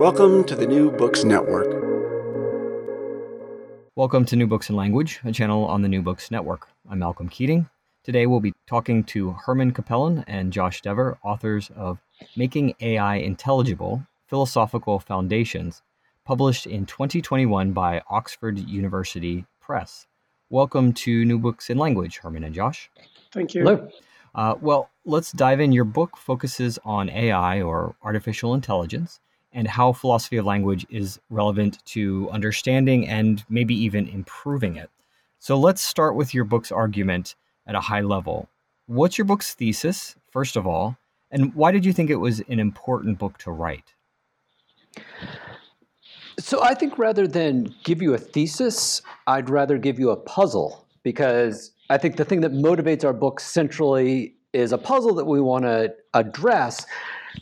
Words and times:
Welcome 0.00 0.44
to 0.44 0.56
the 0.56 0.66
New 0.66 0.90
Books 0.90 1.24
Network. 1.24 1.66
Welcome 3.96 4.24
to 4.24 4.34
New 4.34 4.46
Books 4.46 4.70
in 4.70 4.74
Language, 4.74 5.20
a 5.26 5.30
channel 5.30 5.66
on 5.66 5.82
the 5.82 5.90
New 5.90 6.00
Books 6.00 6.30
Network. 6.30 6.68
I'm 6.88 7.00
Malcolm 7.00 7.28
Keating. 7.28 7.68
Today 8.02 8.24
we'll 8.26 8.40
be 8.40 8.54
talking 8.66 9.04
to 9.04 9.32
Herman 9.32 9.74
Cappelen 9.74 10.24
and 10.26 10.54
Josh 10.54 10.80
Dever, 10.80 11.18
authors 11.22 11.70
of 11.76 11.98
Making 12.34 12.76
AI 12.80 13.16
Intelligible 13.16 14.02
Philosophical 14.26 15.00
Foundations, 15.00 15.82
published 16.24 16.66
in 16.66 16.86
2021 16.86 17.72
by 17.72 18.00
Oxford 18.08 18.58
University 18.58 19.44
Press. 19.60 20.06
Welcome 20.48 20.94
to 20.94 21.26
New 21.26 21.38
Books 21.38 21.68
in 21.68 21.76
Language, 21.76 22.16
Herman 22.16 22.44
and 22.44 22.54
Josh. 22.54 22.90
Thank 23.34 23.54
you. 23.54 23.64
Hello. 23.64 23.90
Uh, 24.34 24.54
well, 24.62 24.88
let's 25.04 25.30
dive 25.32 25.60
in. 25.60 25.72
Your 25.72 25.84
book 25.84 26.16
focuses 26.16 26.78
on 26.86 27.10
AI 27.10 27.60
or 27.60 27.96
artificial 28.02 28.54
intelligence 28.54 29.20
and 29.52 29.66
how 29.66 29.92
philosophy 29.92 30.36
of 30.36 30.44
language 30.44 30.86
is 30.90 31.18
relevant 31.28 31.84
to 31.86 32.28
understanding 32.30 33.08
and 33.08 33.44
maybe 33.48 33.74
even 33.74 34.08
improving 34.08 34.76
it. 34.76 34.90
So 35.38 35.58
let's 35.58 35.82
start 35.82 36.14
with 36.14 36.34
your 36.34 36.44
book's 36.44 36.70
argument 36.70 37.34
at 37.66 37.74
a 37.74 37.80
high 37.80 38.02
level. 38.02 38.48
What's 38.86 39.18
your 39.18 39.24
book's 39.24 39.54
thesis, 39.54 40.16
first 40.30 40.56
of 40.56 40.66
all, 40.66 40.96
and 41.30 41.54
why 41.54 41.70
did 41.70 41.84
you 41.84 41.92
think 41.92 42.10
it 42.10 42.16
was 42.16 42.40
an 42.40 42.60
important 42.60 43.18
book 43.18 43.38
to 43.38 43.50
write? 43.50 43.94
So 46.38 46.62
I 46.62 46.74
think 46.74 46.98
rather 46.98 47.26
than 47.28 47.74
give 47.84 48.02
you 48.02 48.14
a 48.14 48.18
thesis, 48.18 49.02
I'd 49.26 49.50
rather 49.50 49.78
give 49.78 49.98
you 49.98 50.10
a 50.10 50.16
puzzle 50.16 50.86
because 51.02 51.72
I 51.88 51.98
think 51.98 52.16
the 52.16 52.24
thing 52.24 52.40
that 52.40 52.52
motivates 52.52 53.04
our 53.04 53.12
book 53.12 53.40
centrally 53.40 54.34
is 54.52 54.72
a 54.72 54.78
puzzle 54.78 55.14
that 55.14 55.26
we 55.26 55.40
want 55.40 55.64
to 55.64 55.94
address 56.14 56.86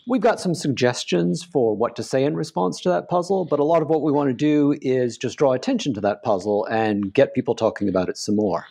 We've 0.07 0.21
got 0.21 0.41
some 0.41 0.55
suggestions 0.55 1.43
for 1.43 1.75
what 1.75 1.97
to 1.97 2.03
say 2.03 2.25
in 2.25 2.35
response 2.35 2.81
to 2.83 2.89
that 2.91 3.09
puzzle, 3.09 3.45
but 3.45 3.61
a 3.61 3.65
lot 3.65 3.83
of 3.83 3.89
what 3.89 4.03
we 4.03 4.13
want 4.13 4.29
to 4.29 4.35
do 4.35 4.77
is 4.83 5.17
just 5.17 5.39
draw 5.39 5.53
attention 5.53 5.95
to 5.95 6.01
that 6.03 6.23
puzzle 6.23 6.67
and 6.67 7.13
get 7.13 7.35
people 7.35 7.55
talking 7.55 7.89
about 7.89 8.09
it 8.09 8.19
some 8.19 8.37
more. 8.37 8.67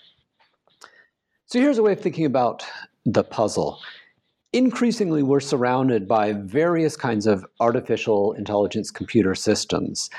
So 1.46 1.60
here's 1.60 1.78
a 1.78 1.84
way 1.84 1.94
of 1.94 2.02
thinking 2.02 2.26
about 2.26 2.66
the 3.06 3.24
puzzle. 3.24 3.80
Increasingly, 4.54 5.24
we're 5.24 5.40
surrounded 5.40 6.08
by 6.08 6.34
various 6.34 6.96
kinds 6.96 7.28
of 7.28 7.46
artificial 7.60 8.34
intelligence 8.34 8.92
computer 8.92 9.36
systems. 9.36 10.10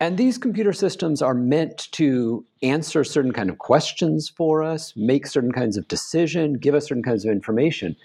And 0.00 0.16
these 0.16 0.38
computer 0.38 0.72
systems 0.72 1.22
are 1.22 1.34
meant 1.34 1.88
to 1.92 2.44
answer 2.62 3.02
certain 3.02 3.32
kind 3.32 3.50
of 3.50 3.58
questions 3.58 4.28
for 4.28 4.62
us, 4.62 4.92
make 4.96 5.26
certain 5.26 5.50
kinds 5.52 5.76
of 5.76 5.88
decision, 5.88 6.54
give 6.54 6.74
us 6.74 6.86
certain 6.86 7.02
kinds 7.02 7.24
of 7.24 7.32
information. 7.32 7.96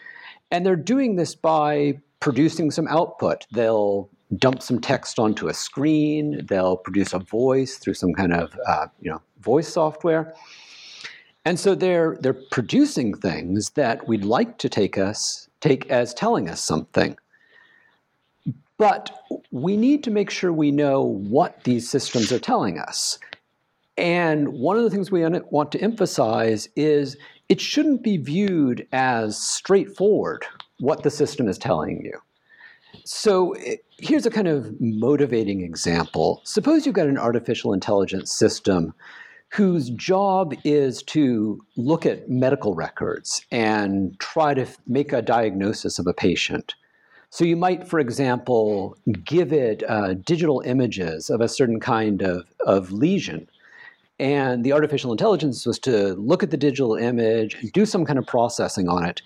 And 0.50 0.66
they're 0.66 0.76
doing 0.76 1.18
this 1.18 1.36
by 1.36 2.00
producing 2.20 2.72
some 2.72 2.88
output. 2.88 3.46
They'll 3.52 4.10
dump 4.38 4.64
some 4.64 4.80
text 4.80 5.20
onto 5.20 5.48
a 5.48 5.54
screen. 5.54 6.46
They'll 6.48 6.78
produce 6.78 7.14
a 7.14 7.20
voice 7.20 7.78
through 7.78 7.94
some 7.96 8.14
kind 8.14 8.34
of 8.34 8.58
uh, 8.66 8.88
you 9.00 9.12
know 9.12 9.22
voice 9.42 9.68
software. 9.68 10.34
And 11.46 11.60
so 11.60 11.76
they're 11.76 12.18
they're 12.22 12.34
producing 12.34 13.14
things 13.16 13.72
that 13.72 14.08
we'd 14.08 14.26
like 14.26 14.58
to 14.60 14.70
take 14.70 14.98
us 14.98 15.50
take 15.60 15.90
as 15.90 16.14
telling 16.14 16.50
us 16.50 16.62
something. 16.62 17.18
But 18.78 19.12
we 19.52 19.78
need 19.78 20.04
to 20.04 20.12
make 20.12 20.30
sure 20.30 20.52
we 20.52 20.72
know 20.72 21.02
what 21.02 21.64
these 21.64 21.90
systems 21.90 22.32
are 22.32 22.40
telling 22.40 22.80
us. 22.80 23.20
And 23.98 24.50
one 24.50 24.78
of 24.78 24.84
the 24.84 24.90
things 24.90 25.12
we 25.12 25.24
want 25.52 25.72
to 25.74 25.82
emphasize 25.82 26.68
is 26.76 27.16
it 27.50 27.62
shouldn't 27.62 28.04
be 28.04 28.18
viewed 28.18 28.88
as 28.92 29.38
straightforward 29.38 30.46
what 30.80 31.04
the 31.04 31.12
system 31.12 31.48
is 31.48 31.58
telling 31.58 32.04
you. 32.04 32.20
So 33.06 33.54
eh, 33.54 33.78
here's 34.00 34.26
a 34.26 34.32
kind 34.32 34.48
of 34.48 34.74
motivating 34.80 35.62
example. 35.62 36.42
Suppose 36.44 36.86
you've 36.86 36.96
got 36.96 37.08
an 37.08 37.18
artificial 37.18 37.74
intelligence 37.74 38.32
system 38.32 38.94
whose 39.50 39.92
job 39.92 40.56
is 40.64 41.04
to 41.04 41.64
look 41.78 42.06
at 42.08 42.28
medical 42.28 42.74
records 42.74 43.46
and 43.52 44.20
try 44.20 44.54
to 44.56 44.66
make 44.88 45.14
a 45.14 45.22
diagnosis 45.22 46.00
of 46.00 46.08
a 46.08 46.14
patient. 46.14 46.74
So 47.34 47.46
you 47.46 47.58
might, 47.58 47.88
for 47.88 48.00
example, 48.00 48.96
give 49.26 49.52
it 49.52 49.82
uh, 49.90 50.14
digital 50.14 50.62
images 50.68 51.32
of 51.32 51.42
a 51.42 51.48
certain 51.48 51.80
kind 51.80 52.22
of, 52.22 52.46
of 52.68 52.92
lesion. 52.92 53.50
And 54.20 54.64
the 54.64 54.72
artificial 54.72 55.12
intelligence 55.12 55.66
was 55.66 55.80
to 55.80 56.14
look 56.14 56.44
at 56.44 56.52
the 56.52 56.58
digital 56.58 56.94
image, 56.94 57.60
do 57.74 57.88
some 57.88 58.06
kind 58.06 58.20
of 58.20 58.28
processing 58.28 58.88
on 58.88 59.04
it, 59.04 59.24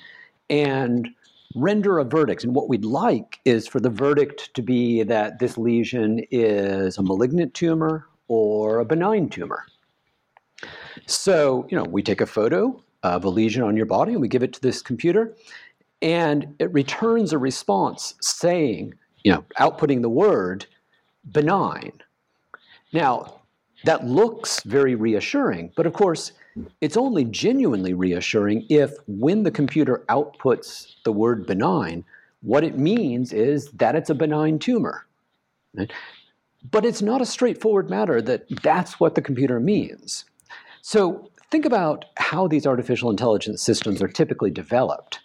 and 0.50 1.10
render 1.54 2.00
a 2.00 2.06
verdict. 2.06 2.46
And 2.46 2.56
what 2.56 2.70
we'd 2.70 2.86
like 2.86 3.42
is 3.44 3.68
for 3.68 3.82
the 3.82 3.90
verdict 3.90 4.54
to 4.54 4.62
be 4.62 5.04
that 5.04 5.40
this 5.40 5.58
lesion 5.58 6.22
is 6.32 6.98
a 6.98 7.04
malignant 7.04 7.56
tumor 7.56 8.08
or 8.30 8.80
a 8.80 8.86
benign 8.86 9.28
tumor. 9.28 9.66
So, 11.08 11.68
you 11.70 11.76
know, 11.76 11.84
we 11.84 12.04
take 12.04 12.22
a 12.22 12.26
photo 12.26 12.82
of 13.04 13.26
a 13.26 13.30
lesion 13.30 13.64
on 13.64 13.76
your 13.76 13.86
body 13.86 14.14
and 14.14 14.22
we 14.22 14.30
give 14.30 14.44
it 14.44 14.54
to 14.54 14.62
this 14.62 14.82
computer, 14.82 15.36
and 16.02 16.56
it 16.60 16.72
returns 16.74 17.34
a 17.34 17.38
response 17.38 18.16
saying, 18.22 18.94
you 19.24 19.32
know, 19.32 19.46
outputting 19.60 20.02
the 20.02 20.10
word 20.10 20.66
benign. 21.32 21.92
Now, 22.94 23.42
that 23.84 24.06
looks 24.06 24.62
very 24.64 24.96
reassuring, 24.96 25.72
but 25.76 25.86
of 25.86 25.94
course, 25.94 26.32
it's 26.82 26.98
only 26.98 27.24
genuinely 27.26 27.94
reassuring 27.94 28.66
if, 28.70 28.94
when 29.08 29.44
the 29.44 29.52
computer 29.52 30.04
outputs 30.10 30.96
the 31.04 31.12
word 31.12 31.46
benign, 31.46 32.04
what 32.42 32.64
it 32.64 32.78
means 32.78 33.34
is 33.34 33.70
that 33.72 33.96
it's 33.96 34.10
a 34.10 34.16
benign 34.16 34.60
tumor. 34.60 35.06
Right? 35.76 35.92
But 36.72 36.86
it's 36.86 37.02
not 37.02 37.22
a 37.22 37.26
straightforward 37.26 37.90
matter 37.90 38.22
that 38.22 38.46
that's 38.64 39.00
what 39.00 39.16
the 39.16 39.22
computer 39.22 39.60
means. 39.60 40.26
So 40.82 41.30
think 41.52 41.66
about 41.66 42.06
how 42.18 42.48
these 42.48 42.66
artificial 42.66 43.10
intelligence 43.10 43.62
systems 43.62 44.02
are 44.02 44.08
typically 44.08 44.52
developed. 44.52 45.20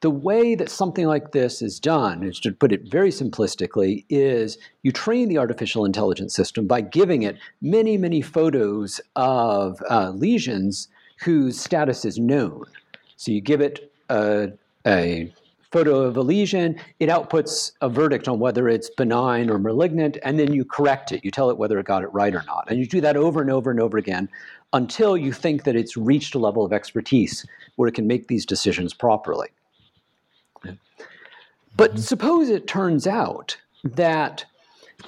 The 0.00 0.10
way 0.10 0.54
that 0.54 0.70
something 0.70 1.06
like 1.06 1.32
this 1.32 1.60
is 1.60 1.80
done, 1.80 2.22
is 2.22 2.38
to 2.40 2.52
put 2.52 2.70
it 2.70 2.88
very 2.88 3.10
simplistically, 3.10 4.04
is 4.08 4.56
you 4.82 4.92
train 4.92 5.28
the 5.28 5.38
artificial 5.38 5.84
intelligence 5.84 6.34
system 6.34 6.68
by 6.68 6.82
giving 6.82 7.22
it 7.22 7.36
many, 7.60 7.96
many 7.96 8.22
photos 8.22 9.00
of 9.16 9.82
uh, 9.90 10.10
lesions 10.10 10.86
whose 11.24 11.60
status 11.60 12.04
is 12.04 12.16
known. 12.16 12.64
So 13.16 13.32
you 13.32 13.40
give 13.40 13.60
it 13.60 13.92
a, 14.08 14.52
a 14.86 15.32
photo 15.72 16.02
of 16.02 16.16
a 16.16 16.22
lesion, 16.22 16.80
it 17.00 17.08
outputs 17.08 17.72
a 17.80 17.88
verdict 17.88 18.28
on 18.28 18.38
whether 18.38 18.68
it's 18.68 18.90
benign 18.90 19.50
or 19.50 19.58
malignant, 19.58 20.16
and 20.22 20.38
then 20.38 20.52
you 20.52 20.64
correct 20.64 21.10
it. 21.10 21.24
You 21.24 21.32
tell 21.32 21.50
it 21.50 21.58
whether 21.58 21.76
it 21.78 21.86
got 21.86 22.04
it 22.04 22.12
right 22.12 22.34
or 22.34 22.44
not. 22.46 22.66
And 22.68 22.78
you 22.78 22.86
do 22.86 23.00
that 23.00 23.16
over 23.16 23.40
and 23.40 23.50
over 23.50 23.70
and 23.70 23.80
over 23.80 23.98
again 23.98 24.28
until 24.72 25.16
you 25.16 25.32
think 25.32 25.64
that 25.64 25.74
it's 25.74 25.96
reached 25.96 26.36
a 26.36 26.38
level 26.38 26.64
of 26.64 26.72
expertise 26.72 27.44
where 27.74 27.88
it 27.88 27.96
can 27.96 28.06
make 28.06 28.28
these 28.28 28.46
decisions 28.46 28.94
properly. 28.94 29.48
But 31.78 31.92
mm-hmm. 31.92 32.00
suppose 32.00 32.50
it 32.50 32.66
turns 32.66 33.06
out 33.06 33.56
that 33.84 34.44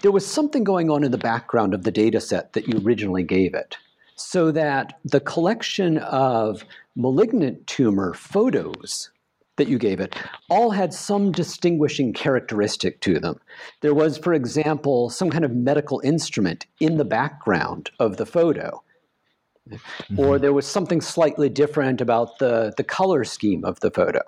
there 0.02 0.12
was 0.12 0.24
something 0.24 0.64
going 0.64 0.88
on 0.88 1.04
in 1.04 1.10
the 1.10 1.18
background 1.18 1.74
of 1.74 1.82
the 1.82 1.90
data 1.90 2.20
set 2.20 2.54
that 2.54 2.68
you 2.68 2.80
originally 2.82 3.24
gave 3.24 3.52
it, 3.52 3.76
so 4.14 4.50
that 4.52 4.98
the 5.04 5.20
collection 5.20 5.98
of 5.98 6.64
malignant 6.96 7.66
tumor 7.66 8.14
photos 8.14 9.10
that 9.56 9.68
you 9.68 9.78
gave 9.78 10.00
it 10.00 10.16
all 10.48 10.70
had 10.70 10.94
some 10.94 11.32
distinguishing 11.32 12.12
characteristic 12.12 13.00
to 13.00 13.18
them. 13.18 13.38
There 13.80 13.92
was, 13.92 14.16
for 14.16 14.32
example, 14.32 15.10
some 15.10 15.28
kind 15.28 15.44
of 15.44 15.54
medical 15.54 16.00
instrument 16.04 16.66
in 16.78 16.96
the 16.96 17.04
background 17.04 17.90
of 17.98 18.16
the 18.16 18.24
photo. 18.24 18.82
Mm-hmm. 19.68 20.20
Or 20.20 20.38
there 20.38 20.54
was 20.54 20.66
something 20.66 21.00
slightly 21.00 21.48
different 21.48 22.00
about 22.00 22.38
the, 22.38 22.72
the 22.76 22.84
color 22.84 23.24
scheme 23.24 23.64
of 23.64 23.80
the 23.80 23.90
photo 23.90 24.22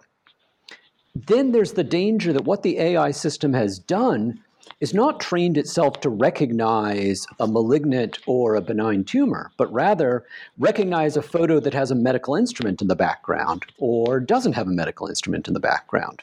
then 1.14 1.52
there's 1.52 1.72
the 1.72 1.84
danger 1.84 2.32
that 2.32 2.44
what 2.44 2.62
the 2.62 2.78
AI 2.78 3.10
system 3.10 3.52
has 3.52 3.78
done 3.78 4.40
is 4.80 4.94
not 4.94 5.20
trained 5.20 5.58
itself 5.58 6.00
to 6.00 6.08
recognize 6.08 7.26
a 7.40 7.46
malignant 7.46 8.18
or 8.26 8.54
a 8.54 8.60
benign 8.60 9.04
tumor, 9.04 9.50
but 9.56 9.72
rather 9.72 10.24
recognize 10.58 11.16
a 11.16 11.22
photo 11.22 11.60
that 11.60 11.74
has 11.74 11.90
a 11.90 11.96
medical 11.96 12.34
instrument 12.34 12.80
in 12.80 12.88
the 12.88 12.96
background 12.96 13.64
or 13.78 14.20
doesn't 14.20 14.54
have 14.54 14.66
a 14.66 14.72
medical 14.72 15.06
instrument 15.06 15.48
in 15.48 15.54
the 15.54 15.60
background. 15.60 16.22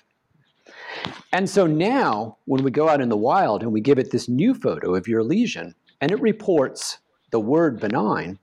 And 1.31 1.50
so 1.50 1.68
now, 1.68 2.38
when 2.45 2.63
we 2.63 2.71
go 2.71 2.89
out 2.89 3.01
in 3.01 3.09
the 3.09 3.18
wild 3.18 3.62
and 3.62 3.71
we 3.71 3.81
give 3.81 4.00
it 4.00 4.12
this 4.12 4.27
new 4.27 4.53
photo 4.53 4.95
of 4.95 5.07
your 5.07 5.24
lesion, 5.24 5.75
and 6.01 6.12
it 6.12 6.21
reports 6.21 6.97
the 7.31 7.39
word 7.39 7.80
benign, 7.80 8.39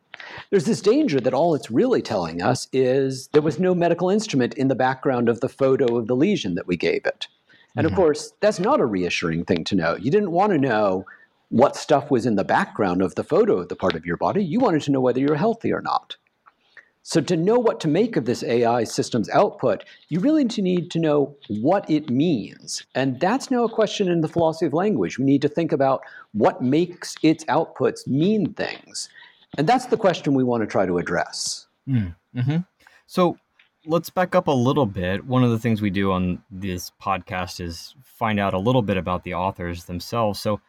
there's 0.51 0.65
this 0.65 0.81
danger 0.81 1.21
that 1.21 1.35
all 1.35 1.55
it's 1.55 1.71
really 1.71 2.03
telling 2.03 2.43
us 2.43 2.69
is 2.73 3.29
there 3.29 3.43
was 3.43 3.59
no 3.59 3.75
medical 3.75 4.11
instrument 4.11 4.55
in 4.55 4.69
the 4.69 4.75
background 4.75 5.29
of 5.29 5.41
the 5.41 5.49
photo 5.49 5.97
of 5.97 6.07
the 6.07 6.17
lesion 6.17 6.55
that 6.55 6.67
we 6.67 6.77
gave 6.77 7.05
it. 7.05 7.29
And 7.77 7.85
of 7.85 7.93
mm-hmm. 7.93 8.01
course, 8.01 8.33
that's 8.41 8.59
not 8.59 8.81
a 8.81 8.87
reassuring 8.87 9.45
thing 9.45 9.65
to 9.65 9.75
know. 9.75 9.97
You 9.97 10.11
didn't 10.11 10.33
want 10.33 10.53
to 10.53 10.59
know 10.59 11.05
what 11.49 11.77
stuff 11.77 12.11
was 12.11 12.27
in 12.27 12.37
the 12.37 12.45
background 12.45 13.03
of 13.03 13.15
the 13.15 13.25
photo 13.25 13.59
of 13.59 13.69
the 13.69 13.77
part 13.77 13.95
of 13.95 14.07
your 14.07 14.17
body. 14.17 14.45
You 14.45 14.61
wanted 14.61 14.83
to 14.83 14.91
know 14.91 15.01
whether 15.01 15.21
you're 15.21 15.37
healthy 15.37 15.73
or 15.73 15.83
not. 15.83 16.17
So, 17.09 17.21
to 17.21 17.37
know 17.37 17.57
what 17.57 17.79
to 17.81 17.89
make 17.89 18.17
of 18.17 18.25
this 18.25 18.43
AI 18.43 18.83
system's 18.83 19.31
output, 19.31 19.85
you 20.09 20.19
really 20.19 20.43
need 20.43 20.91
to 20.91 20.99
know 20.99 21.37
what 21.47 21.89
it 21.89 22.11
means. 22.11 22.85
And 22.97 23.21
that's 23.21 23.49
now 23.49 23.63
a 23.63 23.71
question 23.71 24.09
in 24.09 24.23
the 24.23 24.29
philosophy 24.29 24.67
of 24.67 24.73
language. 24.73 25.17
We 25.17 25.25
need 25.25 25.43
to 25.43 25.49
think 25.49 25.71
about 25.71 26.01
what 26.33 26.63
makes 26.63 27.15
its 27.23 27.45
outputs 27.45 28.09
mean 28.09 28.55
things. 28.55 29.09
And 29.57 29.67
that's 29.67 29.87
the 29.87 29.97
question 29.97 30.35
we 30.35 30.45
want 30.45 30.63
to 30.63 30.67
try 30.67 30.87
to 30.87 30.99
address. 30.99 31.67
Mm, 31.89 32.15
mm-hmm. 32.35 32.57
So, 33.07 33.39
let's 33.87 34.11
back 34.11 34.35
up 34.35 34.49
a 34.49 34.53
little 34.53 34.87
bit. 34.87 35.25
One 35.25 35.45
of 35.45 35.51
the 35.51 35.59
things 35.59 35.81
we 35.81 35.91
do 35.91 36.13
on 36.13 36.43
this 36.51 36.91
podcast 37.01 37.61
is 37.61 37.95
find 38.03 38.41
out 38.41 38.55
a 38.55 38.59
little 38.59 38.83
bit 38.83 38.97
about 38.97 39.23
the 39.23 39.35
authors 39.35 39.85
themselves. 39.85 40.41
So, 40.41 40.61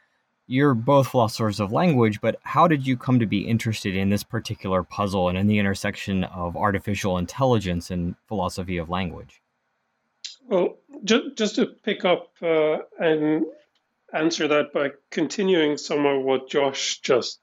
you're 0.47 0.73
both 0.73 1.09
philosophers 1.09 1.59
of 1.59 1.73
language, 1.73 2.21
but 2.21 2.39
how 2.43 2.67
did 2.67 2.87
you 2.87 2.95
come 2.95 3.19
to 3.19 3.25
be 3.25 3.47
interested 3.47 3.95
in 3.95 4.09
this 4.09 4.23
particular 4.23 4.81
puzzle 4.81 5.27
and 5.27 5.37
in 5.37 5.47
the 5.47 5.59
intersection 5.59 6.23
of 6.23 6.55
artificial 6.55 7.17
intelligence 7.17 7.91
and 7.91 8.15
philosophy 8.27 8.77
of 8.77 8.89
language? 8.89 9.41
Well, 10.47 10.77
just, 11.03 11.35
just 11.35 11.55
to 11.55 11.65
pick 11.65 12.05
up 12.05 12.29
uh, 12.41 12.77
and 12.97 13.45
answer 14.13 14.47
that 14.47 14.71
by 14.73 14.91
continuing 15.11 15.77
some 15.77 16.05
of 16.05 16.23
what 16.23 16.49
Josh 16.49 16.99
just 16.99 17.39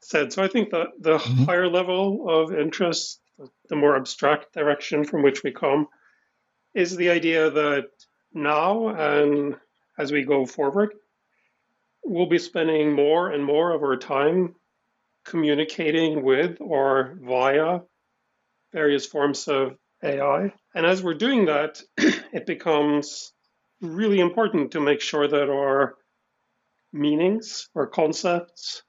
said. 0.00 0.32
So 0.32 0.42
I 0.42 0.48
think 0.48 0.70
that 0.70 0.88
the 1.00 1.18
mm-hmm. 1.18 1.44
higher 1.44 1.68
level 1.68 2.28
of 2.28 2.52
interest, 2.52 3.20
the 3.68 3.76
more 3.76 3.96
abstract 3.96 4.52
direction 4.54 5.04
from 5.04 5.22
which 5.22 5.42
we 5.42 5.52
come, 5.52 5.88
is 6.74 6.96
the 6.96 7.10
idea 7.10 7.50
that 7.50 7.86
now 8.32 8.88
and 8.88 9.56
as 9.98 10.12
we 10.12 10.22
go 10.22 10.46
forward, 10.46 10.94
we'll 12.04 12.28
be 12.28 12.38
spending 12.38 12.92
more 12.92 13.30
and 13.30 13.44
more 13.44 13.72
of 13.72 13.82
our 13.82 13.96
time 13.96 14.54
communicating 15.24 16.22
with 16.22 16.58
or 16.60 17.18
via 17.20 17.80
various 18.72 19.06
forms 19.06 19.48
of 19.48 19.76
AI. 20.02 20.52
And 20.74 20.86
as 20.86 21.02
we're 21.02 21.14
doing 21.14 21.46
that, 21.46 21.82
it 21.96 22.46
becomes 22.46 23.32
really 23.80 24.20
important 24.20 24.72
to 24.72 24.80
make 24.80 25.00
sure 25.00 25.26
that 25.26 25.50
our 25.50 25.96
meanings 26.92 27.68
or 27.74 27.86
concepts 27.86 28.82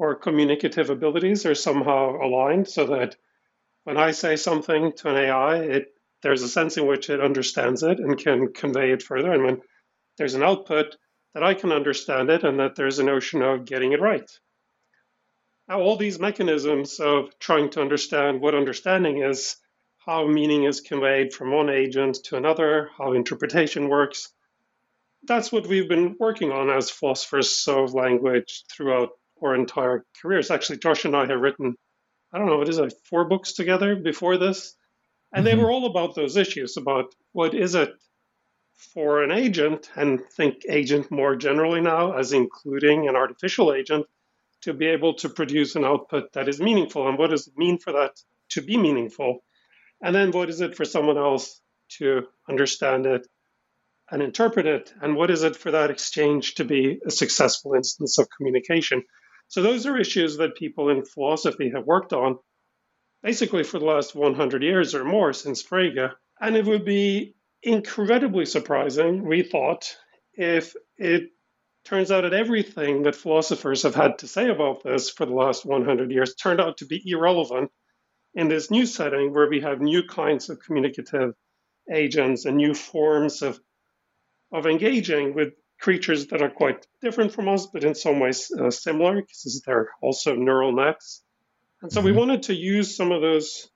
or 0.00 0.14
communicative 0.14 0.88
abilities 0.88 1.44
are 1.44 1.54
somehow 1.54 2.16
aligned 2.16 2.66
so 2.66 2.86
that 2.86 3.16
when 3.84 3.98
I 3.98 4.12
say 4.12 4.34
something 4.36 4.92
to 4.96 5.10
an 5.10 5.16
AI, 5.16 5.56
it 5.58 5.94
there's 6.22 6.42
a 6.42 6.48
sense 6.48 6.78
in 6.78 6.86
which 6.86 7.10
it 7.10 7.20
understands 7.20 7.82
it 7.82 8.00
and 8.00 8.16
can 8.16 8.52
convey 8.52 8.92
it 8.92 9.02
further. 9.02 9.30
And 9.30 9.44
when 9.44 9.60
there's 10.16 10.34
an 10.34 10.42
output, 10.42 10.96
that 11.34 11.42
I 11.42 11.52
can 11.52 11.70
understand 11.70 12.30
it 12.30 12.44
and 12.44 12.58
that 12.60 12.76
there's 12.76 12.98
a 12.98 13.04
notion 13.04 13.42
of 13.42 13.66
getting 13.66 13.92
it 13.92 14.00
right. 14.00 14.28
Now, 15.68 15.80
all 15.80 15.96
these 15.96 16.18
mechanisms 16.18 16.98
of 16.98 17.38
trying 17.38 17.70
to 17.70 17.82
understand 17.82 18.40
what 18.40 18.54
understanding 18.54 19.22
is, 19.22 19.56
how 19.98 20.26
meaning 20.26 20.64
is 20.64 20.80
conveyed 20.80 21.34
from 21.34 21.52
one 21.52 21.68
agent 21.68 22.16
to 22.24 22.36
another, 22.36 22.88
how 22.96 23.12
interpretation 23.12 23.88
works, 23.88 24.32
that's 25.24 25.52
what 25.52 25.66
we've 25.66 25.88
been 25.88 26.16
working 26.18 26.52
on 26.52 26.70
as 26.70 26.90
philosophers 26.90 27.64
of 27.68 27.92
language 27.92 28.64
throughout 28.70 29.10
our 29.42 29.54
entire 29.54 30.04
careers. 30.20 30.50
Actually, 30.50 30.78
Josh 30.78 31.04
and 31.04 31.16
I 31.16 31.26
have 31.26 31.40
written, 31.40 31.76
I 32.32 32.38
don't 32.38 32.46
know, 32.46 32.58
what 32.58 32.68
is 32.68 32.78
it, 32.78 32.94
four 33.08 33.24
books 33.24 33.52
together 33.52 33.96
before 33.96 34.36
this? 34.38 34.74
And 35.32 35.44
mm-hmm. 35.44 35.56
they 35.56 35.62
were 35.62 35.70
all 35.70 35.86
about 35.86 36.14
those 36.14 36.36
issues 36.36 36.76
about 36.76 37.14
what 37.32 37.54
is 37.54 37.74
it 37.74 37.92
for 38.94 39.22
an 39.22 39.30
agent, 39.30 39.90
and 39.94 40.20
think 40.36 40.62
agent 40.66 41.10
more 41.10 41.36
generally 41.36 41.82
now 41.82 42.12
as 42.12 42.32
including 42.32 43.08
an 43.08 43.16
artificial 43.16 43.74
agent, 43.74 44.06
to 44.62 44.72
be 44.72 44.86
able 44.86 45.14
to 45.14 45.28
produce 45.28 45.76
an 45.76 45.84
output 45.84 46.32
that 46.32 46.48
is 46.48 46.60
meaningful. 46.60 47.06
And 47.08 47.18
what 47.18 47.30
does 47.30 47.46
it 47.46 47.56
mean 47.56 47.78
for 47.78 47.92
that 47.92 48.12
to 48.50 48.62
be 48.62 48.76
meaningful? 48.76 49.44
And 50.02 50.14
then 50.14 50.30
what 50.30 50.48
is 50.48 50.60
it 50.60 50.76
for 50.76 50.84
someone 50.84 51.18
else 51.18 51.60
to 51.98 52.26
understand 52.48 53.06
it 53.06 53.26
and 54.10 54.22
interpret 54.22 54.66
it? 54.66 54.92
And 55.00 55.14
what 55.14 55.30
is 55.30 55.42
it 55.42 55.56
for 55.56 55.70
that 55.72 55.90
exchange 55.90 56.54
to 56.54 56.64
be 56.64 57.00
a 57.06 57.10
successful 57.10 57.74
instance 57.74 58.18
of 58.18 58.28
communication? 58.36 59.04
So 59.50 59.62
those 59.62 59.84
are 59.86 59.98
issues 59.98 60.36
that 60.36 60.54
people 60.54 60.90
in 60.90 61.04
philosophy 61.04 61.70
have 61.74 61.84
worked 61.84 62.12
on 62.12 62.38
basically 63.22 63.64
for 63.64 63.80
the 63.80 63.84
last 63.84 64.14
100 64.14 64.62
years 64.62 64.94
or 64.94 65.04
more 65.04 65.32
since 65.32 65.62
Frege. 65.62 66.12
And 66.40 66.56
it 66.56 66.64
would 66.64 66.84
be 66.84 67.34
incredibly 67.62 68.46
surprising, 68.46 69.26
we 69.26 69.42
thought, 69.42 69.96
if 70.34 70.74
it 70.96 71.30
turns 71.84 72.12
out 72.12 72.20
that 72.22 72.32
everything 72.32 73.02
that 73.02 73.16
philosophers 73.16 73.82
have 73.82 73.96
had 73.96 74.18
to 74.18 74.28
say 74.28 74.48
about 74.48 74.84
this 74.84 75.10
for 75.10 75.26
the 75.26 75.34
last 75.34 75.66
100 75.66 76.12
years 76.12 76.36
turned 76.36 76.60
out 76.60 76.76
to 76.78 76.86
be 76.86 77.02
irrelevant 77.04 77.72
in 78.34 78.46
this 78.46 78.70
new 78.70 78.86
setting 78.86 79.34
where 79.34 79.50
we 79.50 79.60
have 79.60 79.80
new 79.80 80.04
kinds 80.04 80.48
of 80.48 80.60
communicative 80.60 81.34
agents 81.92 82.44
and 82.44 82.56
new 82.56 82.72
forms 82.72 83.42
of, 83.42 83.58
of 84.52 84.66
engaging 84.66 85.34
with 85.34 85.54
creatures 85.80 86.26
that 86.28 86.42
are 86.42 86.50
quite 86.50 86.86
different 87.00 87.32
from 87.32 87.48
us, 87.48 87.66
but 87.66 87.84
in 87.84 87.94
some 87.94 88.20
ways 88.20 88.50
uh, 88.58 88.70
similar 88.70 89.16
because 89.16 89.62
they're 89.64 89.88
also 90.02 90.34
neural 90.34 90.72
nets. 90.72 91.22
And 91.82 91.90
so 91.90 92.00
mm-hmm. 92.00 92.06
we 92.06 92.12
wanted 92.12 92.42
to 92.44 92.54
use 92.54 92.96
some 92.96 93.12
of 93.12 93.22
those 93.22 93.68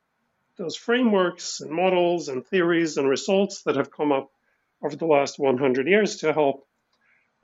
those 0.57 0.77
frameworks 0.77 1.61
and 1.61 1.71
models 1.73 2.29
and 2.29 2.47
theories 2.47 2.97
and 2.97 3.09
results 3.09 3.63
that 3.65 3.75
have 3.75 3.91
come 3.91 4.13
up 4.13 4.31
over 4.85 4.95
the 4.95 5.07
last 5.07 5.37
100 5.37 5.89
years 5.89 6.19
to 6.19 6.33
help 6.33 6.65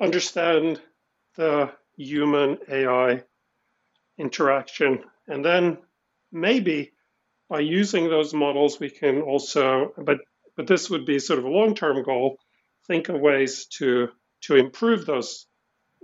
understand 0.01 0.81
the 1.37 1.73
human 1.97 2.59
AI 2.69 3.25
interaction. 4.17 5.03
And 5.27 5.45
then 5.45 5.79
maybe 6.31 6.93
by 7.49 7.61
using 7.61 8.09
those 8.09 8.33
models, 8.33 8.79
we 8.79 8.91
can 8.91 9.23
also, 9.23 9.93
but, 9.99 10.19
but 10.57 10.69
this 10.69 10.89
would 10.89 11.05
be 11.05 11.19
sort 11.19 11.41
of 11.41 11.47
a 11.47 11.51
long 11.51 11.75
term 11.75 12.03
goal, 12.05 12.39
think 12.87 13.09
of 13.09 13.21
ways 13.21 13.67
to, 13.79 14.11
to 14.43 14.57
improve 14.57 15.07
those 15.07 15.47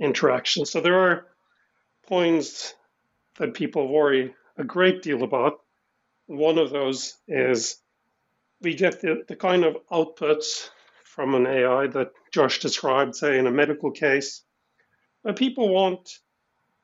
interactions. 0.01 0.71
So 0.71 0.81
there 0.81 0.99
are 0.99 1.27
points 2.07 2.75
that 3.39 3.55
people 3.55 3.89
worry 3.89 4.35
a 4.57 4.65
great 4.65 5.03
deal 5.03 5.23
about 5.23 5.61
one 6.27 6.59
of 6.59 6.71
those 6.71 7.17
is 7.29 7.77
we 8.61 8.75
get 8.75 9.01
the, 9.01 9.25
the 9.29 9.37
kind 9.37 9.65
of 9.65 9.77
outputs 9.91 10.69
from 11.05 11.35
an 11.35 11.47
AI 11.47 11.87
that 11.89 12.13
Josh 12.33 12.59
described, 12.59 13.15
say 13.15 13.39
in 13.39 13.47
a 13.47 13.51
medical 13.51 13.91
case, 13.91 14.43
but 15.23 15.37
people 15.37 15.69
want 15.73 16.19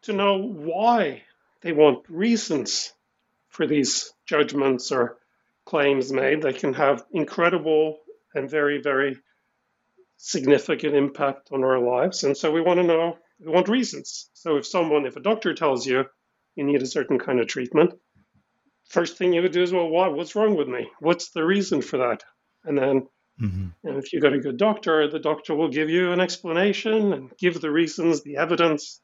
to 0.02 0.12
know 0.12 0.38
why 0.38 1.22
they 1.60 1.72
want 1.72 2.04
reasons 2.08 2.92
for 3.48 3.66
these 3.66 4.12
judgments 4.26 4.90
or 4.90 5.18
claims 5.64 6.12
made. 6.12 6.42
They 6.42 6.52
can 6.52 6.74
have 6.74 7.04
incredible 7.12 7.98
and 8.34 8.50
very, 8.50 8.80
very 8.80 9.18
significant 10.24 10.94
impact 10.94 11.48
on 11.50 11.64
our 11.64 11.80
lives. 11.80 12.22
And 12.22 12.36
so 12.36 12.52
we 12.52 12.60
want 12.60 12.78
to 12.78 12.84
know, 12.84 13.18
we 13.40 13.50
want 13.50 13.68
reasons. 13.68 14.30
So 14.34 14.56
if 14.56 14.64
someone, 14.64 15.04
if 15.04 15.16
a 15.16 15.20
doctor 15.20 15.52
tells 15.52 15.84
you 15.84 16.04
you 16.54 16.62
need 16.62 16.80
a 16.80 16.86
certain 16.86 17.18
kind 17.18 17.40
of 17.40 17.48
treatment, 17.48 17.94
first 18.88 19.18
thing 19.18 19.32
you 19.32 19.42
would 19.42 19.50
do 19.50 19.62
is, 19.62 19.72
well, 19.72 19.88
what? 19.88 20.14
What's 20.14 20.36
wrong 20.36 20.56
with 20.56 20.68
me? 20.68 20.88
What's 21.00 21.30
the 21.30 21.44
reason 21.44 21.82
for 21.82 21.96
that? 21.98 22.22
And 22.64 22.78
then, 22.78 23.08
mm-hmm. 23.42 23.68
and 23.82 23.98
if 23.98 24.12
you 24.12 24.20
got 24.20 24.32
a 24.32 24.38
good 24.38 24.58
doctor, 24.58 25.10
the 25.10 25.18
doctor 25.18 25.56
will 25.56 25.70
give 25.70 25.90
you 25.90 26.12
an 26.12 26.20
explanation 26.20 27.12
and 27.12 27.36
give 27.36 27.60
the 27.60 27.72
reasons, 27.72 28.22
the 28.22 28.36
evidence. 28.36 29.00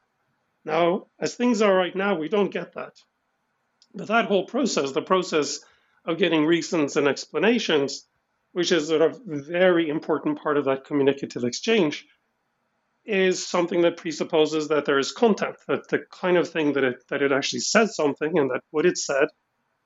Now, 0.65 1.09
as 1.19 1.35
things 1.35 1.63
are 1.63 1.75
right 1.75 1.97
now, 1.97 2.15
we 2.15 2.29
don't 2.29 2.53
get 2.53 2.75
that. 2.75 2.93
But 3.93 4.07
that 4.07 4.27
whole 4.27 4.45
process, 4.45 4.93
the 4.93 5.03
process 5.03 5.59
of 6.05 6.19
getting 6.19 6.47
reasons 6.47 6.97
and 6.97 7.09
explanations, 7.09 8.07
which 8.59 8.73
is 8.73 8.91
a 8.91 9.15
very 9.25 9.89
important 9.89 10.43
part 10.43 10.57
of 10.57 10.65
that 10.65 10.85
communicative 10.85 11.45
exchange, 11.45 12.05
is 13.05 13.47
something 13.47 13.83
that 13.83 13.97
presupposes 13.97 14.67
that 14.67 14.85
there 14.85 14.99
is 14.99 15.13
content, 15.13 15.55
that 15.69 15.87
the 15.87 16.01
kind 16.11 16.37
of 16.37 16.49
thing 16.49 16.73
that 16.73 16.83
it, 16.83 16.97
that 17.09 17.23
it 17.23 17.31
actually 17.31 17.61
says 17.61 17.95
something 17.95 18.37
and 18.37 18.51
that 18.51 18.63
what 18.73 18.85
it 18.85 18.99
said 18.99 19.29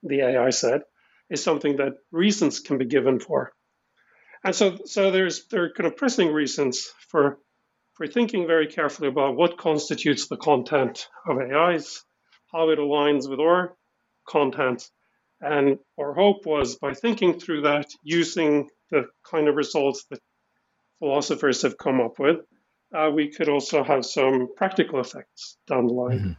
the 0.03 0.23
AI 0.23 0.49
said, 0.49 0.81
is 1.29 1.45
something 1.45 1.77
that 1.77 1.99
reasons 2.13 2.61
can 2.61 2.79
be 2.79 2.87
given 2.87 3.21
for. 3.21 3.53
And 4.43 4.55
so, 4.55 4.79
so 4.87 5.11
there's 5.11 5.47
there 5.49 5.65
are 5.65 5.73
kind 5.77 5.87
of 5.87 5.99
pressing 5.99 6.33
reasons 6.33 6.91
for 7.09 7.39
for 7.93 8.07
thinking 8.07 8.47
very 8.47 8.69
carefully 8.69 9.09
about 9.09 9.37
what 9.37 9.59
constitutes 9.59 10.29
the 10.29 10.39
content 10.39 11.09
of 11.29 11.37
AIs, 11.37 12.03
how 12.51 12.71
it 12.71 12.79
aligns 12.79 13.29
with 13.29 13.39
our 13.39 13.77
content. 14.27 14.89
And 15.43 15.79
our 15.99 16.15
hope 16.15 16.47
was 16.47 16.77
by 16.77 16.95
thinking 16.95 17.39
through 17.39 17.63
that, 17.63 17.91
using 18.05 18.71
the 18.91 19.09
kind 19.29 19.49
of 19.49 19.57
results 19.57 20.05
that 20.11 20.21
philosophers 21.01 21.63
have 21.63 21.77
come 21.77 22.01
up 22.01 22.21
with, 22.21 22.39
uh, 22.95 23.11
we 23.13 23.29
could 23.29 23.49
also 23.49 23.83
have 23.83 24.07
some 24.07 24.49
practical 24.57 25.01
effects 25.01 25.57
down 25.67 25.89
the 25.89 25.93
line. 25.93 26.19
Mm-hmm. 26.19 26.33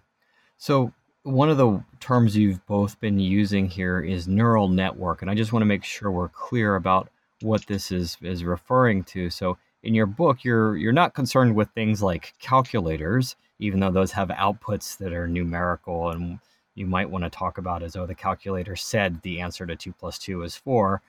So, 0.57 0.93
one 1.23 1.49
of 1.49 1.57
the 1.57 1.83
terms 1.99 2.35
you've 2.35 2.65
both 2.65 2.99
been 2.99 3.19
using 3.19 3.69
here 3.69 3.99
is 3.99 4.27
neural 4.27 4.67
network, 4.67 5.21
and 5.21 5.31
I 5.31 5.35
just 5.35 5.51
want 5.51 5.61
to 5.61 5.67
make 5.67 5.83
sure 5.83 6.11
we're 6.11 6.29
clear 6.29 6.75
about 6.75 7.09
what 7.41 7.65
this 7.67 7.91
is 7.91 8.17
is 8.21 8.43
referring 8.43 9.03
to. 9.05 9.29
So, 9.29 9.57
in 9.83 9.93
your 9.93 10.05
book, 10.05 10.43
you're 10.43 10.77
you're 10.77 10.93
not 10.93 11.13
concerned 11.13 11.55
with 11.55 11.69
things 11.71 12.01
like 12.01 12.33
calculators, 12.39 13.35
even 13.59 13.79
though 13.79 13.91
those 13.91 14.11
have 14.13 14.29
outputs 14.29 14.97
that 14.99 15.11
are 15.11 15.27
numerical, 15.27 16.09
and 16.09 16.39
you 16.75 16.85
might 16.85 17.09
want 17.09 17.23
to 17.23 17.29
talk 17.29 17.57
about 17.57 17.83
as 17.83 17.95
oh, 17.95 18.05
the 18.05 18.15
calculator 18.15 18.75
said 18.75 19.21
the 19.21 19.41
answer 19.41 19.65
to 19.65 19.75
two 19.75 19.93
plus 19.93 20.17
two 20.17 20.43
is 20.43 20.55
four. 20.55 21.01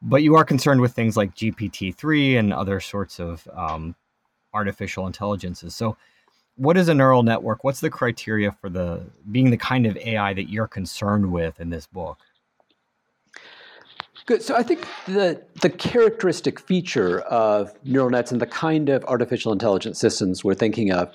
But 0.00 0.22
you 0.22 0.36
are 0.36 0.44
concerned 0.44 0.80
with 0.80 0.92
things 0.92 1.16
like 1.16 1.34
GPT 1.34 1.94
three 1.94 2.36
and 2.36 2.52
other 2.52 2.78
sorts 2.80 3.18
of 3.18 3.48
um, 3.52 3.96
artificial 4.54 5.06
intelligences. 5.06 5.74
So, 5.74 5.96
what 6.56 6.76
is 6.76 6.88
a 6.88 6.94
neural 6.94 7.22
network? 7.22 7.64
What's 7.64 7.80
the 7.80 7.90
criteria 7.90 8.52
for 8.52 8.68
the 8.68 9.02
being 9.30 9.50
the 9.50 9.56
kind 9.56 9.86
of 9.86 9.96
AI 9.96 10.34
that 10.34 10.50
you're 10.50 10.68
concerned 10.68 11.30
with 11.32 11.60
in 11.60 11.70
this 11.70 11.86
book? 11.86 12.18
Good. 14.26 14.42
So 14.42 14.54
I 14.54 14.62
think 14.62 14.86
the 15.06 15.42
the 15.62 15.70
characteristic 15.70 16.60
feature 16.60 17.20
of 17.20 17.72
neural 17.84 18.10
nets 18.10 18.30
and 18.30 18.40
the 18.40 18.46
kind 18.46 18.90
of 18.90 19.04
artificial 19.06 19.52
intelligence 19.52 19.98
systems 19.98 20.44
we're 20.44 20.54
thinking 20.54 20.92
of 20.92 21.10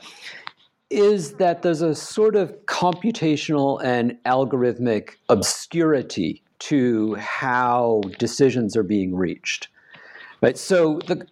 is 0.93 1.33
that 1.33 1.61
there's 1.61 1.81
a 1.81 1.95
sort 1.95 2.35
of 2.35 2.53
computational 2.65 3.83
and 3.83 4.17
algorithmic 4.25 5.15
obscurity 5.29 6.41
to 6.59 7.15
how 7.15 8.01
decisions 8.19 8.77
are 8.77 8.83
being 8.83 9.15
reached. 9.15 9.67
Right? 10.41 10.57
So 10.57 10.99
the 11.07 11.27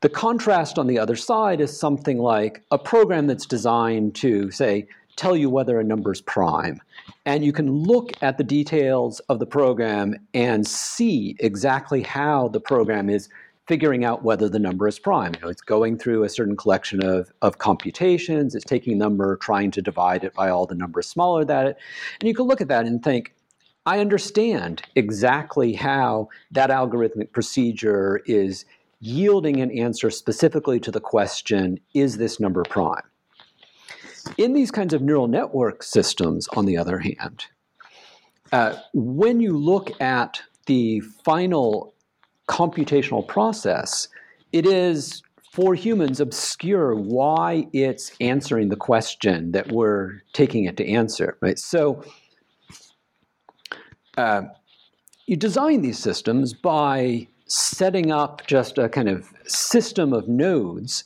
the 0.00 0.08
contrast 0.08 0.78
on 0.78 0.86
the 0.86 0.98
other 0.98 1.16
side 1.16 1.60
is 1.60 1.76
something 1.76 2.18
like 2.18 2.62
a 2.70 2.78
program 2.78 3.26
that's 3.26 3.46
designed 3.46 4.14
to, 4.16 4.50
say, 4.50 4.86
tell 5.16 5.36
you 5.36 5.50
whether 5.50 5.80
a 5.80 5.84
number 5.84 6.12
is 6.12 6.20
prime. 6.20 6.80
And 7.26 7.44
you 7.44 7.52
can 7.52 7.70
look 7.70 8.12
at 8.22 8.38
the 8.38 8.44
details 8.44 9.18
of 9.28 9.40
the 9.40 9.46
program 9.46 10.14
and 10.34 10.66
see 10.66 11.36
exactly 11.40 12.02
how 12.02 12.48
the 12.48 12.60
program 12.60 13.10
is 13.10 13.28
figuring 13.68 14.02
out 14.02 14.24
whether 14.24 14.48
the 14.48 14.58
number 14.58 14.88
is 14.88 14.98
prime. 14.98 15.34
You 15.34 15.40
know, 15.42 15.48
it's 15.48 15.60
going 15.60 15.98
through 15.98 16.24
a 16.24 16.28
certain 16.28 16.56
collection 16.56 17.04
of, 17.04 17.30
of 17.42 17.58
computations, 17.58 18.54
it's 18.54 18.64
taking 18.64 18.94
a 18.94 18.96
number, 18.96 19.36
trying 19.36 19.70
to 19.72 19.82
divide 19.82 20.24
it 20.24 20.34
by 20.34 20.48
all 20.48 20.66
the 20.66 20.74
numbers 20.74 21.06
smaller 21.06 21.44
than 21.44 21.68
it. 21.68 21.76
And 22.18 22.26
you 22.26 22.34
can 22.34 22.46
look 22.46 22.62
at 22.62 22.68
that 22.68 22.86
and 22.86 23.04
think, 23.04 23.34
I 23.84 24.00
understand 24.00 24.82
exactly 24.96 25.74
how 25.74 26.28
that 26.50 26.70
algorithmic 26.70 27.32
procedure 27.32 28.22
is 28.26 28.64
yielding 29.00 29.60
an 29.60 29.70
answer 29.70 30.10
specifically 30.10 30.80
to 30.80 30.90
the 30.90 31.00
question, 31.00 31.78
is 31.94 32.16
this 32.16 32.40
number 32.40 32.64
prime? 32.68 33.04
In 34.36 34.52
these 34.54 34.70
kinds 34.70 34.92
of 34.92 35.02
neural 35.02 35.28
network 35.28 35.82
systems, 35.82 36.48
on 36.48 36.66
the 36.66 36.76
other 36.76 36.98
hand, 36.98 37.46
uh, 38.50 38.76
when 38.92 39.40
you 39.40 39.56
look 39.56 39.98
at 40.00 40.42
the 40.66 41.00
final 41.00 41.94
computational 42.48 43.26
process, 43.26 44.08
it 44.52 44.66
is 44.66 45.22
for 45.52 45.74
humans 45.74 46.20
obscure 46.20 46.94
why 46.94 47.66
it's 47.72 48.12
answering 48.20 48.68
the 48.68 48.76
question 48.76 49.52
that 49.52 49.72
we're 49.72 50.22
taking 50.32 50.64
it 50.64 50.76
to 50.76 50.88
answer. 50.88 51.36
Right? 51.40 51.58
So 51.58 52.02
uh, 54.16 54.42
you 55.26 55.36
design 55.36 55.82
these 55.82 55.98
systems 55.98 56.54
by 56.54 57.28
setting 57.46 58.12
up 58.12 58.46
just 58.46 58.78
a 58.78 58.88
kind 58.88 59.08
of 59.08 59.32
system 59.46 60.12
of 60.12 60.28
nodes, 60.28 61.04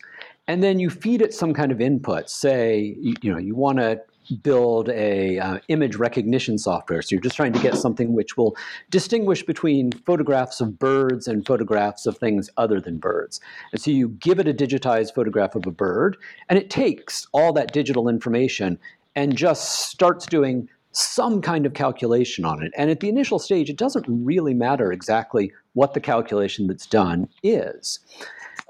and 0.49 0.62
then 0.62 0.78
you 0.78 0.90
feed 0.90 1.22
it 1.22 1.32
some 1.32 1.54
kind 1.54 1.72
of 1.72 1.80
input. 1.80 2.28
Say, 2.28 2.96
you, 3.00 3.14
you 3.22 3.32
know, 3.32 3.38
you 3.38 3.54
want 3.54 3.78
to 3.78 4.00
build 4.42 4.88
a 4.90 5.38
uh, 5.38 5.58
image 5.68 5.96
recognition 5.96 6.58
software. 6.58 7.02
So 7.02 7.14
you're 7.14 7.22
just 7.22 7.36
trying 7.36 7.52
to 7.52 7.58
get 7.58 7.76
something 7.76 8.12
which 8.14 8.36
will 8.36 8.56
distinguish 8.90 9.42
between 9.42 9.92
photographs 9.92 10.60
of 10.60 10.78
birds 10.78 11.26
and 11.26 11.46
photographs 11.46 12.06
of 12.06 12.18
things 12.18 12.50
other 12.56 12.80
than 12.80 12.98
birds. 12.98 13.40
And 13.72 13.80
so 13.80 13.90
you 13.90 14.08
give 14.08 14.38
it 14.38 14.48
a 14.48 14.54
digitized 14.54 15.14
photograph 15.14 15.54
of 15.54 15.66
a 15.66 15.72
bird, 15.72 16.16
and 16.48 16.58
it 16.58 16.70
takes 16.70 17.26
all 17.32 17.52
that 17.54 17.72
digital 17.72 18.08
information 18.08 18.78
and 19.14 19.36
just 19.36 19.88
starts 19.90 20.26
doing 20.26 20.68
some 20.92 21.40
kind 21.40 21.66
of 21.66 21.74
calculation 21.74 22.44
on 22.44 22.62
it. 22.62 22.72
And 22.76 22.90
at 22.90 23.00
the 23.00 23.08
initial 23.08 23.38
stage, 23.38 23.70
it 23.70 23.78
doesn't 23.78 24.06
really 24.08 24.54
matter 24.54 24.92
exactly 24.92 25.52
what 25.72 25.94
the 25.94 26.00
calculation 26.00 26.66
that's 26.66 26.86
done 26.86 27.28
is. 27.42 28.00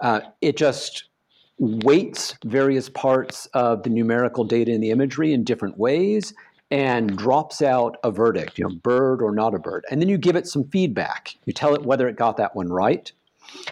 Uh, 0.00 0.21
it 0.40 0.56
just 0.56 1.04
weights 1.62 2.35
various 2.45 2.88
parts 2.88 3.47
of 3.54 3.85
the 3.85 3.90
numerical 3.90 4.42
data 4.42 4.73
in 4.73 4.81
the 4.81 4.90
imagery 4.90 5.33
in 5.33 5.45
different 5.45 5.78
ways 5.78 6.35
and 6.73 7.16
drops 7.16 7.62
out 7.62 7.99
a 8.02 8.11
verdict, 8.11 8.59
you 8.59 8.64
know, 8.64 8.75
bird 8.83 9.23
or 9.23 9.33
not 9.33 9.54
a 9.54 9.61
bird. 9.61 9.85
And 9.88 10.00
then 10.02 10.09
you 10.09 10.19
give 10.19 10.35
it 10.35 10.49
some 10.49 10.64
feedback. 10.64 11.37
You 11.45 11.52
tell 11.52 11.73
it 11.75 11.85
whether 11.85 12.09
it 12.09 12.16
got 12.16 12.37
that 12.38 12.57
one 12.57 12.69
right. 12.69 13.12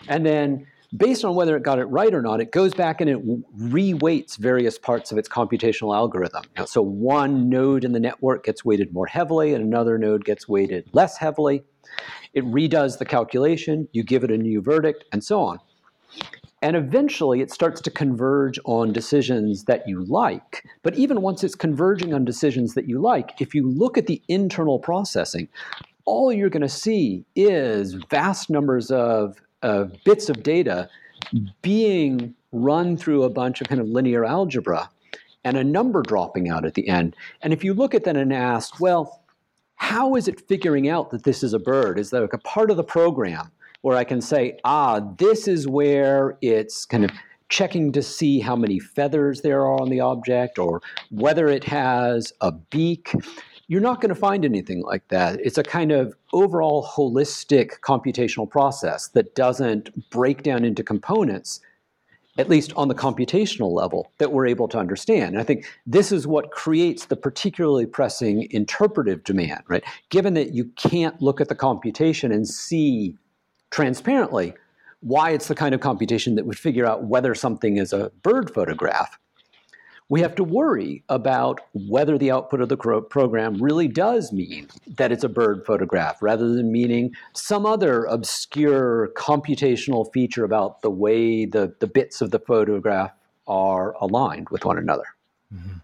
And 0.07 0.25
then 0.25 0.69
based 0.97 1.25
on 1.25 1.35
whether 1.35 1.57
it 1.57 1.65
got 1.65 1.81
it 1.81 1.87
right 1.87 2.15
or 2.15 2.23
not, 2.23 2.41
it 2.41 2.53
goes 2.53 2.75
back 2.75 3.01
and 3.01 3.11
it 3.11 3.27
reweights 3.59 4.37
various 4.37 4.79
parts 4.79 5.11
of 5.11 5.19
its 5.19 5.29
computational 5.29 5.93
algorithm. 5.93 6.45
So 6.67 6.83
one 6.83 7.49
node 7.49 7.85
in 7.85 7.91
the 7.91 8.01
network 8.01 8.45
gets 8.45 8.65
weighted 8.65 8.93
more 8.93 9.07
heavily, 9.07 9.53
and 9.55 9.65
another 9.65 9.99
node 9.99 10.25
gets 10.25 10.49
weighted 10.49 10.89
less 10.93 11.19
heavily. 11.19 11.65
It 12.35 12.45
redoes 12.45 12.99
the 12.99 13.05
calculation, 13.05 13.89
you 13.93 14.05
give 14.05 14.23
it 14.23 14.31
a 14.31 14.39
new 14.39 14.61
verdict, 14.61 15.07
and 15.13 15.25
so 15.25 15.41
on. 15.41 15.59
And 16.63 16.77
eventually 16.77 17.41
it 17.41 17.51
starts 17.51 17.81
to 17.83 17.91
converge 17.91 18.59
on 18.65 18.93
decisions 18.93 19.65
that 19.65 19.89
you 19.89 20.05
like. 20.05 20.65
But 20.83 20.95
even 20.97 21.23
once 21.23 21.43
it's 21.43 21.55
converging 21.55 22.13
on 22.13 22.25
decisions 22.25 22.75
that 22.75 22.87
you 22.87 23.01
like, 23.01 23.41
if 23.41 23.55
you 23.55 23.67
look 23.67 23.97
at 23.97 24.07
the 24.07 24.21
internal 24.29 24.79
processing, 24.79 25.49
all 26.05 26.33
you're 26.33 26.51
going 26.51 26.61
to 26.63 26.69
see 26.69 27.25
is 27.35 27.95
vast 27.95 28.51
numbers 28.51 28.91
of 28.91 29.41
of 29.63 29.93
bits 30.05 30.29
of 30.29 30.43
data 30.43 30.89
being 31.63 32.35
run 32.53 32.97
through 32.97 33.23
a 33.23 33.31
bunch 33.31 33.61
of 33.61 33.69
kind 33.69 33.81
of 33.81 33.87
linear 33.89 34.25
algebra 34.25 34.91
and 35.45 35.57
a 35.57 35.65
number 35.65 36.03
dropping 36.03 36.49
out 36.49 36.65
at 36.65 36.75
the 36.75 36.89
end. 36.89 37.15
And 37.43 37.53
if 37.53 37.65
you 37.65 37.75
look 37.75 37.95
at 37.95 38.05
that 38.05 38.17
and 38.17 38.33
ask, 38.33 38.81
well, 38.81 39.23
how 39.77 40.15
is 40.17 40.29
it 40.29 40.47
figuring 40.49 40.89
out 40.89 41.11
that 41.11 41.25
this 41.25 41.43
is 41.43 41.55
a 41.55 41.59
bird? 41.59 41.99
Is 41.99 42.11
there 42.11 42.21
like 42.23 42.33
a 42.33 42.39
part 42.39 42.71
of 42.71 42.77
the 42.77 42.85
program 42.85 43.51
where 43.83 43.97
I 43.97 44.05
can 44.05 44.21
say, 44.21 44.59
ah, 44.65 45.01
this 45.19 45.49
is 45.49 45.67
where 45.67 46.37
it's 46.43 46.85
kind 46.85 47.05
of 47.05 47.11
checking 47.49 47.93
to 47.93 48.03
see 48.03 48.39
how 48.41 48.55
many 48.55 48.79
feathers 48.79 49.41
there 49.41 49.63
are 49.63 49.81
on 49.81 49.91
the 49.91 50.01
object 50.01 50.59
or 50.59 50.81
whether 51.11 51.49
it 51.49 51.65
has 51.65 52.33
a 52.41 52.53
beak 52.53 53.13
you're 53.71 53.81
not 53.81 54.01
going 54.01 54.09
to 54.09 54.17
find 54.17 54.45
anything 54.45 54.83
like 54.83 55.07
that. 55.09 55.39
It's 55.41 55.57
a 55.57 55.63
kind 55.63 55.93
of 55.93 56.17
overall 56.33 56.85
holistic 56.85 57.79
computational 57.83 58.51
process 58.51 59.07
that 59.11 59.37
doesn't 59.37 60.11
break 60.11 60.43
down 60.43 60.65
into 60.65 60.83
components, 60.83 61.61
at 62.37 62.49
least 62.49 62.73
on 62.75 62.89
the 62.89 62.97
computational 62.97 63.71
level, 63.71 64.11
that 64.19 64.33
we're 64.33 64.49
able 64.49 64.67
to 64.67 64.79
understand. 64.79 65.35
And 65.35 65.39
I 65.39 65.45
think 65.45 65.67
this 65.87 66.11
is 66.11 66.27
what 66.27 66.51
creates 66.51 67.05
the 67.05 67.15
particularly 67.15 67.87
pressing 67.87 68.49
interpretive 68.51 69.23
demand, 69.23 69.63
right? 69.69 69.85
Given 70.09 70.35
that 70.35 70.53
you 70.53 70.65
can't 70.75 71.23
look 71.23 71.41
at 71.41 71.49
the 71.49 71.55
computation 71.55 72.33
and 72.33 72.49
see 72.49 73.15
transparently 73.71 74.55
why 75.01 75.31
it's 75.31 75.49
the 75.49 75.55
kind 75.55 75.75
of 75.75 75.81
computation 75.81 76.35
that 76.35 76.47
would 76.47 76.59
figure 76.59 76.87
out 76.87 77.05
whether 77.05 77.35
something 77.35 77.77
is 77.77 77.93
a 77.93 78.11
bird 78.23 78.53
photograph 78.53 79.19
we 80.11 80.21
have 80.21 80.35
to 80.35 80.45
worry 80.45 81.05
about 81.09 81.61
whether 81.73 82.19
the 82.19 82.33
output 82.33 82.61
of 82.61 82.69
the 82.69 82.77
program 82.77 83.63
really 83.63 83.87
does 83.87 84.33
mean 84.33 84.67
that 84.99 85.13
it's 85.13 85.23
a 85.23 85.29
bird 85.29 85.65
photograph 85.65 86.21
rather 86.21 86.53
than 86.53 86.71
meaning 86.73 87.15
some 87.33 87.65
other 87.65 88.05
obscure 88.07 89.11
computational 89.17 90.13
feature 90.13 90.45
about 90.45 90.83
the 90.83 90.91
way 90.91 91.45
the, 91.45 91.73
the 91.79 91.87
bits 91.87 92.21
of 92.21 92.33
the 92.33 92.41
photograph 92.41 93.13
are 93.47 93.95
aligned 94.01 94.49
with 94.51 94.65
one 94.65 94.79
another. 94.79 95.05
Mm-hmm. 95.55 95.79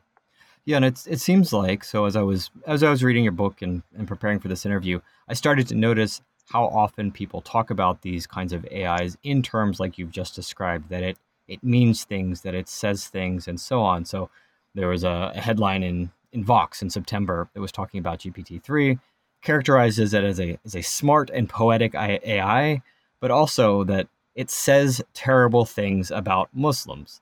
Yeah, 0.64 0.76
and 0.76 0.85
it's 0.85 1.07
it 1.07 1.21
seems 1.21 1.52
like 1.52 1.85
so 1.85 2.07
as 2.07 2.16
I 2.16 2.23
was 2.23 2.50
as 2.66 2.83
I 2.83 2.90
was 2.90 3.05
reading 3.05 3.23
your 3.23 3.33
book 3.33 3.62
and, 3.62 3.85
and 3.97 4.09
preparing 4.09 4.40
for 4.40 4.49
this 4.49 4.66
interview, 4.66 5.00
I 5.28 5.35
started 5.35 5.69
to 5.69 5.76
notice 5.76 6.21
how 6.46 6.66
often 6.66 7.10
people 7.10 7.40
talk 7.40 7.70
about 7.70 8.02
these 8.02 8.26
kinds 8.26 8.52
of 8.52 8.66
AIs 8.72 9.16
in 9.22 9.42
terms 9.42 9.80
like 9.80 9.98
you've 9.98 10.10
just 10.10 10.34
described, 10.34 10.88
that 10.90 11.02
it 11.02 11.18
it 11.48 11.62
means 11.62 12.04
things, 12.04 12.42
that 12.42 12.54
it 12.54 12.68
says 12.68 13.06
things, 13.06 13.46
and 13.46 13.60
so 13.60 13.80
on. 13.80 14.04
So 14.04 14.30
there 14.74 14.88
was 14.88 15.04
a, 15.04 15.32
a 15.34 15.40
headline 15.40 15.82
in 15.82 16.10
in 16.32 16.44
Vox 16.44 16.82
in 16.82 16.90
September 16.90 17.48
that 17.54 17.60
was 17.60 17.72
talking 17.72 17.98
about 17.98 18.20
GPT 18.20 18.62
three, 18.62 18.98
characterizes 19.42 20.14
it 20.14 20.24
as 20.24 20.40
a 20.40 20.58
as 20.64 20.74
a 20.76 20.82
smart 20.82 21.30
and 21.30 21.48
poetic 21.48 21.94
AI, 21.94 22.82
but 23.20 23.30
also 23.30 23.84
that 23.84 24.08
it 24.34 24.50
says 24.50 25.02
terrible 25.14 25.64
things 25.64 26.10
about 26.10 26.50
Muslims. 26.52 27.20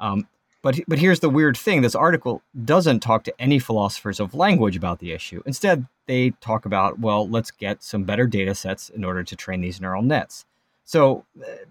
Um, 0.00 0.26
but 0.64 0.80
but 0.88 0.98
here's 0.98 1.20
the 1.20 1.28
weird 1.28 1.58
thing: 1.58 1.82
this 1.82 1.94
article 1.94 2.42
doesn't 2.64 3.00
talk 3.00 3.22
to 3.24 3.34
any 3.38 3.58
philosophers 3.58 4.18
of 4.18 4.34
language 4.34 4.76
about 4.76 4.98
the 4.98 5.12
issue. 5.12 5.42
Instead, 5.44 5.86
they 6.06 6.30
talk 6.40 6.64
about 6.64 6.98
well, 6.98 7.28
let's 7.28 7.50
get 7.50 7.82
some 7.82 8.04
better 8.04 8.26
data 8.26 8.54
sets 8.54 8.88
in 8.88 9.04
order 9.04 9.22
to 9.22 9.36
train 9.36 9.60
these 9.60 9.78
neural 9.78 10.02
nets. 10.02 10.46
So, 10.84 11.26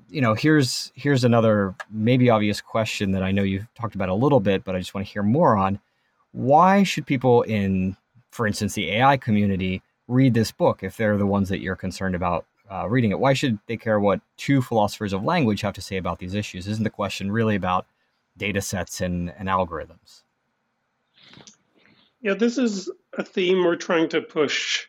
you 0.10 0.22
know, 0.22 0.36
here's 0.36 0.92
here's 0.94 1.24
another 1.24 1.74
maybe 1.90 2.30
obvious 2.30 2.62
question 2.62 3.14
that 3.14 3.24
I 3.24 3.32
know 3.32 3.42
you've 3.42 3.68
talked 3.74 3.96
about 3.96 4.10
a 4.10 4.14
little 4.14 4.40
bit, 4.40 4.64
but 4.64 4.76
I 4.76 4.80
just 4.80 4.94
want 4.94 5.08
to 5.08 5.12
hear 5.12 5.24
more 5.24 5.58
on. 5.58 5.80
Why 6.32 6.84
should 6.84 7.08
people 7.08 7.42
in, 7.42 7.98
for 8.30 8.46
instance, 8.46 8.76
the 8.76 8.92
AI 8.92 9.18
community 9.18 9.82
read 10.08 10.36
this 10.36 10.52
book 10.52 10.84
if 10.84 10.98
they're 10.98 11.18
the 11.18 11.26
ones 11.26 11.50
that 11.50 11.62
you're 11.62 11.76
concerned 11.76 12.14
about 12.14 12.46
uh, 12.72 12.88
reading 12.88 13.10
it? 13.10 13.20
Why 13.20 13.34
should 13.34 13.58
they 13.66 13.78
care 13.78 14.00
what 14.00 14.22
two 14.38 14.62
philosophers 14.62 15.14
of 15.14 15.24
language 15.24 15.62
have 15.62 15.74
to 15.74 15.82
say 15.82 15.98
about 15.98 16.20
these 16.20 16.36
issues? 16.36 16.68
Isn't 16.68 16.84
the 16.84 16.92
question 16.92 17.32
really 17.32 17.56
about 17.56 17.88
data 18.38 18.62
sets 18.62 19.02
and, 19.02 19.34
and 19.38 19.48
algorithms? 19.48 20.24
Yeah, 22.22 22.36
this 22.36 22.58
is 22.58 22.90
a 23.18 23.24
theme 23.24 23.63
we're 23.63 23.75
trying 23.75 24.10
to 24.10 24.22
push 24.22 24.88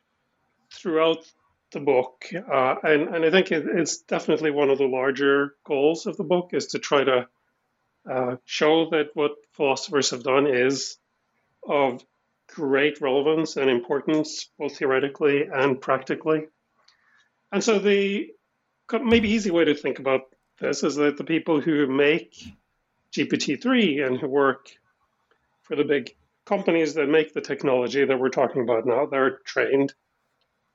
throughout 0.72 1.26
the 1.72 1.80
book, 1.80 2.26
uh, 2.32 2.76
and 2.84 3.14
and 3.14 3.24
I 3.24 3.30
think 3.30 3.50
it, 3.50 3.66
it's 3.66 3.98
definitely 3.98 4.52
one 4.52 4.70
of 4.70 4.78
the 4.78 4.86
larger 4.86 5.56
goals 5.64 6.06
of 6.06 6.16
the 6.16 6.22
book 6.22 6.50
is 6.52 6.68
to 6.68 6.78
try 6.78 7.02
to 7.02 7.28
uh, 8.08 8.36
show 8.44 8.90
that 8.90 9.10
what 9.14 9.32
philosophers 9.52 10.10
have 10.10 10.22
done 10.22 10.46
is 10.46 10.98
of 11.68 12.04
great 12.46 13.00
relevance 13.00 13.56
and 13.56 13.68
importance, 13.68 14.48
both 14.58 14.78
theoretically 14.78 15.48
and 15.52 15.80
practically. 15.80 16.46
And 17.50 17.64
so 17.64 17.78
the 17.78 18.30
maybe 19.02 19.30
easy 19.30 19.50
way 19.50 19.64
to 19.64 19.74
think 19.74 19.98
about 19.98 20.22
this 20.60 20.82
is 20.84 20.96
that 20.96 21.16
the 21.16 21.24
people 21.24 21.60
who 21.60 21.86
make 21.86 22.36
GPT-3 23.16 24.06
and 24.06 24.18
who 24.18 24.28
work 24.28 24.68
for 25.62 25.76
the 25.76 25.84
big 25.84 26.14
companies 26.46 26.94
that 26.94 27.08
make 27.08 27.32
the 27.32 27.40
technology 27.40 28.04
that 28.04 28.18
we're 28.18 28.28
talking 28.28 28.62
about 28.62 28.86
now, 28.86 29.06
they're 29.06 29.38
trained 29.44 29.94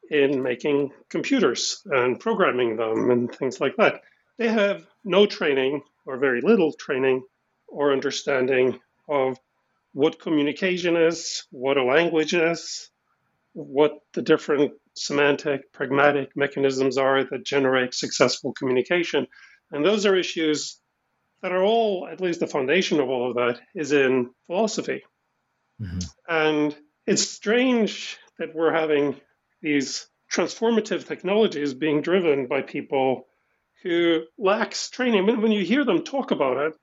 in 0.09 0.41
making 0.41 0.91
computers 1.09 1.81
and 1.85 2.19
programming 2.19 2.75
them 2.75 3.11
and 3.11 3.33
things 3.35 3.61
like 3.61 3.75
that. 3.77 4.01
They 4.37 4.47
have 4.47 4.85
no 5.03 5.25
training 5.25 5.81
or 6.05 6.17
very 6.17 6.41
little 6.41 6.73
training 6.73 7.23
or 7.67 7.91
understanding 7.93 8.79
of 9.07 9.37
what 9.93 10.19
communication 10.19 10.95
is, 10.95 11.45
what 11.51 11.77
a 11.77 11.83
language 11.83 12.33
is, 12.33 12.89
what 13.53 13.99
the 14.13 14.21
different 14.21 14.71
semantic, 14.95 15.71
pragmatic 15.71 16.35
mechanisms 16.35 16.97
are 16.97 17.23
that 17.25 17.45
generate 17.45 17.93
successful 17.93 18.53
communication. 18.53 19.27
And 19.71 19.85
those 19.85 20.05
are 20.05 20.15
issues 20.15 20.79
that 21.41 21.51
are 21.51 21.63
all, 21.63 22.07
at 22.07 22.21
least 22.21 22.39
the 22.39 22.47
foundation 22.47 22.99
of 22.99 23.09
all 23.09 23.29
of 23.29 23.35
that, 23.35 23.59
is 23.73 23.91
in 23.91 24.31
philosophy. 24.45 25.03
Mm-hmm. 25.81 25.99
And 26.27 26.75
it's 27.07 27.29
strange 27.29 28.17
that 28.37 28.53
we're 28.53 28.73
having 28.73 29.15
these 29.61 30.07
transformative 30.31 31.07
technologies 31.07 31.73
being 31.73 32.01
driven 32.01 32.47
by 32.47 32.61
people 32.61 33.27
who 33.83 34.23
lacks 34.37 34.89
training. 34.89 35.25
When 35.25 35.51
you 35.51 35.63
hear 35.63 35.85
them 35.85 36.03
talk 36.03 36.31
about 36.31 36.57
it, 36.57 36.73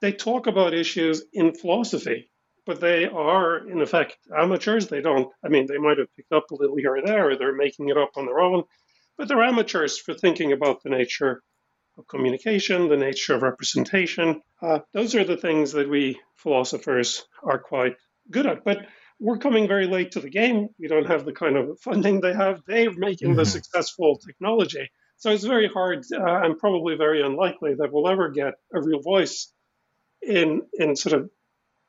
they 0.00 0.12
talk 0.12 0.46
about 0.46 0.74
issues 0.74 1.22
in 1.32 1.54
philosophy, 1.54 2.30
but 2.66 2.80
they 2.80 3.06
are 3.06 3.66
in 3.68 3.80
effect 3.80 4.18
amateurs. 4.36 4.88
They 4.88 5.00
don't. 5.00 5.28
I 5.44 5.48
mean, 5.48 5.66
they 5.66 5.78
might 5.78 5.98
have 5.98 6.14
picked 6.16 6.32
up 6.32 6.50
a 6.50 6.54
little 6.54 6.76
here 6.76 6.96
or 6.96 7.02
there, 7.02 7.30
or 7.30 7.36
they're 7.36 7.54
making 7.54 7.88
it 7.88 7.96
up 7.96 8.10
on 8.16 8.26
their 8.26 8.40
own, 8.40 8.64
but 9.16 9.28
they're 9.28 9.42
amateurs 9.42 9.98
for 9.98 10.12
thinking 10.12 10.52
about 10.52 10.82
the 10.82 10.90
nature 10.90 11.42
of 11.98 12.06
communication, 12.08 12.88
the 12.88 12.96
nature 12.96 13.34
of 13.34 13.42
representation. 13.42 14.40
Uh, 14.60 14.80
those 14.92 15.14
are 15.14 15.24
the 15.24 15.36
things 15.36 15.72
that 15.72 15.88
we 15.88 16.20
philosophers 16.36 17.24
are 17.42 17.58
quite 17.58 17.96
good 18.30 18.46
at. 18.46 18.64
But 18.64 18.86
we're 19.20 19.38
coming 19.38 19.68
very 19.68 19.86
late 19.86 20.12
to 20.12 20.20
the 20.20 20.30
game. 20.30 20.68
We 20.78 20.88
don't 20.88 21.06
have 21.06 21.24
the 21.24 21.32
kind 21.32 21.56
of 21.56 21.78
funding 21.80 22.20
they 22.20 22.34
have. 22.34 22.62
They're 22.66 22.92
making 22.92 23.28
mm-hmm. 23.28 23.38
the 23.38 23.46
successful 23.46 24.18
technology. 24.18 24.90
So 25.18 25.30
it's 25.30 25.44
very 25.44 25.68
hard 25.68 26.04
uh, 26.12 26.42
and 26.42 26.58
probably 26.58 26.96
very 26.96 27.22
unlikely 27.22 27.74
that 27.78 27.92
we'll 27.92 28.08
ever 28.08 28.30
get 28.30 28.54
a 28.74 28.82
real 28.82 29.00
voice 29.00 29.52
in 30.20 30.62
in 30.74 30.96
sort 30.96 31.20
of 31.20 31.30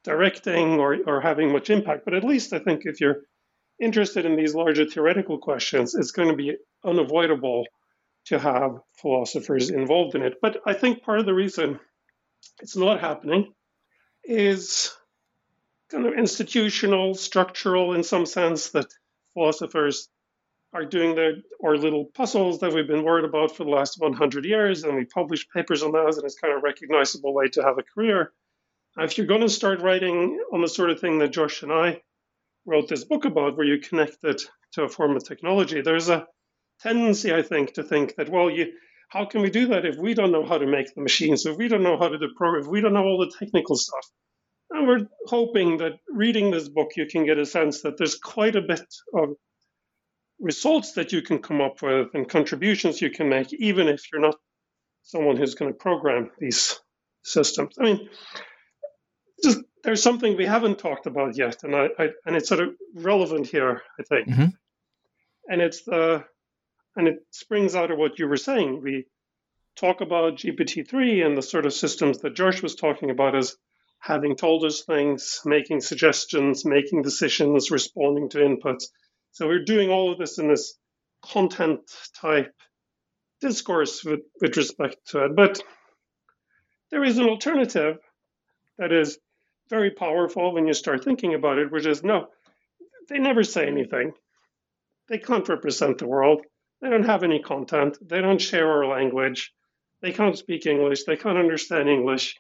directing 0.04 0.80
or, 0.80 0.98
or 1.08 1.22
having 1.22 1.52
much 1.52 1.70
impact. 1.70 2.06
But 2.06 2.14
at 2.14 2.24
least 2.24 2.54
I 2.54 2.60
think 2.60 2.82
if 2.86 3.02
you're 3.02 3.22
interested 3.82 4.26
in 4.26 4.36
these 4.36 4.54
larger 4.54 4.86
theoretical 4.86 5.40
questions, 5.40 5.96
it's 5.96 6.12
going 6.12 6.30
to 6.30 6.36
be 6.36 6.58
unavoidable 6.86 7.66
to 8.26 8.40
have 8.40 8.80
philosophers 9.02 9.70
involved 9.70 10.16
in 10.16 10.24
it. 10.24 10.36
But 10.42 10.62
I 10.66 10.74
think 10.74 11.04
part 11.04 11.20
of 11.20 11.26
the 11.26 11.34
reason 11.34 11.80
it's 12.62 12.78
not 12.78 13.00
happening 13.00 13.54
is 14.24 14.94
kind 15.92 16.06
of 16.06 16.14
institutional, 16.14 17.16
structural, 17.16 17.94
in 17.94 18.04
some 18.04 18.26
sense, 18.26 18.70
that 18.72 18.88
philosophers 19.34 20.10
are 20.74 20.86
doing 20.86 21.16
their 21.16 21.36
or 21.60 21.78
little 21.78 22.06
puzzles 22.06 22.60
that 22.60 22.74
we've 22.74 22.88
been 22.88 23.04
worried 23.04 23.26
about 23.26 23.56
for 23.56 23.64
the 23.64 23.70
last 23.70 24.00
100 24.00 24.46
years, 24.46 24.84
and 24.84 24.96
we 24.96 25.06
publish 25.06 25.48
papers 25.50 25.84
on 25.84 25.92
those, 25.92 26.18
and 26.18 26.26
it's 26.26 26.40
kind 26.40 26.54
of 26.56 26.64
recognizable 26.64 27.34
way 27.34 27.48
to 27.48 27.62
have 27.62 27.78
a 27.78 27.84
career. 27.84 28.32
If 28.98 29.18
you're 29.18 29.28
going 29.28 29.42
to 29.42 29.50
start 29.50 29.82
writing 29.82 30.40
on 30.52 30.62
the 30.62 30.68
sort 30.68 30.90
of 30.90 31.00
thing 31.00 31.20
that 31.20 31.32
Josh 31.32 31.64
and 31.64 31.72
I 31.72 32.02
wrote 32.66 32.88
this 32.88 33.04
book 33.04 33.26
about, 33.26 33.58
where 33.58 33.66
you 33.66 33.80
connect 33.80 34.24
it 34.24 34.42
to 34.74 34.84
a 34.84 34.90
form 34.90 35.16
of 35.16 35.24
technology, 35.24 35.82
there's 35.82 36.10
a 36.10 36.28
tendency, 36.82 37.34
I 37.34 37.42
think, 37.42 37.74
to 37.74 37.84
think 37.84 38.16
that, 38.16 38.30
well, 38.30 38.50
you, 38.50 38.74
how 39.10 39.26
can 39.26 39.42
we 39.42 39.50
do 39.50 39.68
that 39.68 39.86
if 39.86 39.98
we 39.98 40.14
don't 40.14 40.32
know 40.32 40.46
how 40.46 40.58
to 40.58 40.66
make 40.66 40.94
the 40.94 41.02
machines, 41.02 41.46
if 41.46 41.58
we 41.58 41.68
don't 41.68 41.84
know 41.84 41.98
how 41.98 42.10
to 42.10 42.18
do 42.18 42.30
program, 42.36 42.64
if 42.64 42.68
we 42.68 42.82
don't 42.82 42.94
know 42.94 43.04
all 43.04 43.20
the 43.20 43.34
technical 43.38 43.76
stuff? 43.76 44.06
And 44.72 44.88
we're 44.88 45.08
hoping 45.28 45.78
that 45.78 45.94
reading 46.10 46.50
this 46.50 46.68
book, 46.68 46.92
you 46.96 47.06
can 47.06 47.26
get 47.26 47.38
a 47.38 47.46
sense 47.46 47.82
that 47.82 47.98
there's 47.98 48.16
quite 48.16 48.56
a 48.56 48.62
bit 48.62 48.86
of 49.14 49.36
results 50.40 50.94
that 50.94 51.14
you 51.14 51.22
can 51.22 51.40
come 51.40 51.62
up 51.62 51.82
with 51.82 52.10
and 52.14 52.28
contributions 52.28 53.02
you 53.02 53.12
can 53.12 53.30
make, 53.30 53.54
even 53.54 53.88
if 53.88 54.12
you're 54.12 54.22
not 54.22 54.36
someone 55.04 55.38
who's 55.38 55.56
going 55.56 55.72
to 55.72 55.78
program 55.78 56.32
these 56.40 56.80
systems. 57.24 57.76
I 57.80 57.84
mean, 57.84 58.10
just 59.44 59.60
there's 59.84 60.02
something 60.02 60.36
we 60.36 60.46
haven't 60.46 60.80
talked 60.80 61.06
about 61.06 61.38
yet, 61.38 61.64
and 61.64 61.76
I, 61.76 61.90
I 62.00 62.10
and 62.26 62.36
it's 62.36 62.50
sort 62.50 62.62
of 62.62 62.70
relevant 62.96 63.48
here, 63.48 63.82
I 64.00 64.04
think. 64.04 64.30
Mm-hmm. 64.30 64.46
And 65.50 65.62
it's 65.62 65.84
the 65.84 66.24
and 66.96 67.08
it 67.08 67.26
springs 67.32 67.76
out 67.76 67.92
of 67.92 67.98
what 67.98 68.20
you 68.20 68.28
were 68.28 68.38
saying. 68.38 68.82
We 68.82 69.06
talk 69.76 70.02
about 70.02 70.38
GPT-3 70.38 71.26
and 71.26 71.38
the 71.38 71.42
sort 71.42 71.66
of 71.66 71.74
systems 71.74 72.20
that 72.20 72.36
Josh 72.36 72.62
was 72.62 72.76
talking 72.76 73.10
about 73.10 73.36
as 73.36 73.56
having 74.00 74.36
told 74.36 74.66
us 74.66 74.82
things, 74.82 75.42
making 75.46 75.82
suggestions, 75.82 76.66
making 76.66 77.02
decisions, 77.02 77.72
responding 77.72 78.30
to 78.30 78.40
inputs. 78.40 78.86
So 79.32 79.48
we're 79.48 79.64
doing 79.64 79.90
all 79.90 80.12
of 80.12 80.20
this 80.20 80.38
in 80.38 80.48
this 80.48 80.78
content 81.24 81.80
type 82.20 82.54
discourse 83.40 84.04
with, 84.04 84.22
with 84.42 84.58
respect 84.58 84.98
to 85.08 85.26
it. 85.26 85.36
But 85.36 85.62
there 86.92 87.04
is 87.04 87.18
an 87.18 87.28
alternative 87.28 87.98
that 88.78 88.92
is 88.92 89.18
very 89.70 89.92
powerful 89.92 90.54
when 90.54 90.68
you 90.68 90.74
start 90.74 91.04
thinking 91.04 91.34
about 91.34 91.58
it, 91.58 91.72
which 91.72 91.86
is 91.86 92.04
no, 92.04 92.28
they 93.10 93.20
never 93.20 93.44
say 93.44 93.66
anything. 93.66 94.12
They 95.10 95.18
can't 95.18 95.48
represent 95.48 95.98
the 95.98 96.08
world. 96.08 96.42
They 96.84 96.90
don't 96.90 97.06
have 97.06 97.24
any 97.24 97.40
content. 97.40 97.98
They 98.06 98.20
don't 98.20 98.42
share 98.42 98.70
our 98.70 98.86
language. 98.86 99.54
They 100.02 100.12
can't 100.12 100.38
speak 100.38 100.66
English. 100.66 101.06
They 101.06 101.16
can't 101.16 101.38
understand 101.38 101.88
English. 101.88 102.36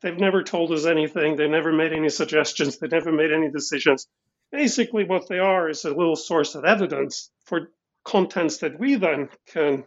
They've 0.00 0.16
never 0.16 0.44
told 0.44 0.70
us 0.70 0.86
anything. 0.86 1.34
They 1.34 1.48
never 1.48 1.72
made 1.72 1.92
any 1.92 2.08
suggestions. 2.10 2.78
They 2.78 2.86
never 2.86 3.10
made 3.10 3.32
any 3.32 3.50
decisions. 3.50 4.06
Basically, 4.52 5.02
what 5.02 5.28
they 5.28 5.40
are 5.40 5.68
is 5.68 5.84
a 5.84 5.92
little 5.92 6.14
source 6.14 6.54
of 6.54 6.64
evidence 6.64 7.32
for 7.44 7.72
contents 8.04 8.58
that 8.58 8.78
we 8.78 8.94
then 8.94 9.30
can 9.46 9.84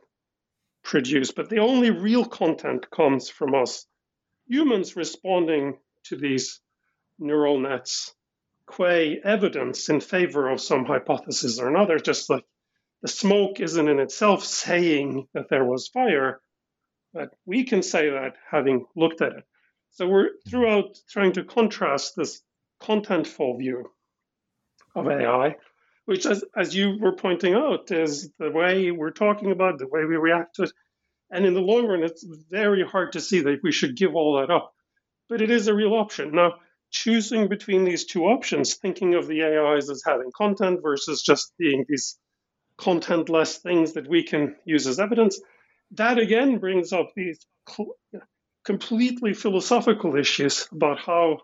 produce. 0.83 1.31
But 1.31 1.49
the 1.49 1.59
only 1.59 1.89
real 1.89 2.25
content 2.25 2.89
comes 2.91 3.29
from 3.29 3.55
us 3.55 3.85
humans 4.45 4.97
responding 4.97 5.77
to 6.03 6.17
these 6.17 6.59
neural 7.17 7.57
nets 7.57 8.13
qua 8.65 9.15
evidence 9.23 9.87
in 9.87 10.01
favor 10.01 10.49
of 10.49 10.59
some 10.59 10.83
hypothesis 10.83 11.59
or 11.59 11.69
another, 11.69 11.97
just 11.97 12.29
like 12.29 12.43
the 13.01 13.07
smoke 13.07 13.59
isn't 13.59 13.87
in 13.87 13.99
itself 13.99 14.43
saying 14.43 15.27
that 15.33 15.49
there 15.49 15.65
was 15.65 15.87
fire, 15.87 16.41
but 17.13 17.33
we 17.45 17.63
can 17.63 17.81
say 17.81 18.09
that 18.09 18.35
having 18.49 18.85
looked 18.95 19.21
at 19.21 19.33
it. 19.33 19.43
So 19.91 20.07
we're 20.07 20.29
throughout 20.47 20.97
trying 21.09 21.33
to 21.33 21.43
contrast 21.43 22.15
this 22.15 22.41
contentful 22.81 23.57
view 23.57 23.89
of 24.95 25.07
AI, 25.07 25.55
which, 26.05 26.25
as, 26.25 26.43
as 26.55 26.75
you 26.75 26.97
were 26.99 27.15
pointing 27.15 27.53
out, 27.53 27.91
is 27.91 28.31
the 28.37 28.51
way 28.51 28.91
we're 28.91 29.11
talking 29.11 29.51
about, 29.51 29.79
the 29.79 29.87
way 29.87 30.05
we 30.05 30.15
react 30.15 30.55
to 30.55 30.63
it. 30.63 30.71
And 31.31 31.45
in 31.45 31.53
the 31.53 31.61
long 31.61 31.85
run, 31.85 32.03
it's 32.03 32.25
very 32.49 32.83
hard 32.83 33.13
to 33.13 33.21
see 33.21 33.41
that 33.41 33.59
we 33.63 33.71
should 33.71 33.95
give 33.95 34.15
all 34.15 34.39
that 34.39 34.51
up. 34.51 34.73
But 35.27 35.41
it 35.41 35.51
is 35.51 35.67
a 35.67 35.75
real 35.75 35.93
option. 35.93 36.31
Now, 36.31 36.55
choosing 36.91 37.47
between 37.47 37.83
these 37.85 38.05
two 38.05 38.25
options, 38.25 38.75
thinking 38.75 39.13
of 39.13 39.27
the 39.27 39.43
AIs 39.43 39.89
as 39.89 40.01
having 40.05 40.31
content 40.35 40.81
versus 40.81 41.21
just 41.21 41.53
being 41.59 41.85
these 41.87 42.17
contentless 42.79 43.57
things 43.57 43.93
that 43.93 44.07
we 44.07 44.23
can 44.23 44.55
use 44.65 44.87
as 44.87 44.99
evidence, 44.99 45.39
that 45.91 46.17
again 46.17 46.57
brings 46.57 46.93
up 46.93 47.09
these 47.15 47.45
completely 48.65 49.33
philosophical 49.33 50.15
issues 50.15 50.67
about 50.71 50.99
how 50.99 51.37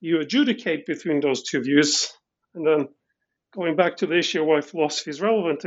you 0.00 0.20
adjudicate 0.20 0.86
between 0.86 1.20
those 1.20 1.42
two 1.42 1.60
views. 1.60 2.12
And 2.54 2.66
then 2.66 2.88
going 3.54 3.76
back 3.76 3.96
to 3.98 4.06
the 4.06 4.18
issue 4.18 4.42
of 4.42 4.46
why 4.46 4.60
philosophy 4.60 5.10
is 5.10 5.20
relevant, 5.20 5.64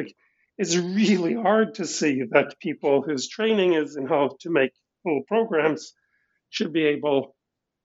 it's 0.58 0.76
really 0.76 1.34
hard 1.34 1.76
to 1.76 1.86
see 1.86 2.24
that 2.32 2.60
people 2.60 3.02
whose 3.02 3.28
training 3.28 3.74
is 3.74 3.96
in 3.96 4.08
how 4.08 4.38
to 4.42 4.50
make 4.50 4.72
full 5.04 5.22
programs 5.28 5.94
should 6.50 6.74
be 6.74 6.86
able 6.86 7.36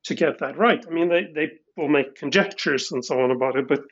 to 0.05 0.14
get 0.14 0.38
that 0.38 0.59
right. 0.59 0.85
I 0.87 0.90
mean, 0.90 1.09
they, 1.09 1.27
they 1.35 1.51
will 1.77 1.88
make 1.88 2.14
conjectures 2.14 2.92
and 2.92 3.05
so 3.05 3.20
on 3.20 3.31
about 3.31 3.57
it, 3.57 3.68
but 3.68 3.83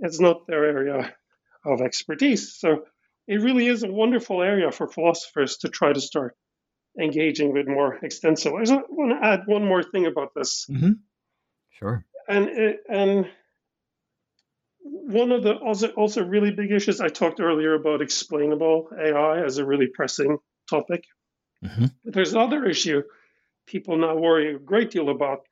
it's 0.00 0.20
not 0.20 0.46
their 0.46 0.64
area 0.64 1.14
of 1.64 1.80
expertise. 1.80 2.54
So 2.54 2.84
it 3.26 3.40
really 3.40 3.66
is 3.66 3.82
a 3.82 3.90
wonderful 3.90 4.42
area 4.42 4.70
for 4.70 4.88
philosophers 4.88 5.58
to 5.58 5.68
try 5.68 5.92
to 5.92 6.00
start 6.00 6.36
engaging 6.98 7.52
with 7.52 7.68
more 7.68 7.98
extensively. 8.02 8.62
I 8.62 8.64
just 8.64 8.80
want 8.90 9.20
to 9.20 9.26
add 9.26 9.42
one 9.46 9.64
more 9.64 9.82
thing 9.82 10.06
about 10.06 10.34
this. 10.34 10.66
Mm-hmm. 10.70 10.92
Sure. 11.70 12.04
And 12.28 12.48
and 12.88 13.26
one 14.80 15.32
of 15.32 15.42
the 15.42 15.54
also 15.54 15.88
also 15.88 16.24
really 16.24 16.50
big 16.50 16.72
issues 16.72 17.00
I 17.00 17.08
talked 17.08 17.40
earlier 17.40 17.74
about 17.74 18.02
explainable 18.02 18.90
AI 18.98 19.44
as 19.44 19.58
a 19.58 19.64
really 19.64 19.86
pressing 19.86 20.38
topic. 20.68 21.04
Mm-hmm. 21.64 21.86
There's 22.04 22.32
another 22.32 22.64
issue 22.64 23.02
people 23.68 23.98
now 23.98 24.16
worry 24.16 24.54
a 24.54 24.58
great 24.58 24.90
deal 24.90 25.10
about, 25.10 25.46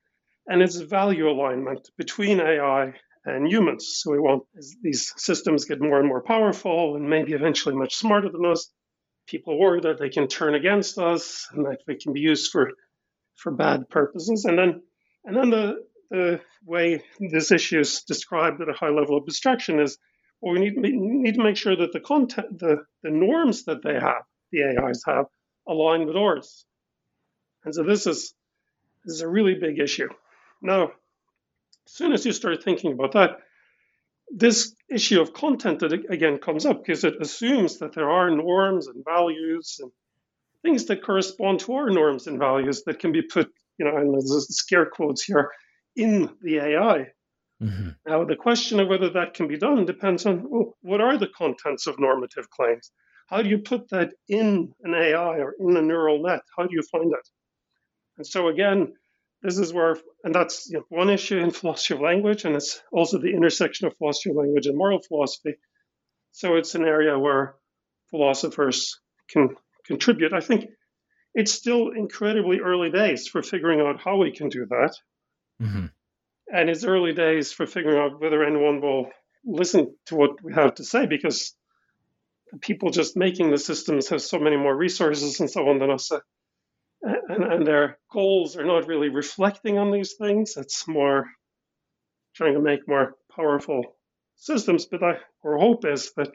and 0.46 0.62
it's 0.62 0.76
value 0.76 1.30
alignment 1.30 1.90
between 1.96 2.40
AI 2.40 2.94
and 3.26 3.48
humans. 3.48 4.00
So 4.00 4.12
we 4.12 4.18
want 4.18 4.44
as 4.56 4.74
these 4.82 5.12
systems 5.16 5.64
get 5.64 5.80
more 5.80 5.98
and 5.98 6.08
more 6.08 6.22
powerful 6.22 6.96
and 6.96 7.08
maybe 7.10 7.32
eventually 7.32 7.74
much 7.74 7.96
smarter 7.96 8.30
than 8.30 8.46
us. 8.46 8.70
People 9.26 9.58
worry 9.58 9.80
that 9.80 9.98
they 9.98 10.08
can 10.08 10.28
turn 10.28 10.54
against 10.54 10.98
us 10.98 11.48
and 11.52 11.66
that 11.66 11.78
they 11.86 11.96
can 11.96 12.12
be 12.12 12.20
used 12.20 12.50
for 12.52 12.70
for 13.34 13.52
bad 13.52 13.88
purposes. 13.90 14.44
And 14.44 14.58
then 14.58 14.82
and 15.24 15.36
then 15.36 15.50
the 15.50 15.84
the 16.10 16.40
way 16.64 17.02
this 17.18 17.50
issue 17.50 17.80
is 17.80 18.02
described 18.02 18.60
at 18.60 18.68
a 18.68 18.72
high 18.72 18.90
level 18.90 19.16
of 19.16 19.24
abstraction 19.24 19.80
is 19.80 19.98
well, 20.40 20.52
we 20.52 20.60
need, 20.60 20.76
need 20.76 21.34
to 21.34 21.42
make 21.42 21.56
sure 21.56 21.76
that 21.76 21.92
the 21.92 22.00
content, 22.00 22.58
the, 22.58 22.84
the 23.02 23.10
norms 23.10 23.64
that 23.64 23.82
they 23.82 23.94
have, 23.94 24.22
the 24.52 24.64
AIs 24.64 25.02
have, 25.06 25.26
align 25.66 26.06
with 26.06 26.16
ours. 26.16 26.66
And 27.64 27.74
so 27.74 27.82
this 27.82 28.06
is 28.06 28.34
this 29.04 29.14
is 29.14 29.20
a 29.22 29.28
really 29.28 29.54
big 29.54 29.78
issue. 29.78 30.08
Now, 30.62 30.92
as 31.86 31.92
soon 31.92 32.12
as 32.12 32.26
you 32.26 32.32
start 32.32 32.62
thinking 32.62 32.92
about 32.92 33.12
that, 33.12 33.38
this 34.30 34.74
issue 34.90 35.20
of 35.20 35.32
content 35.32 35.80
that 35.80 35.92
again 35.92 36.38
comes 36.38 36.66
up 36.66 36.84
because 36.84 37.04
it 37.04 37.14
assumes 37.20 37.78
that 37.78 37.92
there 37.92 38.10
are 38.10 38.30
norms 38.30 38.88
and 38.88 39.04
values 39.04 39.78
and 39.80 39.90
things 40.62 40.86
that 40.86 41.02
correspond 41.02 41.60
to 41.60 41.74
our 41.74 41.90
norms 41.90 42.26
and 42.26 42.38
values 42.38 42.82
that 42.84 42.98
can 42.98 43.12
be 43.12 43.22
put, 43.22 43.50
you 43.78 43.84
know, 43.84 43.96
and 43.96 44.12
there's 44.12 44.46
scare 44.56 44.86
quotes 44.86 45.22
here, 45.22 45.50
in 45.94 46.28
the 46.42 46.58
AI. 46.58 47.06
Mm-hmm. 47.62 47.90
Now, 48.06 48.24
the 48.24 48.36
question 48.36 48.80
of 48.80 48.88
whether 48.88 49.08
that 49.10 49.34
can 49.34 49.48
be 49.48 49.56
done 49.56 49.86
depends 49.86 50.26
on 50.26 50.44
well, 50.50 50.76
what 50.82 51.00
are 51.00 51.16
the 51.16 51.28
contents 51.28 51.86
of 51.86 51.98
normative 51.98 52.50
claims? 52.50 52.90
How 53.28 53.42
do 53.42 53.48
you 53.48 53.58
put 53.58 53.88
that 53.90 54.12
in 54.28 54.72
an 54.82 54.94
AI 54.94 55.38
or 55.38 55.54
in 55.58 55.76
a 55.76 55.82
neural 55.82 56.22
net? 56.22 56.42
How 56.56 56.64
do 56.64 56.74
you 56.74 56.82
find 56.82 57.10
that? 57.12 57.24
And 58.18 58.26
so, 58.26 58.48
again, 58.48 58.92
this 59.42 59.58
is 59.58 59.72
where, 59.72 59.96
and 60.24 60.34
that's 60.34 60.68
you 60.68 60.78
know, 60.78 60.84
one 60.88 61.10
issue 61.10 61.38
in 61.38 61.50
philosophy 61.50 61.94
of 61.94 62.00
language, 62.00 62.44
and 62.44 62.56
it's 62.56 62.80
also 62.92 63.18
the 63.18 63.32
intersection 63.32 63.86
of 63.86 63.96
philosophy 63.96 64.30
of 64.30 64.36
language 64.36 64.66
and 64.66 64.76
moral 64.76 65.00
philosophy. 65.00 65.54
So, 66.32 66.56
it's 66.56 66.74
an 66.74 66.84
area 66.84 67.18
where 67.18 67.54
philosophers 68.10 68.98
can 69.28 69.56
contribute. 69.86 70.32
I 70.32 70.40
think 70.40 70.66
it's 71.34 71.52
still 71.52 71.90
incredibly 71.90 72.60
early 72.60 72.90
days 72.90 73.28
for 73.28 73.42
figuring 73.42 73.80
out 73.80 74.00
how 74.00 74.16
we 74.16 74.32
can 74.32 74.48
do 74.48 74.66
that. 74.66 74.94
Mm-hmm. 75.60 75.86
And 76.52 76.70
it's 76.70 76.84
early 76.84 77.12
days 77.12 77.52
for 77.52 77.66
figuring 77.66 77.98
out 77.98 78.20
whether 78.20 78.42
anyone 78.42 78.80
will 78.80 79.10
listen 79.44 79.94
to 80.06 80.16
what 80.16 80.42
we 80.42 80.54
have 80.54 80.74
to 80.76 80.84
say 80.84 81.06
because 81.06 81.54
people 82.60 82.90
just 82.90 83.16
making 83.16 83.50
the 83.50 83.58
systems 83.58 84.08
have 84.08 84.22
so 84.22 84.38
many 84.38 84.56
more 84.56 84.74
resources 84.74 85.40
and 85.40 85.50
so 85.50 85.68
on 85.68 85.78
than 85.78 85.90
us. 85.90 86.10
And, 87.06 87.44
and 87.44 87.66
their 87.66 87.98
goals 88.10 88.56
are 88.56 88.64
not 88.64 88.88
really 88.88 89.08
reflecting 89.08 89.78
on 89.78 89.92
these 89.92 90.14
things. 90.14 90.56
It's 90.56 90.88
more 90.88 91.26
trying 92.34 92.54
to 92.54 92.60
make 92.60 92.88
more 92.88 93.14
powerful 93.34 93.96
systems. 94.36 94.86
But 94.86 95.02
I, 95.02 95.18
our 95.44 95.56
hope 95.56 95.84
is 95.84 96.12
that 96.16 96.30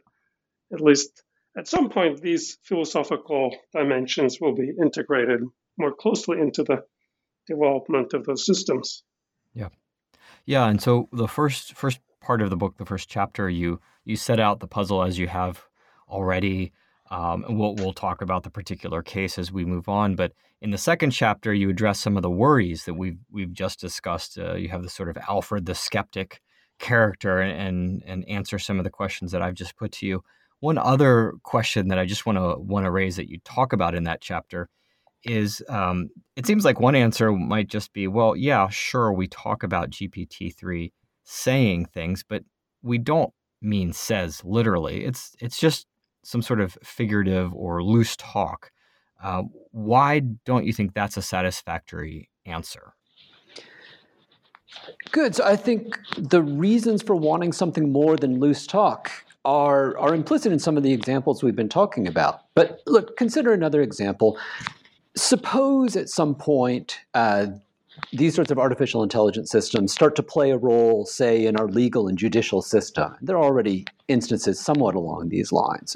at 0.73 0.81
least 0.81 1.23
at 1.57 1.67
some 1.67 1.89
point 1.89 2.21
these 2.21 2.57
philosophical 2.63 3.55
dimensions 3.73 4.39
will 4.39 4.55
be 4.55 4.71
integrated 4.81 5.41
more 5.77 5.93
closely 5.93 6.39
into 6.39 6.63
the 6.63 6.83
development 7.47 8.13
of 8.13 8.25
those 8.25 8.45
systems. 8.45 9.03
Yeah. 9.53 9.69
Yeah, 10.45 10.67
and 10.67 10.81
so 10.81 11.09
the 11.11 11.27
first 11.27 11.75
first 11.75 11.99
part 12.21 12.41
of 12.41 12.49
the 12.49 12.57
book, 12.57 12.77
the 12.77 12.85
first 12.85 13.09
chapter, 13.09 13.49
you 13.49 13.79
you 14.05 14.15
set 14.15 14.39
out 14.39 14.59
the 14.59 14.67
puzzle 14.67 15.03
as 15.03 15.19
you 15.19 15.27
have 15.27 15.63
already. 16.09 16.71
Um, 17.11 17.43
and 17.43 17.59
we'll 17.59 17.75
we'll 17.75 17.93
talk 17.93 18.21
about 18.21 18.43
the 18.43 18.49
particular 18.49 19.03
case 19.03 19.37
as 19.37 19.51
we 19.51 19.65
move 19.65 19.89
on. 19.89 20.15
But 20.15 20.31
in 20.61 20.71
the 20.71 20.77
second 20.77 21.11
chapter, 21.11 21.53
you 21.53 21.69
address 21.69 21.99
some 21.99 22.15
of 22.15 22.23
the 22.23 22.31
worries 22.31 22.85
that 22.85 22.93
we've 22.93 23.19
we've 23.29 23.51
just 23.51 23.79
discussed. 23.81 24.39
Uh, 24.39 24.55
you 24.55 24.69
have 24.69 24.81
the 24.81 24.89
sort 24.89 25.09
of 25.09 25.17
Alfred 25.27 25.65
the 25.65 25.75
skeptic 25.75 26.41
character 26.79 27.39
and 27.41 28.01
and 28.07 28.27
answer 28.29 28.57
some 28.57 28.79
of 28.79 28.85
the 28.85 28.89
questions 28.89 29.33
that 29.33 29.41
I've 29.41 29.55
just 29.55 29.75
put 29.75 29.91
to 29.93 30.07
you. 30.07 30.23
One 30.61 30.77
other 30.77 31.33
question 31.43 31.89
that 31.89 31.99
I 31.99 32.05
just 32.05 32.25
want 32.25 32.37
to 32.37 32.55
want 32.57 32.85
to 32.85 32.91
raise 32.91 33.17
that 33.17 33.29
you 33.29 33.39
talk 33.43 33.73
about 33.73 33.93
in 33.93 34.05
that 34.05 34.21
chapter 34.21 34.69
is 35.23 35.61
um, 35.69 36.09
it 36.35 36.45
seems 36.45 36.65
like 36.65 36.79
one 36.79 36.95
answer 36.95 37.31
might 37.31 37.67
just 37.67 37.93
be, 37.93 38.07
well, 38.07 38.35
yeah, 38.35 38.69
sure, 38.69 39.13
we 39.13 39.27
talk 39.27 39.63
about 39.63 39.91
GPT-3 39.91 40.91
saying 41.23 41.85
things, 41.87 42.23
but 42.27 42.43
we 42.81 42.97
don't 42.97 43.31
mean 43.61 43.93
says 43.93 44.41
literally. 44.43 45.05
It's 45.05 45.35
it's 45.39 45.57
just 45.57 45.85
some 46.23 46.41
sort 46.41 46.61
of 46.61 46.77
figurative 46.83 47.53
or 47.53 47.83
loose 47.83 48.15
talk. 48.15 48.71
Uh, 49.21 49.43
why 49.71 50.19
don't 50.45 50.65
you 50.65 50.73
think 50.73 50.93
that's 50.93 51.17
a 51.17 51.21
satisfactory 51.21 52.29
answer? 52.45 52.93
Good. 55.11 55.35
So 55.35 55.43
I 55.43 55.55
think 55.55 55.99
the 56.17 56.41
reasons 56.41 57.03
for 57.03 57.15
wanting 57.15 57.51
something 57.51 57.91
more 57.91 58.15
than 58.15 58.39
loose 58.39 58.65
talk 58.65 59.11
are 59.43 59.97
are 59.97 60.13
implicit 60.13 60.51
in 60.51 60.59
some 60.59 60.77
of 60.77 60.83
the 60.83 60.93
examples 60.93 61.43
we've 61.43 61.55
been 61.55 61.69
talking 61.69 62.07
about. 62.07 62.41
But 62.55 62.81
look, 62.85 63.17
consider 63.17 63.53
another 63.53 63.81
example 63.81 64.37
suppose 65.15 65.95
at 65.95 66.09
some 66.09 66.35
point 66.35 66.99
uh, 67.13 67.47
these 68.13 68.35
sorts 68.35 68.51
of 68.51 68.59
artificial 68.59 69.03
intelligence 69.03 69.51
systems 69.51 69.93
start 69.93 70.15
to 70.15 70.23
play 70.23 70.51
a 70.51 70.57
role, 70.57 71.05
say, 71.05 71.45
in 71.45 71.57
our 71.57 71.67
legal 71.67 72.07
and 72.07 72.17
judicial 72.17 72.61
system. 72.61 73.15
There 73.21 73.37
are 73.37 73.43
already 73.43 73.85
instances 74.07 74.59
somewhat 74.59 74.95
along 74.95 75.29
these 75.29 75.51
lines. 75.51 75.95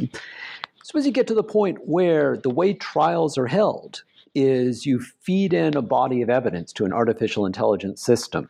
So, 0.84 1.00
as 1.00 1.06
you 1.06 1.12
get 1.12 1.28
to 1.28 1.34
the 1.34 1.44
point 1.44 1.80
where 1.88 2.38
the 2.38 2.50
way 2.50 2.74
trials 2.74 3.38
are 3.38 3.48
held 3.48 4.04
is 4.36 4.86
you 4.86 5.00
feed 5.00 5.54
in 5.54 5.76
a 5.76 5.82
body 5.82 6.22
of 6.22 6.30
evidence 6.30 6.74
to 6.74 6.86
an 6.86 6.94
artificial 6.94 7.46
intelligence 7.46 8.02
system, 8.02 8.50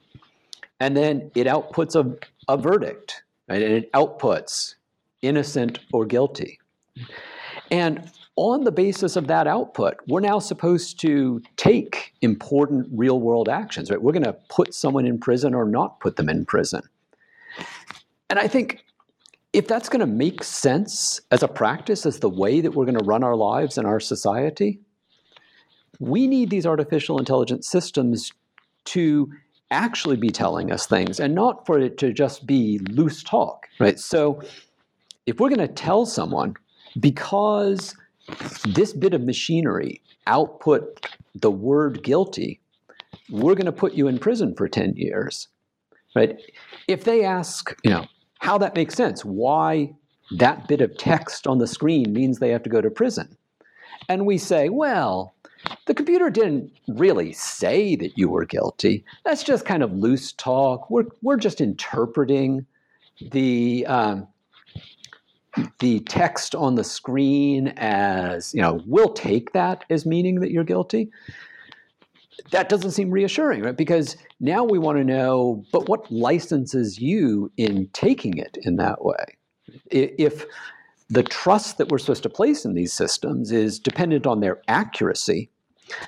and 0.80 0.98
then 0.98 1.32
it 1.36 1.48
outputs 1.48 1.96
a, 1.96 2.18
a 2.52 2.58
verdict, 2.58 3.24
right? 3.48 3.62
and 3.62 3.74
it 3.74 3.92
outputs 3.94 4.76
innocent 5.22 5.80
or 5.94 6.06
guilty. 6.06 6.60
And 7.72 8.12
on 8.38 8.64
the 8.66 8.72
basis 8.72 9.16
of 9.16 9.28
that 9.28 9.48
output, 9.48 9.96
we're 10.08 10.20
now 10.20 10.40
supposed 10.40 11.00
to 11.02 11.42
take 11.56 12.14
important 12.22 12.88
real 12.92 13.20
world 13.20 13.48
actions, 13.48 13.90
right? 13.90 14.02
We're 14.02 14.12
going 14.12 14.24
to 14.24 14.36
put 14.50 14.74
someone 14.74 15.06
in 15.06 15.18
prison 15.20 15.54
or 15.54 15.66
not 15.66 16.00
put 16.00 16.18
them 16.18 16.28
in 16.28 16.46
prison. 16.46 16.82
And 18.30 18.38
I 18.38 18.48
think 18.48 18.84
if 19.54 19.68
that's 19.68 19.88
going 19.88 20.02
to 20.02 20.06
make 20.06 20.44
sense 20.44 21.22
as 21.32 21.44
a 21.44 21.48
practice, 21.48 22.06
as 22.06 22.20
the 22.20 22.30
way 22.30 22.60
that 22.60 22.72
we're 22.72 22.86
going 22.86 22.98
to 22.98 23.06
run 23.06 23.24
our 23.24 23.38
lives 23.38 23.78
and 23.78 23.88
our 23.88 24.02
society, 24.02 24.80
we 26.00 26.28
need 26.28 26.50
these 26.50 26.66
artificial 26.66 27.18
intelligence 27.20 27.70
systems 27.70 28.34
to 28.86 29.32
actually 29.72 30.18
be 30.18 30.30
telling 30.30 30.72
us 30.72 30.86
things 30.86 31.22
and 31.22 31.34
not 31.34 31.66
for 31.66 31.80
it 31.80 31.98
to 32.00 32.12
just 32.12 32.46
be 32.46 32.80
loose 32.90 33.24
talk, 33.24 33.68
right? 33.80 33.98
So 33.98 34.42
if 35.26 35.40
we're 35.40 35.50
going 35.50 35.66
to 35.66 35.74
tell 35.74 36.06
someone 36.06 36.56
because 37.00 37.96
this 38.66 38.94
bit 38.94 39.14
of 39.14 39.24
machinery 39.24 40.02
output 40.28 41.06
the 41.36 41.52
word 41.52 42.04
guilty, 42.04 42.60
we're 43.30 43.56
going 43.56 43.66
to 43.66 43.72
put 43.72 43.94
you 43.94 44.08
in 44.08 44.20
prison 44.20 44.56
for 44.56 44.68
10 44.68 44.94
years. 44.96 45.48
Right? 46.16 46.40
If 46.88 47.04
they 47.04 47.26
ask, 47.26 47.76
you 47.84 47.92
know, 47.92 48.06
how 48.40 48.58
that 48.60 48.76
makes 48.76 48.96
sense, 48.96 49.26
why 49.26 49.94
that 50.38 50.68
bit 50.68 50.82
of 50.82 50.98
text 50.98 51.46
on 51.46 51.58
the 51.58 51.68
screen 51.68 52.14
means 52.14 52.40
they 52.40 52.50
have 52.50 52.64
to 52.64 52.70
go 52.70 52.82
to 52.82 52.90
prison. 52.90 53.38
And 54.08 54.26
we 54.26 54.38
say, 54.38 54.70
well, 54.70 55.34
the 55.86 55.94
computer 55.94 56.30
didn't 56.30 56.72
really 56.88 57.34
say 57.34 57.96
that 57.96 58.18
you 58.18 58.30
were 58.30 58.46
guilty. 58.46 59.04
That's 59.24 59.44
just 59.44 59.66
kind 59.66 59.84
of 59.84 59.94
loose 59.94 60.32
talk. 60.32 60.90
We're, 60.90 61.06
we're 61.22 61.38
just 61.38 61.60
interpreting 61.60 62.66
the, 63.32 63.86
um, 63.88 64.28
the 65.80 66.00
text 66.02 66.56
on 66.56 66.76
the 66.76 66.84
screen 66.84 67.74
as, 67.78 68.54
you 68.54 68.62
know, 68.62 68.82
we'll 68.86 69.14
take 69.14 69.54
that 69.54 69.86
as 69.90 70.06
meaning 70.06 70.40
that 70.42 70.52
you're 70.52 70.64
guilty. 70.64 71.10
That 72.52 72.70
doesn't 72.70 72.92
seem 72.92 73.12
reassuring, 73.12 73.64
right? 73.64 73.76
Because 73.76 74.18
now 74.40 74.64
we 74.64 74.78
want 74.78 74.98
to 74.98 75.04
know, 75.04 75.64
but 75.72 75.88
what 75.88 76.12
licenses 76.12 77.00
you 77.00 77.52
in 77.58 77.88
taking 77.94 78.38
it 78.38 78.58
in 78.62 78.76
that 78.76 79.04
way? 79.04 79.38
If 79.90 80.46
the 81.10 81.24
trust 81.24 81.78
that 81.78 81.90
we're 81.90 82.00
supposed 82.00 82.24
to 82.24 82.30
place 82.30 82.66
in 82.66 82.74
these 82.74 82.94
systems 82.94 83.52
is 83.52 83.80
dependent 83.80 84.26
on 84.26 84.40
their 84.40 84.62
accuracy. 84.68 85.50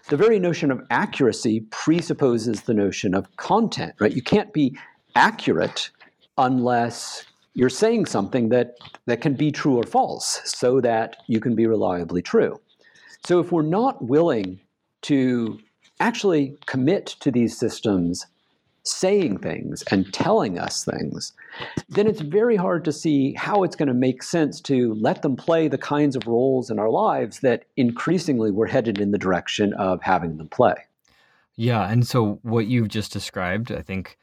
The 0.10 0.18
very 0.18 0.40
notion 0.40 0.72
of 0.72 0.82
accuracy 0.90 1.62
presupposes 1.70 2.62
the 2.62 2.74
notion 2.74 3.14
of 3.14 3.36
content, 3.38 3.94
right? 4.00 4.12
You 4.12 4.24
can't 4.24 4.52
be 4.54 4.76
accurate 5.16 5.92
unless 6.38 7.26
you're 7.58 7.70
saying 7.70 8.06
something 8.06 8.50
that, 8.50 8.78
that 9.08 9.20
can 9.20 9.34
be 9.34 9.52
true 9.52 9.78
or 9.78 9.84
false 9.84 10.42
so 10.46 10.80
that 10.80 11.18
you 11.26 11.40
can 11.40 11.56
be 11.56 11.66
reliably 11.66 12.22
true. 12.22 12.62
So 13.26 13.40
if 13.40 13.52
we're 13.52 13.64
not 13.64 14.06
willing 14.06 14.60
to 15.02 15.60
actually 16.00 16.56
commit 16.68 17.08
to 17.20 17.32
these 17.32 17.58
systems 17.58 18.28
saying 18.84 19.40
things 19.40 19.84
and 19.90 20.14
telling 20.14 20.60
us 20.60 20.86
things, 20.86 21.34
then 21.90 22.06
it's 22.06 22.22
very 22.22 22.58
hard 22.58 22.86
to 22.86 22.92
see 22.92 23.34
how 23.34 23.64
it's 23.64 23.76
going 23.76 23.88
to 23.88 23.94
make 23.96 24.22
sense 24.22 24.62
to 24.62 24.94
let 24.94 25.24
them 25.24 25.36
play 25.36 25.68
the 25.68 25.80
kinds 25.80 26.16
of 26.16 26.28
roles 26.28 26.70
in 26.70 26.78
our 26.78 26.92
lives 26.92 27.40
that 27.40 27.66
increasingly 27.76 28.52
we're 28.52 28.68
headed 28.68 29.00
in 29.00 29.10
the 29.10 29.18
direction 29.18 29.74
of 29.74 30.00
having 30.04 30.38
them 30.38 30.48
play. 30.48 30.76
Yeah. 31.56 31.90
And 31.90 32.06
so 32.06 32.38
what 32.44 32.68
you've 32.68 32.90
just 32.90 33.12
described, 33.12 33.72
I 33.72 33.82
think, 33.82 34.16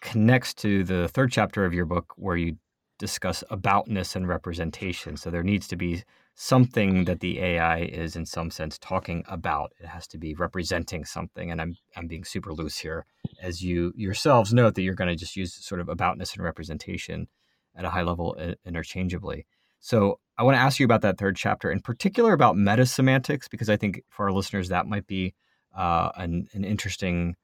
connects 0.00 0.52
to 0.54 0.82
the 0.82 1.06
third 1.06 1.30
chapter 1.30 1.64
of 1.64 1.72
your 1.72 1.86
book 1.86 2.12
where 2.16 2.36
you 2.36 2.56
discuss 3.02 3.42
aboutness 3.50 4.14
and 4.14 4.28
representation. 4.28 5.16
So 5.16 5.28
there 5.28 5.42
needs 5.42 5.66
to 5.66 5.76
be 5.76 6.04
something 6.36 7.04
that 7.06 7.18
the 7.18 7.40
AI 7.40 7.80
is 7.80 8.14
in 8.14 8.24
some 8.26 8.48
sense 8.52 8.78
talking 8.78 9.24
about. 9.26 9.72
It 9.80 9.86
has 9.86 10.06
to 10.08 10.18
be 10.18 10.34
representing 10.34 11.04
something. 11.04 11.50
And 11.50 11.60
I'm 11.60 11.74
I'm 11.96 12.06
being 12.06 12.22
super 12.22 12.52
loose 12.52 12.78
here, 12.78 13.04
as 13.42 13.60
you 13.60 13.92
yourselves 13.96 14.54
note 14.54 14.76
that 14.76 14.82
you're 14.82 14.94
going 14.94 15.10
to 15.10 15.16
just 15.16 15.34
use 15.34 15.52
sort 15.52 15.80
of 15.80 15.88
aboutness 15.88 16.36
and 16.36 16.44
representation 16.44 17.26
at 17.74 17.84
a 17.84 17.90
high 17.90 18.02
level 18.02 18.36
interchangeably. 18.64 19.46
So 19.80 20.20
I 20.38 20.44
want 20.44 20.54
to 20.54 20.60
ask 20.60 20.78
you 20.78 20.84
about 20.84 21.02
that 21.02 21.18
third 21.18 21.34
chapter, 21.34 21.72
in 21.72 21.80
particular 21.80 22.32
about 22.32 22.56
meta 22.56 22.86
semantics, 22.86 23.48
because 23.48 23.68
I 23.68 23.76
think 23.76 24.04
for 24.10 24.26
our 24.26 24.32
listeners 24.32 24.68
that 24.68 24.86
might 24.86 25.08
be 25.08 25.34
uh, 25.76 26.10
an, 26.14 26.46
an 26.52 26.62
interesting 26.62 27.34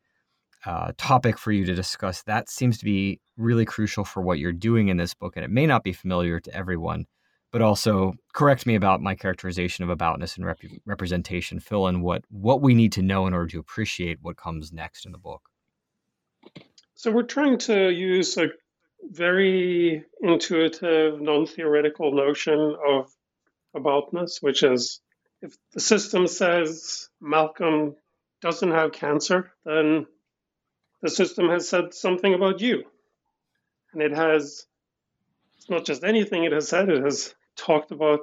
uh, 0.67 0.93
topic 0.97 1.39
for 1.39 1.53
you 1.53 1.65
to 1.65 1.75
discuss. 1.75 2.23
That 2.25 2.49
seems 2.49 2.79
to 2.79 2.85
be 2.85 3.21
really 3.37 3.65
crucial 3.65 4.05
for 4.05 4.21
what 4.23 4.39
you're 4.39 4.53
doing 4.53 4.89
in 4.89 4.97
this 4.97 5.15
book, 5.15 5.37
and 5.37 5.45
it 5.45 5.51
may 5.51 5.67
not 5.67 5.85
be 5.85 5.93
familiar 5.93 6.41
to 6.41 6.55
everyone. 6.55 7.07
But 7.51 7.63
also, 7.63 8.13
correct 8.35 8.67
me 8.67 8.75
about 8.75 9.01
my 9.01 9.15
characterization 9.15 9.89
of 9.89 9.97
aboutness 9.97 10.37
and 10.37 10.45
rep- 10.45 10.61
representation. 10.85 11.61
Fill 11.61 11.87
in 11.89 12.03
what 12.03 12.25
what 12.29 12.61
we 12.61 12.75
need 12.75 12.93
to 12.93 13.03
know 13.03 13.27
in 13.27 13.33
order 13.33 13.47
to 13.49 13.59
appreciate 13.59 14.19
what 14.21 14.37
comes 14.37 14.73
next 14.73 15.07
in 15.07 15.13
the 15.13 15.19
book. 15.19 15.49
So 16.95 17.11
we're 17.11 17.23
trying 17.23 17.59
to 17.59 17.91
use 17.91 18.37
a 18.37 18.49
very 19.05 20.05
intuitive, 20.21 21.21
non-theoretical 21.21 22.13
notion 22.13 22.77
of 22.87 23.11
aboutness, 23.75 24.43
which 24.43 24.63
is 24.63 25.01
if 25.41 25.57
the 25.73 25.81
system 25.81 26.27
says 26.27 27.09
Malcolm 27.21 27.95
doesn't 28.43 28.73
have 28.73 28.93
cancer, 28.93 29.53
then 29.65 30.07
the 31.03 31.11
system 31.11 31.49
has 31.49 31.69
said 31.69 31.95
something 31.95 32.35
about 32.35 32.61
you. 32.61 32.85
And 33.93 34.03
it 34.03 34.13
has, 34.13 34.67
not 35.69 35.85
just 35.85 36.05
anything 36.05 36.45
it 36.45 36.53
has 36.53 36.69
said, 36.69 36.89
it 36.89 37.03
has 37.03 37.35
talked 37.57 37.91
about 37.91 38.21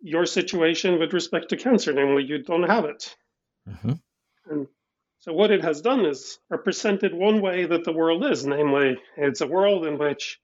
your 0.00 0.26
situation 0.26 0.98
with 0.98 1.12
respect 1.12 1.48
to 1.50 1.56
cancer, 1.56 1.92
namely, 1.92 2.24
you 2.24 2.42
don't 2.42 2.68
have 2.68 2.84
it. 2.84 3.16
Mm-hmm. 3.68 3.92
And 4.50 4.66
so, 5.20 5.32
what 5.32 5.50
it 5.50 5.64
has 5.64 5.80
done 5.80 6.04
is 6.04 6.38
represented 6.48 7.12
one 7.12 7.40
way 7.40 7.66
that 7.66 7.84
the 7.84 7.92
world 7.92 8.24
is, 8.24 8.46
namely, 8.46 8.98
it's 9.16 9.40
a 9.40 9.46
world 9.46 9.86
in 9.86 9.98
which 9.98 10.40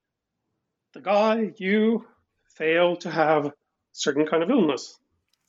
the 0.93 1.01
guy, 1.01 1.53
you, 1.57 2.07
fail 2.55 2.97
to 2.97 3.11
have 3.11 3.47
a 3.47 3.53
certain 3.93 4.27
kind 4.27 4.43
of 4.43 4.51
illness. 4.51 4.99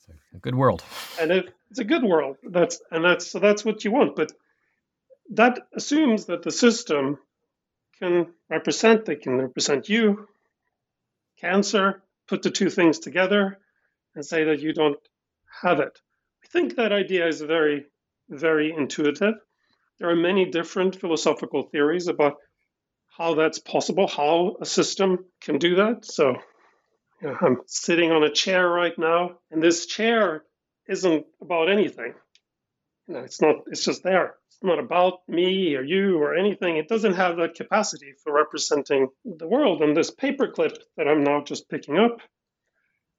It's 0.08 0.34
a 0.34 0.38
good 0.38 0.54
world. 0.54 0.84
And 1.20 1.30
it, 1.30 1.54
it's 1.70 1.80
a 1.80 1.84
good 1.84 2.04
world. 2.04 2.36
That's 2.44 2.80
and 2.90 3.04
that's 3.04 3.30
so 3.30 3.38
that's 3.38 3.64
what 3.64 3.84
you 3.84 3.90
want. 3.90 4.16
But 4.16 4.32
that 5.30 5.66
assumes 5.74 6.26
that 6.26 6.42
the 6.42 6.50
system 6.50 7.18
can 7.98 8.26
represent, 8.48 9.04
they 9.04 9.16
can 9.16 9.36
represent 9.36 9.88
you, 9.88 10.28
cancer, 11.40 12.02
put 12.28 12.42
the 12.42 12.50
two 12.50 12.70
things 12.70 12.98
together 12.98 13.58
and 14.14 14.24
say 14.24 14.44
that 14.44 14.60
you 14.60 14.72
don't 14.72 14.98
have 15.62 15.80
it. 15.80 15.98
I 16.44 16.48
think 16.48 16.76
that 16.76 16.92
idea 16.92 17.26
is 17.26 17.40
very, 17.40 17.86
very 18.28 18.72
intuitive. 18.72 19.34
There 19.98 20.10
are 20.10 20.16
many 20.16 20.50
different 20.50 21.00
philosophical 21.00 21.64
theories 21.64 22.08
about 22.08 22.36
how 23.16 23.34
that's 23.34 23.58
possible, 23.58 24.06
how 24.06 24.56
a 24.60 24.66
system 24.66 25.24
can 25.40 25.58
do 25.58 25.76
that. 25.76 26.04
So 26.04 26.36
you 27.22 27.28
know, 27.28 27.36
I'm 27.40 27.58
sitting 27.66 28.12
on 28.12 28.22
a 28.22 28.30
chair 28.30 28.68
right 28.68 28.96
now, 28.98 29.38
and 29.50 29.62
this 29.62 29.86
chair 29.86 30.44
isn't 30.86 31.24
about 31.40 31.70
anything. 31.70 32.14
It's 33.08 33.40
not, 33.40 33.56
it's 33.66 33.84
just 33.84 34.02
there. 34.02 34.34
It's 34.48 34.58
not 34.62 34.78
about 34.78 35.20
me 35.28 35.76
or 35.76 35.82
you 35.82 36.18
or 36.18 36.34
anything. 36.36 36.76
It 36.76 36.88
doesn't 36.88 37.14
have 37.14 37.36
that 37.36 37.54
capacity 37.54 38.12
for 38.22 38.32
representing 38.32 39.08
the 39.24 39.46
world. 39.46 39.82
And 39.82 39.96
this 39.96 40.10
paperclip 40.10 40.76
that 40.96 41.06
I'm 41.06 41.22
now 41.22 41.42
just 41.42 41.68
picking 41.68 41.98
up, 41.98 42.20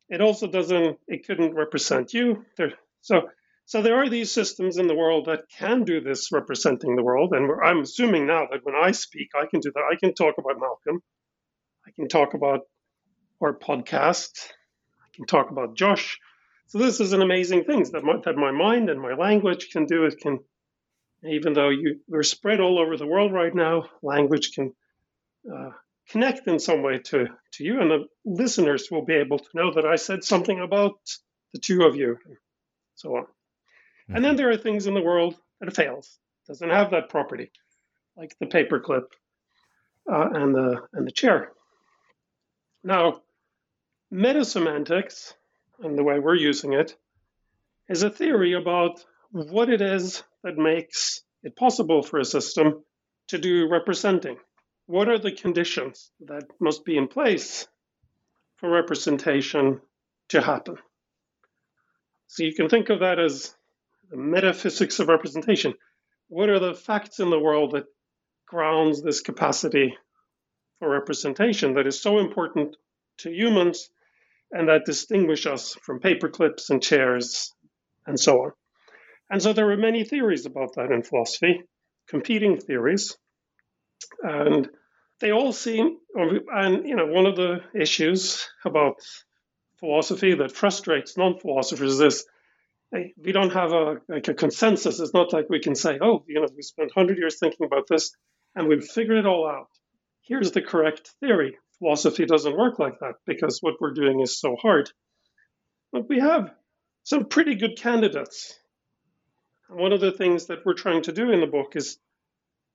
it 0.09 0.21
also 0.21 0.47
doesn't, 0.47 0.97
it 1.07 1.25
couldn't 1.25 1.53
represent 1.53 2.13
you. 2.13 2.45
There, 2.57 2.73
so, 3.01 3.29
so 3.65 3.81
there 3.81 3.97
are 3.97 4.09
these 4.09 4.31
systems 4.31 4.77
in 4.77 4.87
the 4.87 4.95
world 4.95 5.25
that 5.27 5.49
can 5.57 5.83
do 5.83 6.01
this 6.01 6.31
representing 6.31 6.95
the 6.95 7.03
world. 7.03 7.33
And 7.33 7.49
I'm 7.63 7.81
assuming 7.81 8.25
now 8.25 8.47
that 8.51 8.63
when 8.63 8.75
I 8.75 8.91
speak, 8.91 9.29
I 9.35 9.45
can 9.45 9.59
do 9.59 9.71
that. 9.73 9.83
I 9.89 9.95
can 9.95 10.13
talk 10.13 10.35
about 10.37 10.59
Malcolm. 10.59 11.01
I 11.85 11.91
can 11.91 12.09
talk 12.09 12.33
about 12.33 12.61
our 13.41 13.57
podcast. 13.57 14.31
I 15.01 15.07
can 15.15 15.25
talk 15.25 15.51
about 15.51 15.75
Josh. 15.75 16.17
So 16.67 16.79
this 16.79 16.99
is 16.99 17.13
an 17.13 17.21
amazing 17.21 17.63
thing 17.63 17.83
that 17.91 18.03
my, 18.03 18.17
that 18.25 18.35
my 18.35 18.51
mind 18.51 18.89
and 18.89 18.99
my 18.99 19.13
language 19.13 19.69
can 19.71 19.85
do. 19.85 20.03
It 20.03 20.19
can, 20.19 20.39
even 21.23 21.53
though 21.53 21.69
you, 21.69 22.01
we're 22.07 22.23
spread 22.23 22.59
all 22.59 22.77
over 22.77 22.97
the 22.97 23.07
world 23.07 23.31
right 23.31 23.55
now, 23.55 23.85
language 24.01 24.51
can 24.53 24.73
uh, 25.51 25.69
connect 26.09 26.47
in 26.47 26.59
some 26.59 26.83
way 26.83 26.99
to, 26.99 27.27
to 27.53 27.63
you, 27.63 27.79
and 27.79 27.89
the 27.89 28.05
listeners 28.25 28.89
will 28.91 29.05
be 29.05 29.13
able 29.13 29.39
to 29.39 29.49
know 29.53 29.73
that 29.73 29.85
I 29.85 29.95
said 29.95 30.25
something 30.25 30.59
about 30.59 30.99
the 31.53 31.59
two 31.59 31.83
of 31.83 31.95
you, 31.95 32.17
and 32.25 32.37
so 32.95 33.15
on. 33.15 33.23
Mm-hmm. 33.23 34.15
And 34.15 34.25
then 34.25 34.35
there 34.35 34.49
are 34.49 34.57
things 34.57 34.87
in 34.87 34.93
the 34.93 35.01
world 35.01 35.35
that 35.61 35.73
fails, 35.73 36.19
doesn't 36.47 36.69
have 36.69 36.91
that 36.91 37.09
property, 37.09 37.49
like 38.17 38.35
the 38.39 38.45
paperclip 38.45 39.05
uh, 40.11 40.29
and 40.33 40.53
the 40.53 40.81
and 40.91 41.07
the 41.07 41.11
chair. 41.11 41.51
Now, 42.83 43.21
meta 44.11 44.43
semantics 44.43 45.33
and 45.79 45.97
the 45.97 46.03
way 46.03 46.19
we're 46.19 46.35
using 46.35 46.73
it, 46.73 46.95
is 47.89 48.03
a 48.03 48.09
theory 48.09 48.53
about 48.53 49.03
what 49.31 49.69
it 49.69 49.81
is 49.81 50.23
that 50.43 50.57
makes 50.57 51.21
it 51.43 51.55
possible 51.55 52.01
for 52.01 52.19
a 52.19 52.25
system 52.25 52.83
to 53.27 53.37
do 53.37 53.67
representing. 53.69 54.37
What 54.85 55.09
are 55.09 55.19
the 55.19 55.31
conditions 55.31 56.11
that 56.21 56.47
must 56.59 56.85
be 56.85 56.97
in 56.97 57.07
place 57.07 57.67
for 58.57 58.69
representation 58.69 59.81
to 60.29 60.41
happen? 60.41 60.77
So 62.27 62.43
you 62.43 62.53
can 62.53 62.69
think 62.69 62.89
of 62.89 62.99
that 62.99 63.19
as 63.19 63.53
the 64.09 64.17
metaphysics 64.17 64.99
of 64.99 65.07
representation. 65.07 65.73
What 66.29 66.49
are 66.49 66.59
the 66.59 66.73
facts 66.73 67.19
in 67.19 67.29
the 67.29 67.39
world 67.39 67.71
that 67.71 67.85
grounds 68.45 69.01
this 69.01 69.21
capacity 69.21 69.97
for 70.79 70.89
representation 70.89 71.73
that 71.73 71.87
is 71.87 72.01
so 72.01 72.19
important 72.19 72.77
to 73.19 73.31
humans 73.31 73.89
and 74.51 74.69
that 74.69 74.85
distinguish 74.85 75.45
us 75.45 75.75
from 75.83 75.99
paperclips 75.99 76.69
and 76.69 76.81
chairs 76.81 77.53
and 78.05 78.19
so 78.19 78.43
on. 78.43 78.51
And 79.29 79.41
so 79.41 79.53
there 79.53 79.69
are 79.71 79.77
many 79.77 80.03
theories 80.03 80.45
about 80.45 80.75
that 80.75 80.91
in 80.91 81.03
philosophy, 81.03 81.63
competing 82.07 82.57
theories. 82.57 83.17
And 84.23 84.69
they 85.19 85.31
all 85.31 85.51
seem, 85.51 85.97
and 86.15 86.87
you 86.87 86.95
know, 86.95 87.07
one 87.07 87.25
of 87.25 87.35
the 87.35 87.61
issues 87.75 88.47
about 88.63 88.95
philosophy 89.79 90.35
that 90.35 90.51
frustrates 90.51 91.17
non-philosophers 91.17 91.93
is 91.93 91.97
this: 91.97 92.25
hey, 92.91 93.13
we 93.17 93.31
don't 93.31 93.51
have 93.51 93.73
a 93.73 93.97
like 94.07 94.27
a 94.27 94.33
consensus. 94.33 94.99
It's 94.99 95.13
not 95.13 95.33
like 95.33 95.49
we 95.49 95.59
can 95.59 95.75
say, 95.75 95.97
oh, 96.01 96.23
you 96.27 96.39
know, 96.39 96.47
we 96.55 96.61
spent 96.61 96.91
hundred 96.93 97.17
years 97.17 97.39
thinking 97.39 97.65
about 97.65 97.87
this, 97.89 98.11
and 98.55 98.67
we've 98.67 98.83
figured 98.83 99.17
it 99.17 99.25
all 99.25 99.49
out. 99.49 99.69
Here's 100.21 100.51
the 100.51 100.61
correct 100.61 101.15
theory 101.19 101.57
philosophy 101.79 102.25
doesn't 102.25 102.57
work 102.57 102.79
like 102.79 102.99
that 102.99 103.15
because 103.25 103.59
what 103.61 103.79
we're 103.79 103.93
doing 103.93 104.19
is 104.19 104.39
so 104.39 104.55
hard. 104.55 104.91
But 105.91 106.09
we 106.09 106.19
have 106.19 106.51
some 107.03 107.25
pretty 107.25 107.55
good 107.55 107.77
candidates. 107.77 108.59
one 109.69 109.93
of 109.93 110.01
the 110.01 110.11
things 110.11 110.47
that 110.47 110.65
we're 110.65 110.73
trying 110.73 111.03
to 111.03 111.11
do 111.11 111.31
in 111.31 111.41
the 111.41 111.47
book 111.47 111.75
is 111.75 111.97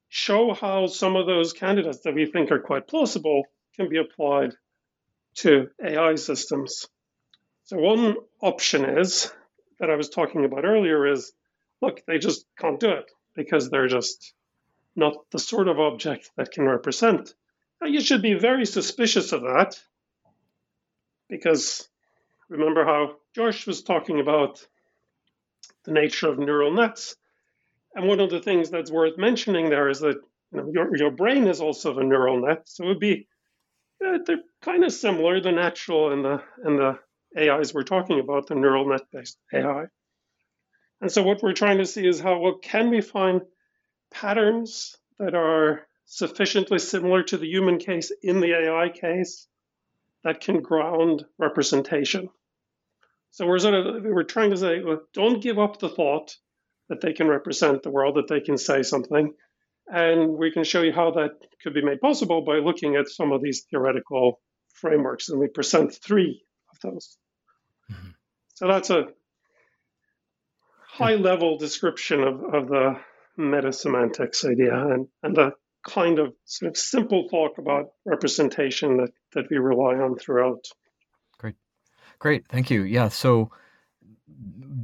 show 0.09 0.53
how 0.53 0.87
some 0.87 1.17
of 1.17 1.27
those 1.27 1.53
candidates 1.53 2.01
that 2.01 2.15
we 2.15 2.27
think 2.27 2.51
are 2.51 2.61
quite 2.61 2.87
plausible 2.87 3.45
can 3.77 3.89
be 3.89 3.99
applied 3.99 4.55
to 5.35 5.69
AI 5.83 6.15
systems. 6.17 6.87
So, 7.65 7.79
one 7.79 8.17
option 8.41 8.99
is 8.99 9.33
that 9.81 9.91
I 9.91 9.97
was 9.97 10.11
talking 10.11 10.45
about 10.45 10.65
earlier 10.65 11.11
is 11.11 11.33
look, 11.81 12.03
they 12.07 12.19
just 12.19 12.45
can't 12.59 12.79
do 12.79 12.91
it 12.91 13.11
because 13.35 13.71
they're 13.71 13.89
just 13.89 14.35
not 14.95 15.15
the 15.31 15.39
sort 15.39 15.69
of 15.69 15.81
object 15.81 16.31
that 16.37 16.53
can 16.53 16.65
represent 16.65 17.35
you 17.87 18.01
should 18.01 18.23
be 18.23 18.35
very 18.35 18.67
suspicious 18.67 19.33
of 19.33 19.43
that 19.43 19.81
because 21.29 21.89
remember 22.49 22.85
how 22.85 23.17
Josh 23.35 23.67
was 23.67 23.83
talking 23.83 24.21
about 24.21 24.65
the 25.85 25.93
nature 25.93 26.29
of 26.29 26.39
neural 26.39 26.73
nets. 26.73 27.17
And 27.95 28.07
one 28.07 28.21
of 28.21 28.31
the 28.31 28.41
things 28.41 28.71
that's 28.71 28.91
worth 28.91 29.19
mentioning 29.19 29.69
there 29.71 29.89
is 29.89 30.01
that 30.01 30.17
you 30.53 30.59
know, 30.59 30.71
your, 30.73 30.97
your 30.97 31.11
brain 31.11 31.47
is 31.47 31.61
also 31.61 31.99
a 31.99 32.05
neural 32.05 32.47
net. 32.47 32.63
So 32.69 32.85
it 32.85 32.89
would 32.89 33.01
be, 33.01 33.27
uh, 34.05 34.19
they're 34.25 34.43
kind 34.61 34.85
of 34.85 34.93
similar, 34.93 35.41
the 35.41 35.53
natural 35.53 36.13
and 36.13 36.25
the, 36.25 36.43
and 36.65 36.79
the 36.79 36.99
AIs 37.37 37.75
we're 37.75 37.83
talking 37.83 38.21
about, 38.21 38.47
the 38.47 38.55
neural 38.55 38.89
net 38.89 39.03
based 39.13 39.39
AI. 39.53 39.87
And 41.01 41.11
so 41.11 41.23
what 41.23 41.43
we're 41.43 41.53
trying 41.53 41.79
to 41.79 41.87
see 41.87 42.07
is 42.07 42.21
how, 42.21 42.39
well, 42.39 42.59
can 42.59 42.91
we 42.91 43.01
find 43.01 43.43
patterns 44.11 44.97
that 45.19 45.35
are 45.35 45.87
sufficiently 46.13 46.79
similar 46.79 47.23
to 47.23 47.39
the 47.39 47.49
human 47.49 47.79
case 47.79 48.13
in 48.23 48.41
the 48.41 48.53
AI 48.53 48.91
case 48.91 49.49
that 50.25 50.43
can 50.43 50.61
ground 50.61 51.25
representation? 51.39 52.29
So 53.31 53.47
we're 53.47 53.59
sort 53.59 53.75
of 53.75 54.05
we're 54.05 54.23
trying 54.25 54.51
to 54.51 54.59
say, 54.59 54.83
well, 54.83 55.01
don't 55.15 55.43
give 55.43 55.59
up 55.59 55.79
the 55.79 55.89
thought 55.89 56.37
that 56.91 57.01
they 57.01 57.15
can 57.15 57.29
represent 57.29 57.83
the 57.83 57.91
world, 57.91 58.17
that 58.17 58.29
they 58.29 58.41
can 58.41 58.59
say 58.59 58.83
something, 58.83 59.33
and 59.87 60.37
we 60.37 60.53
can 60.53 60.65
show 60.65 60.83
you 60.83 60.93
how 60.93 61.13
that 61.13 61.31
could 61.63 61.73
be 61.73 61.83
made 61.83 62.03
possible 62.03 62.43
by 62.43 62.59
looking 62.59 62.97
at 62.97 63.09
some 63.09 63.33
of 63.33 63.43
these 63.43 63.65
theoretical 63.71 64.39
frameworks, 64.75 65.31
and 65.31 65.41
we 65.41 65.49
present 65.49 65.95
three 65.95 66.43
of 66.73 66.79
those. 66.81 67.17
Mm-hmm. 67.91 68.11
So 68.55 68.69
that's 68.69 68.91
a 68.91 69.09
high 70.87 71.15
level 71.15 71.57
description 71.57 72.21
of, 72.23 72.43
of 72.55 72.69
the 72.69 72.97
meta 73.39 73.73
semantics 73.73 74.45
idea 74.45 74.75
and, 74.75 75.09
and 75.23 75.35
the 75.35 75.53
kind 75.83 76.19
of 76.19 76.33
sort 76.45 76.71
of 76.71 76.77
simple 76.77 77.29
talk 77.29 77.59
about 77.59 77.93
representation 78.05 78.99
that, 78.99 79.11
that 79.35 79.45
we 79.51 79.59
rely 79.59 79.95
on 79.95 80.17
throughout. 80.17 80.65
Great. 81.39 81.57
Great. 82.19 82.47
Thank 82.49 82.71
you. 82.71 82.83
Yeah. 82.83 83.09
So 83.09 83.51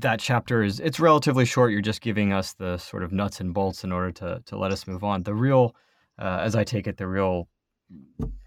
that 0.01 0.21
chapter 0.21 0.63
is 0.63 0.81
it's 0.81 1.01
relatively 1.01 1.45
short. 1.45 1.73
You're 1.73 1.81
just 1.81 2.01
giving 2.01 2.33
us 2.33 2.53
the 2.53 2.79
sort 2.79 3.03
of 3.03 3.13
nuts 3.13 3.41
and 3.41 3.55
bolts 3.55 3.85
in 3.85 3.93
order 3.93 4.13
to 4.13 4.43
to 4.47 4.59
let 4.59 4.73
us 4.73 4.87
move 4.87 5.03
on. 5.03 5.23
The 5.23 5.35
real, 5.35 5.75
uh, 6.19 6.41
as 6.43 6.55
I 6.55 6.65
take 6.65 6.87
it, 6.87 6.97
the 6.97 7.07
real 7.07 7.49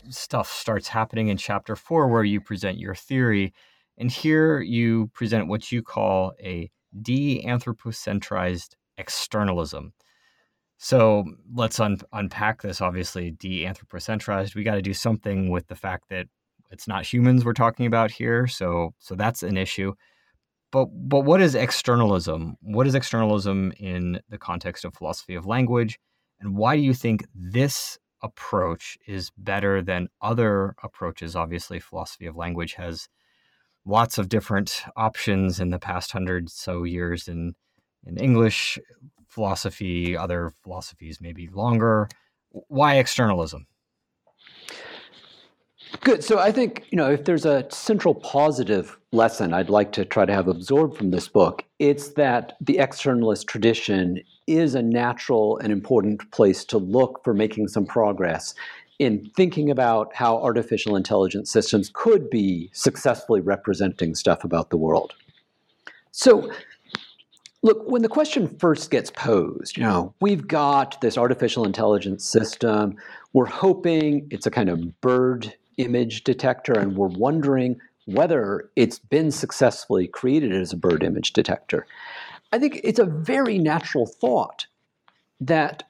stuff 0.09 0.51
starts 0.51 0.87
happening 0.87 1.29
in 1.29 1.37
chapter 1.37 1.75
four, 1.75 2.07
where 2.07 2.23
you 2.23 2.39
present 2.39 2.77
your 2.77 2.95
theory, 2.95 3.53
and 3.97 4.11
here 4.11 4.61
you 4.61 5.09
present 5.13 5.47
what 5.47 5.71
you 5.71 5.81
call 5.81 6.33
a 6.39 6.69
de-anthropocentrized 7.01 8.75
externalism. 8.97 9.93
So 10.83 11.25
let's 11.53 11.79
un- 11.79 11.99
unpack 12.11 12.63
this. 12.63 12.81
Obviously, 12.81 13.29
de-anthropocentrized. 13.29 14.55
We 14.55 14.63
got 14.63 14.75
to 14.75 14.81
do 14.81 14.95
something 14.95 15.51
with 15.51 15.67
the 15.67 15.75
fact 15.75 16.05
that 16.09 16.25
it's 16.71 16.87
not 16.87 17.05
humans 17.05 17.45
we're 17.45 17.53
talking 17.53 17.85
about 17.85 18.09
here. 18.09 18.47
So 18.47 18.95
so 18.97 19.13
that's 19.13 19.43
an 19.43 19.57
issue. 19.57 19.93
But 20.71 20.87
but 20.91 21.19
what 21.19 21.39
is 21.39 21.53
externalism? 21.53 22.55
What 22.61 22.87
is 22.87 22.95
externalism 22.95 23.73
in 23.77 24.21
the 24.29 24.39
context 24.39 24.83
of 24.83 24.95
philosophy 24.95 25.35
of 25.35 25.45
language? 25.45 25.99
And 26.39 26.57
why 26.57 26.77
do 26.77 26.81
you 26.81 26.95
think 26.95 27.25
this 27.35 27.99
approach 28.23 28.97
is 29.05 29.29
better 29.37 29.83
than 29.83 30.07
other 30.19 30.73
approaches? 30.81 31.35
Obviously, 31.35 31.79
philosophy 31.79 32.25
of 32.25 32.35
language 32.35 32.73
has 32.73 33.07
lots 33.85 34.17
of 34.17 34.29
different 34.29 34.81
options 34.95 35.59
in 35.59 35.69
the 35.69 35.79
past 35.79 36.11
hundred 36.11 36.49
so 36.49 36.85
years 36.85 37.27
in 37.27 37.53
in 38.03 38.17
English 38.17 38.79
philosophy, 39.31 40.15
other 40.15 40.53
philosophies 40.63 41.19
maybe 41.21 41.47
longer. 41.47 42.09
Why 42.49 42.95
externalism? 42.97 43.65
Good. 46.01 46.23
So 46.23 46.39
I 46.39 46.51
think, 46.51 46.85
you 46.89 46.97
know, 46.97 47.09
if 47.09 47.25
there's 47.25 47.45
a 47.45 47.65
central 47.69 48.13
positive 48.13 48.97
lesson 49.11 49.53
I'd 49.53 49.69
like 49.69 49.91
to 49.93 50.05
try 50.05 50.25
to 50.25 50.33
have 50.33 50.47
absorbed 50.47 50.97
from 50.97 51.11
this 51.11 51.27
book, 51.27 51.63
it's 51.79 52.09
that 52.09 52.53
the 52.61 52.77
externalist 52.77 53.45
tradition 53.45 54.21
is 54.47 54.75
a 54.75 54.81
natural 54.81 55.57
and 55.57 55.71
important 55.71 56.29
place 56.31 56.65
to 56.65 56.77
look 56.77 57.23
for 57.23 57.33
making 57.33 57.67
some 57.67 57.85
progress 57.85 58.53
in 58.99 59.31
thinking 59.35 59.71
about 59.71 60.13
how 60.13 60.37
artificial 60.37 60.95
intelligence 60.95 61.49
systems 61.49 61.89
could 61.93 62.29
be 62.29 62.69
successfully 62.73 63.41
representing 63.41 64.13
stuff 64.13 64.43
about 64.43 64.69
the 64.69 64.77
world. 64.77 65.13
So 66.11 66.51
Look, 67.63 67.83
when 67.89 68.01
the 68.01 68.09
question 68.09 68.47
first 68.57 68.89
gets 68.89 69.11
posed, 69.11 69.77
you 69.77 69.83
know, 69.83 70.15
we've 70.19 70.47
got 70.47 70.99
this 71.01 71.17
artificial 71.17 71.63
intelligence 71.63 72.25
system. 72.25 72.95
We're 73.33 73.45
hoping 73.45 74.27
it's 74.31 74.47
a 74.47 74.51
kind 74.51 74.67
of 74.67 74.99
bird 75.01 75.53
image 75.77 76.23
detector, 76.23 76.73
and 76.73 76.97
we're 76.97 77.07
wondering 77.07 77.79
whether 78.05 78.69
it's 78.75 78.97
been 78.97 79.31
successfully 79.31 80.07
created 80.07 80.51
as 80.51 80.73
a 80.73 80.77
bird 80.77 81.03
image 81.03 81.33
detector. 81.33 81.85
I 82.51 82.57
think 82.57 82.81
it's 82.83 82.99
a 82.99 83.05
very 83.05 83.59
natural 83.59 84.07
thought 84.07 84.65
that 85.39 85.83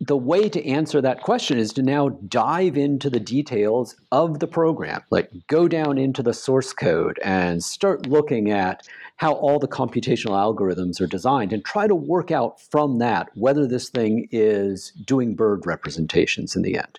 the 0.00 0.16
way 0.16 0.48
to 0.48 0.66
answer 0.66 1.00
that 1.00 1.22
question 1.22 1.56
is 1.56 1.72
to 1.72 1.82
now 1.82 2.10
dive 2.28 2.76
into 2.76 3.08
the 3.08 3.20
details 3.20 3.96
of 4.12 4.40
the 4.40 4.46
program, 4.46 5.02
like 5.10 5.30
go 5.46 5.68
down 5.68 5.96
into 5.96 6.22
the 6.22 6.34
source 6.34 6.72
code 6.72 7.18
and 7.24 7.64
start 7.64 8.06
looking 8.06 8.50
at 8.50 8.86
how 9.16 9.32
all 9.32 9.58
the 9.58 9.68
computational 9.68 10.32
algorithms 10.32 11.00
are 11.00 11.06
designed 11.06 11.52
and 11.52 11.64
try 11.64 11.86
to 11.86 11.94
work 11.94 12.30
out 12.30 12.60
from 12.60 12.98
that 12.98 13.30
whether 13.34 13.66
this 13.66 13.88
thing 13.88 14.28
is 14.30 14.90
doing 15.06 15.34
bird 15.34 15.64
representations 15.64 16.54
in 16.54 16.60
the 16.60 16.76
end. 16.76 16.98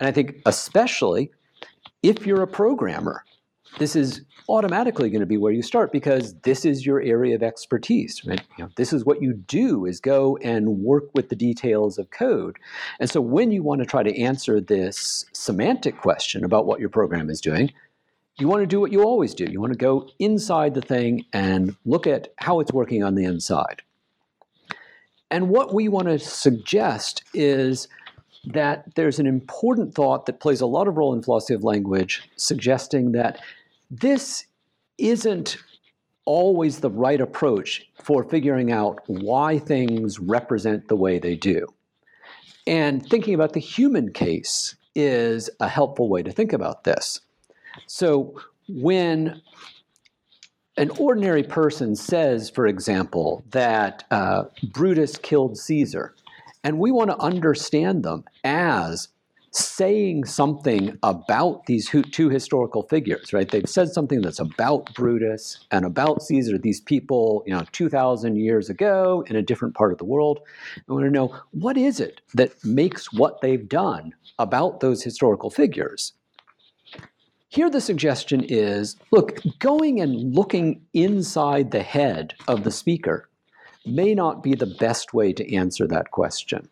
And 0.00 0.08
I 0.08 0.12
think, 0.12 0.42
especially 0.44 1.30
if 2.02 2.26
you're 2.26 2.42
a 2.42 2.48
programmer, 2.48 3.24
this 3.78 3.96
is 3.96 4.22
automatically 4.48 5.08
going 5.08 5.20
to 5.20 5.26
be 5.26 5.36
where 5.36 5.52
you 5.52 5.62
start 5.62 5.92
because 5.92 6.34
this 6.40 6.64
is 6.64 6.84
your 6.84 7.00
area 7.00 7.34
of 7.34 7.42
expertise 7.42 8.22
right? 8.24 8.42
You 8.58 8.64
know, 8.64 8.70
this 8.76 8.92
is 8.92 9.04
what 9.04 9.22
you 9.22 9.34
do 9.34 9.86
is 9.86 10.00
go 10.00 10.36
and 10.38 10.78
work 10.78 11.04
with 11.14 11.28
the 11.28 11.36
details 11.36 11.98
of 11.98 12.10
code. 12.10 12.56
And 13.00 13.08
so 13.08 13.20
when 13.20 13.52
you 13.52 13.62
want 13.62 13.80
to 13.80 13.86
try 13.86 14.02
to 14.02 14.20
answer 14.20 14.60
this 14.60 15.24
semantic 15.32 15.98
question 15.98 16.44
about 16.44 16.66
what 16.66 16.80
your 16.80 16.88
program 16.88 17.30
is 17.30 17.40
doing 17.40 17.72
you 18.38 18.48
want 18.48 18.62
to 18.62 18.66
do 18.66 18.80
what 18.80 18.92
you 18.92 19.02
always 19.02 19.34
do. 19.34 19.44
You 19.44 19.60
want 19.60 19.72
to 19.72 19.78
go 19.78 20.08
inside 20.18 20.74
the 20.74 20.80
thing 20.80 21.26
and 21.32 21.76
look 21.84 22.06
at 22.06 22.28
how 22.38 22.60
it's 22.60 22.72
working 22.72 23.02
on 23.04 23.14
the 23.14 23.24
inside. 23.24 23.82
And 25.30 25.48
what 25.48 25.74
we 25.74 25.88
want 25.88 26.08
to 26.08 26.18
suggest 26.18 27.24
is 27.34 27.88
that 28.44 28.94
there's 28.96 29.18
an 29.18 29.26
important 29.26 29.94
thought 29.94 30.26
that 30.26 30.40
plays 30.40 30.60
a 30.60 30.66
lot 30.66 30.88
of 30.88 30.96
role 30.96 31.14
in 31.14 31.22
philosophy 31.22 31.54
of 31.54 31.62
language, 31.62 32.28
suggesting 32.36 33.12
that 33.12 33.40
this 33.92 34.46
isn't 34.96 35.58
always 36.24 36.80
the 36.80 36.90
right 36.90 37.20
approach 37.20 37.86
for 38.02 38.24
figuring 38.24 38.72
out 38.72 39.00
why 39.06 39.58
things 39.58 40.18
represent 40.18 40.88
the 40.88 40.96
way 40.96 41.18
they 41.18 41.36
do. 41.36 41.66
And 42.66 43.06
thinking 43.06 43.34
about 43.34 43.52
the 43.52 43.60
human 43.60 44.12
case 44.12 44.76
is 44.94 45.50
a 45.60 45.68
helpful 45.68 46.08
way 46.08 46.22
to 46.22 46.32
think 46.32 46.52
about 46.52 46.84
this. 46.84 47.20
So 47.86 48.40
when 48.68 49.42
an 50.78 50.90
ordinary 50.90 51.42
person 51.42 51.94
says, 51.94 52.48
for 52.48 52.66
example, 52.66 53.44
that 53.50 54.04
uh, 54.10 54.44
Brutus 54.72 55.18
killed 55.18 55.58
Caesar, 55.58 56.14
and 56.64 56.78
we 56.78 56.92
want 56.92 57.10
to 57.10 57.18
understand 57.18 58.04
them 58.04 58.24
as 58.44 59.08
saying 59.52 60.24
something 60.24 60.98
about 61.02 61.66
these 61.66 61.90
two 62.10 62.30
historical 62.30 62.84
figures, 62.84 63.32
right? 63.34 63.50
They've 63.50 63.68
said 63.68 63.90
something 63.90 64.22
that's 64.22 64.40
about 64.40 64.94
Brutus 64.94 65.66
and 65.70 65.84
about 65.84 66.22
Caesar, 66.22 66.56
these 66.56 66.80
people, 66.80 67.44
you 67.46 67.52
know, 67.54 67.64
2,000 67.72 68.36
years 68.36 68.70
ago 68.70 69.24
in 69.28 69.36
a 69.36 69.42
different 69.42 69.74
part 69.74 69.92
of 69.92 69.98
the 69.98 70.06
world. 70.06 70.40
I 70.88 70.92
want 70.92 71.04
to 71.04 71.10
know 71.10 71.38
what 71.50 71.76
is 71.76 72.00
it 72.00 72.22
that 72.34 72.64
makes 72.64 73.12
what 73.12 73.42
they've 73.42 73.68
done 73.68 74.14
about 74.38 74.80
those 74.80 75.02
historical 75.02 75.50
figures? 75.50 76.14
Here, 77.48 77.68
the 77.68 77.82
suggestion 77.82 78.42
is 78.44 78.96
look, 79.10 79.38
going 79.58 80.00
and 80.00 80.34
looking 80.34 80.86
inside 80.94 81.70
the 81.70 81.82
head 81.82 82.32
of 82.48 82.64
the 82.64 82.70
speaker 82.70 83.28
may 83.84 84.14
not 84.14 84.42
be 84.42 84.54
the 84.54 84.74
best 84.78 85.12
way 85.12 85.34
to 85.34 85.54
answer 85.54 85.86
that 85.88 86.10
question. 86.10 86.70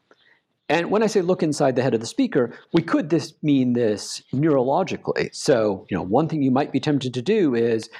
And 0.70 0.88
when 0.88 1.02
I 1.02 1.06
say 1.06 1.20
look 1.20 1.42
inside 1.42 1.74
the 1.74 1.82
head 1.82 1.94
of 1.94 2.00
the 2.00 2.06
speaker, 2.06 2.52
we 2.72 2.80
could 2.80 3.10
this 3.10 3.34
mean 3.42 3.72
this 3.72 4.22
neurologically. 4.32 5.34
So, 5.34 5.84
you 5.90 5.96
know, 5.96 6.02
one 6.02 6.28
thing 6.28 6.42
you 6.42 6.52
might 6.52 6.70
be 6.70 6.78
tempted 6.78 7.12
to 7.12 7.20
do 7.20 7.56
is 7.56 7.90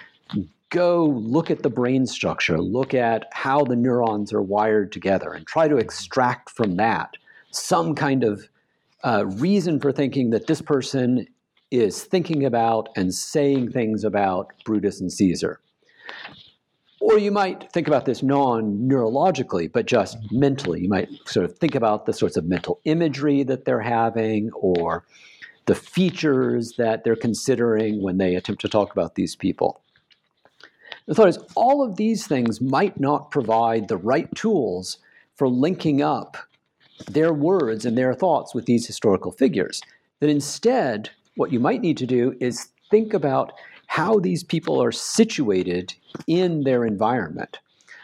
go 0.71 1.05
look 1.07 1.51
at 1.51 1.65
the 1.65 1.69
brain 1.69 2.07
structure, 2.07 2.61
look 2.61 2.95
at 2.95 3.27
how 3.33 3.65
the 3.65 3.75
neurons 3.75 4.33
are 4.33 4.41
wired 4.41 4.93
together, 4.93 5.33
and 5.33 5.45
try 5.49 5.67
to 5.67 5.79
extract 5.79 6.49
from 6.51 6.77
that 6.77 7.11
some 7.51 7.97
kind 7.97 8.23
of 8.23 8.49
uh, 9.05 9.27
reason 9.27 9.81
for 9.81 9.91
thinking 9.91 10.31
that 10.31 10.47
this 10.47 10.63
person 10.63 11.27
is 11.73 12.05
thinking 12.05 12.45
about 12.45 12.89
and 12.95 13.13
saying 13.13 13.73
things 13.73 14.05
about 14.05 14.53
Brutus 14.65 15.01
and 15.01 15.13
Caesar. 15.13 15.59
Or 17.01 17.19
you 17.19 17.31
might 17.31 17.73
think 17.73 17.89
about 17.89 18.05
this 18.05 18.23
non 18.23 18.89
neurologically, 18.89 19.73
but 19.73 19.87
just 19.87 20.19
mm-hmm. 20.19 20.39
mentally. 20.39 20.83
You 20.83 20.89
might 20.89 21.09
sort 21.27 21.45
of 21.45 21.59
think 21.59 21.75
about 21.75 22.07
the 22.07 22.13
sorts 22.13 22.37
of 22.37 22.45
mental 22.45 22.81
imagery 22.85 23.43
that 23.45 23.65
they're 23.65 23.81
having 23.81 24.51
or 24.53 25.05
the 25.07 25.31
the 25.71 25.75
features 25.77 26.73
that 26.79 27.05
they're 27.05 27.15
considering 27.15 28.03
when 28.03 28.19
they 28.19 28.35
attempt 28.35 28.61
to 28.61 28.69
talk 28.69 28.91
about 28.91 29.15
these 29.15 29.37
people. 29.37 29.81
The 31.07 31.15
thought 31.15 31.29
is, 31.29 31.39
all 31.55 31.85
of 31.85 31.95
these 31.95 32.27
things 32.27 32.61
might 32.61 32.99
not 32.99 33.31
provide 33.31 33.87
the 33.87 33.97
right 33.97 34.33
tools 34.35 34.99
for 35.37 35.49
linking 35.49 36.03
up 36.03 36.37
their 37.09 37.33
words 37.33 37.87
and 37.87 37.97
their 37.97 38.15
thoughts 38.15 38.53
with 38.53 38.67
these 38.67 38.85
historical 38.85 39.31
figures. 39.31 39.81
That 40.19 40.29
instead, 40.29 41.11
what 41.37 41.53
you 41.53 41.61
might 41.61 41.81
need 41.81 41.99
to 41.99 42.07
do 42.07 42.35
is 42.41 42.71
think 42.91 43.15
about 43.15 43.53
how 43.91 44.21
these 44.21 44.45
people 44.45 44.81
are 44.81 44.93
situated 44.93 45.93
in 46.29 46.63
their 46.63 46.85
environment. 46.85 47.59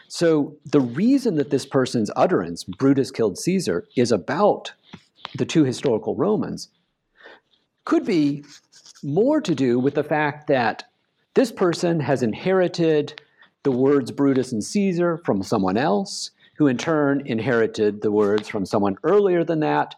So, 0.09 0.57
the 0.65 0.81
reason 0.81 1.37
that 1.37 1.51
this 1.51 1.65
person's 1.65 2.11
utterance, 2.17 2.65
Brutus 2.65 3.13
killed 3.13 3.39
Caesar, 3.39 3.87
is 3.95 4.11
about 4.11 4.73
the 5.39 5.47
two 5.47 5.63
historical 5.63 6.17
Romans 6.17 6.71
could 7.85 8.05
be 8.05 8.45
more 9.05 9.41
to 9.41 9.55
do 9.55 9.79
with 9.79 9.95
the 9.95 10.03
fact 10.03 10.49
that 10.49 10.83
this 11.35 11.53
person 11.53 12.01
has 12.01 12.21
inherited 12.21 13.23
the 13.63 13.71
words 13.71 14.11
Brutus 14.11 14.51
and 14.51 14.65
Caesar 14.65 15.19
from 15.19 15.41
someone 15.45 15.77
else, 15.77 16.33
who 16.57 16.67
in 16.67 16.79
turn 16.79 17.25
inherited 17.27 18.03
the 18.03 18.11
words 18.11 18.49
from 18.49 18.67
someone 18.67 18.97
earlier 19.05 19.45
than 19.45 19.61
that, 19.61 19.95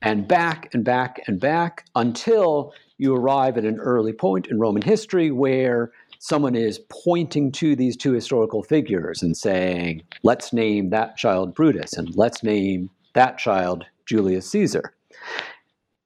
and 0.00 0.26
back 0.26 0.72
and 0.72 0.82
back 0.82 1.20
and 1.26 1.38
back 1.38 1.84
until 1.94 2.72
you 2.98 3.14
arrive 3.14 3.58
at 3.58 3.64
an 3.64 3.78
early 3.78 4.12
point 4.12 4.46
in 4.46 4.58
Roman 4.58 4.82
history 4.82 5.30
where 5.30 5.92
someone 6.18 6.54
is 6.54 6.80
pointing 7.04 7.52
to 7.52 7.76
these 7.76 7.96
two 7.96 8.12
historical 8.12 8.62
figures 8.62 9.22
and 9.22 9.36
saying, 9.36 10.02
let's 10.22 10.52
name 10.52 10.90
that 10.90 11.16
child 11.16 11.54
Brutus 11.54 11.92
and 11.92 12.14
let's 12.16 12.42
name 12.42 12.90
that 13.14 13.38
child 13.38 13.84
Julius 14.06 14.50
Caesar. 14.50 14.94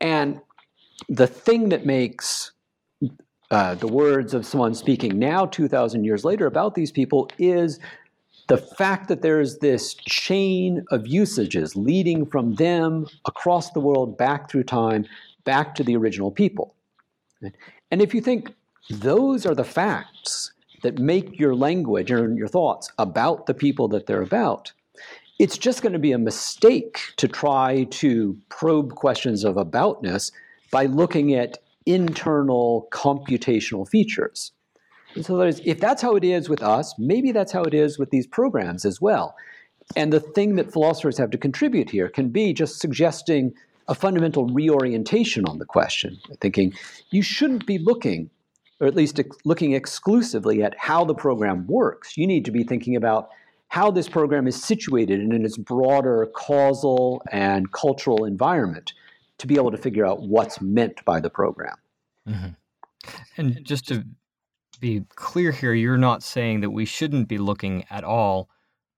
And 0.00 0.40
the 1.08 1.26
thing 1.26 1.68
that 1.68 1.86
makes 1.86 2.52
uh, 3.50 3.74
the 3.74 3.88
words 3.88 4.34
of 4.34 4.46
someone 4.46 4.74
speaking 4.74 5.18
now, 5.18 5.46
2,000 5.46 6.04
years 6.04 6.24
later, 6.24 6.46
about 6.46 6.74
these 6.74 6.92
people 6.92 7.28
is 7.38 7.78
the 8.48 8.56
fact 8.56 9.08
that 9.08 9.22
there's 9.22 9.58
this 9.58 9.94
chain 9.94 10.84
of 10.90 11.06
usages 11.06 11.76
leading 11.76 12.26
from 12.26 12.54
them 12.56 13.06
across 13.24 13.70
the 13.70 13.80
world 13.80 14.18
back 14.18 14.50
through 14.50 14.64
time, 14.64 15.04
back 15.44 15.74
to 15.74 15.84
the 15.84 15.96
original 15.96 16.30
people. 16.30 16.74
And 17.90 18.02
if 18.02 18.14
you 18.14 18.20
think 18.20 18.52
those 18.88 19.46
are 19.46 19.54
the 19.54 19.64
facts 19.64 20.52
that 20.82 20.98
make 20.98 21.38
your 21.38 21.54
language 21.54 22.10
and 22.10 22.38
your 22.38 22.48
thoughts 22.48 22.90
about 22.98 23.46
the 23.46 23.54
people 23.54 23.88
that 23.88 24.06
they're 24.06 24.22
about, 24.22 24.72
it's 25.38 25.56
just 25.56 25.82
going 25.82 25.92
to 25.92 25.98
be 25.98 26.12
a 26.12 26.18
mistake 26.18 27.00
to 27.16 27.26
try 27.26 27.84
to 27.84 28.36
probe 28.48 28.94
questions 28.94 29.44
of 29.44 29.56
aboutness 29.56 30.32
by 30.70 30.86
looking 30.86 31.34
at 31.34 31.58
internal 31.86 32.88
computational 32.92 33.88
features. 33.88 34.52
And 35.14 35.24
so 35.24 35.36
that 35.38 35.48
is, 35.48 35.60
if 35.64 35.80
that's 35.80 36.02
how 36.02 36.14
it 36.14 36.24
is 36.24 36.48
with 36.48 36.62
us, 36.62 36.94
maybe 36.98 37.32
that's 37.32 37.52
how 37.52 37.62
it 37.62 37.74
is 37.74 37.98
with 37.98 38.10
these 38.10 38.26
programs 38.26 38.84
as 38.84 39.00
well. 39.00 39.34
And 39.96 40.12
the 40.12 40.20
thing 40.20 40.56
that 40.56 40.72
philosophers 40.72 41.18
have 41.18 41.30
to 41.30 41.38
contribute 41.38 41.90
here 41.90 42.08
can 42.08 42.28
be 42.28 42.52
just 42.52 42.78
suggesting 42.78 43.54
a 43.90 43.94
fundamental 43.94 44.46
reorientation 44.46 45.44
on 45.46 45.58
the 45.58 45.66
question, 45.66 46.16
thinking 46.40 46.72
you 47.10 47.22
shouldn't 47.22 47.66
be 47.66 47.76
looking, 47.76 48.30
or 48.78 48.86
at 48.86 48.94
least 48.94 49.18
ex- 49.18 49.36
looking 49.44 49.72
exclusively 49.72 50.62
at 50.62 50.74
how 50.78 51.04
the 51.04 51.14
program 51.14 51.66
works. 51.66 52.16
You 52.16 52.26
need 52.26 52.44
to 52.44 52.52
be 52.52 52.62
thinking 52.62 52.94
about 52.94 53.30
how 53.66 53.90
this 53.90 54.08
program 54.08 54.46
is 54.46 54.62
situated 54.62 55.20
in 55.20 55.44
its 55.44 55.58
broader 55.58 56.28
causal 56.34 57.22
and 57.32 57.70
cultural 57.72 58.24
environment 58.24 58.92
to 59.38 59.48
be 59.48 59.56
able 59.56 59.72
to 59.72 59.76
figure 59.76 60.06
out 60.06 60.22
what's 60.22 60.60
meant 60.60 61.04
by 61.04 61.18
the 61.18 61.30
program. 61.30 61.76
Mm-hmm. 62.28 62.48
And 63.36 63.64
just 63.64 63.88
to 63.88 64.04
be 64.80 65.04
clear 65.16 65.50
here, 65.50 65.74
you're 65.74 65.98
not 65.98 66.22
saying 66.22 66.60
that 66.60 66.70
we 66.70 66.84
shouldn't 66.84 67.26
be 67.26 67.38
looking 67.38 67.84
at 67.90 68.04
all 68.04 68.48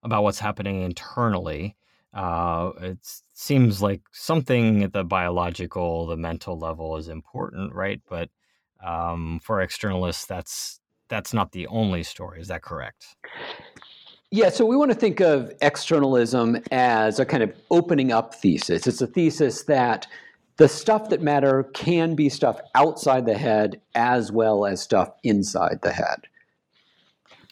about 0.02 0.22
what's 0.22 0.40
happening 0.40 0.82
internally. 0.82 1.76
Uh, 2.14 2.72
it 2.80 2.98
seems 3.32 3.80
like 3.80 4.02
something 4.12 4.82
at 4.82 4.92
the 4.92 5.04
biological, 5.04 6.06
the 6.06 6.16
mental 6.16 6.58
level 6.58 6.96
is 6.96 7.08
important, 7.08 7.72
right? 7.74 8.00
But 8.08 8.28
um, 8.84 9.40
for 9.42 9.64
externalists, 9.64 10.26
that's 10.26 10.80
that's 11.08 11.34
not 11.34 11.52
the 11.52 11.66
only 11.66 12.02
story. 12.02 12.40
Is 12.40 12.48
that 12.48 12.62
correct? 12.62 13.16
Yeah, 14.30 14.48
so 14.48 14.64
we 14.64 14.76
want 14.76 14.90
to 14.90 14.96
think 14.96 15.20
of 15.20 15.52
externalism 15.60 16.56
as 16.70 17.18
a 17.18 17.26
kind 17.26 17.42
of 17.42 17.52
opening 17.70 18.12
up 18.12 18.34
thesis. 18.34 18.86
It's 18.86 19.02
a 19.02 19.06
thesis 19.06 19.64
that 19.64 20.06
the 20.56 20.68
stuff 20.68 21.10
that 21.10 21.20
matter 21.20 21.64
can 21.74 22.14
be 22.14 22.28
stuff 22.28 22.58
outside 22.74 23.26
the 23.26 23.36
head 23.36 23.80
as 23.94 24.32
well 24.32 24.64
as 24.64 24.80
stuff 24.80 25.10
inside 25.22 25.80
the 25.82 25.92
head. 25.92 26.28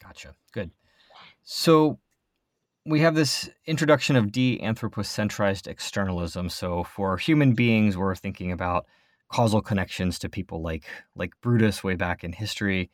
Gotcha. 0.02 0.34
Good. 0.52 0.70
So 1.44 1.98
we 2.87 3.01
have 3.01 3.14
this 3.14 3.49
introduction 3.66 4.16
of 4.16 4.33
de-anthropocentrized 4.33 5.66
externalism. 5.66 6.49
So 6.49 6.83
for 6.83 7.16
human 7.16 7.55
beings, 7.55 7.97
we're 7.97 8.14
thinking 8.14 8.53
about 8.53 8.87
causal 9.28 9.61
connections 9.61 10.18
to 10.18 10.28
people 10.28 10.62
like 10.62 10.85
like 11.14 11.33
Brutus 11.41 11.85
way 11.85 11.95
back 11.95 12.24
in 12.24 12.33
history. 12.33 12.91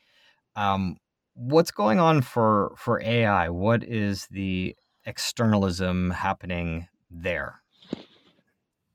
Um, 0.54 0.96
what's 1.34 1.70
going 1.70 1.98
on 1.98 2.22
for 2.22 2.74
for 2.76 3.00
AI? 3.02 3.48
What 3.48 3.84
is 3.84 4.26
the 4.30 4.76
externalism 5.04 6.10
happening 6.10 6.88
there? 7.10 7.62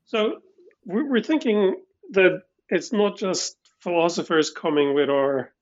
So 0.04 0.40
we're 0.84 1.22
thinking 1.22 1.76
that 2.10 2.42
it's 2.68 2.92
not 2.92 3.16
just 3.16 3.56
philosophers 3.80 4.50
coming 4.50 4.94
with 4.94 5.08
our 5.08 5.52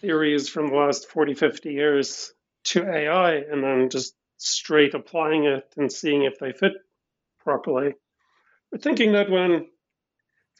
theories 0.00 0.48
from 0.48 0.68
the 0.68 0.74
last 0.74 1.08
40, 1.08 1.34
50 1.34 1.72
years 1.72 2.32
to 2.68 2.88
AI 2.88 3.34
and 3.36 3.62
then 3.62 3.90
just 3.90 4.14
straight 4.36 4.94
applying 4.94 5.44
it 5.44 5.72
and 5.76 5.92
seeing 5.92 6.24
if 6.24 6.38
they 6.38 6.52
fit 6.52 6.72
properly. 7.40 7.94
We're 8.70 8.78
thinking 8.78 9.12
that 9.12 9.30
when 9.30 9.66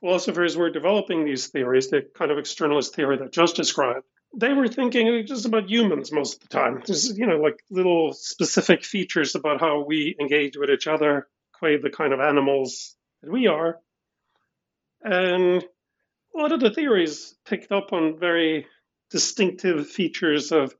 philosophers 0.00 0.56
were 0.56 0.70
developing 0.70 1.24
these 1.24 1.48
theories, 1.48 1.90
the 1.90 2.02
kind 2.16 2.30
of 2.30 2.38
externalist 2.38 2.94
theory 2.94 3.18
that 3.18 3.32
just 3.32 3.56
described, 3.56 4.04
they 4.36 4.52
were 4.52 4.68
thinking 4.68 5.24
just 5.26 5.46
about 5.46 5.70
humans 5.70 6.12
most 6.12 6.34
of 6.34 6.40
the 6.40 6.48
time. 6.48 6.82
There's, 6.86 7.16
you 7.16 7.26
know, 7.26 7.38
like 7.38 7.62
little 7.70 8.12
specific 8.12 8.84
features 8.84 9.34
about 9.34 9.60
how 9.60 9.84
we 9.84 10.16
engage 10.20 10.56
with 10.56 10.70
each 10.70 10.86
other, 10.86 11.28
quite 11.52 11.82
the 11.82 11.90
kind 11.90 12.12
of 12.12 12.20
animals 12.20 12.94
that 13.22 13.30
we 13.30 13.46
are. 13.46 13.78
And 15.02 15.64
a 16.34 16.38
lot 16.38 16.52
of 16.52 16.60
the 16.60 16.70
theories 16.70 17.34
picked 17.46 17.72
up 17.72 17.92
on 17.92 18.18
very 18.18 18.66
distinctive 19.10 19.88
features 19.88 20.52
of, 20.52 20.74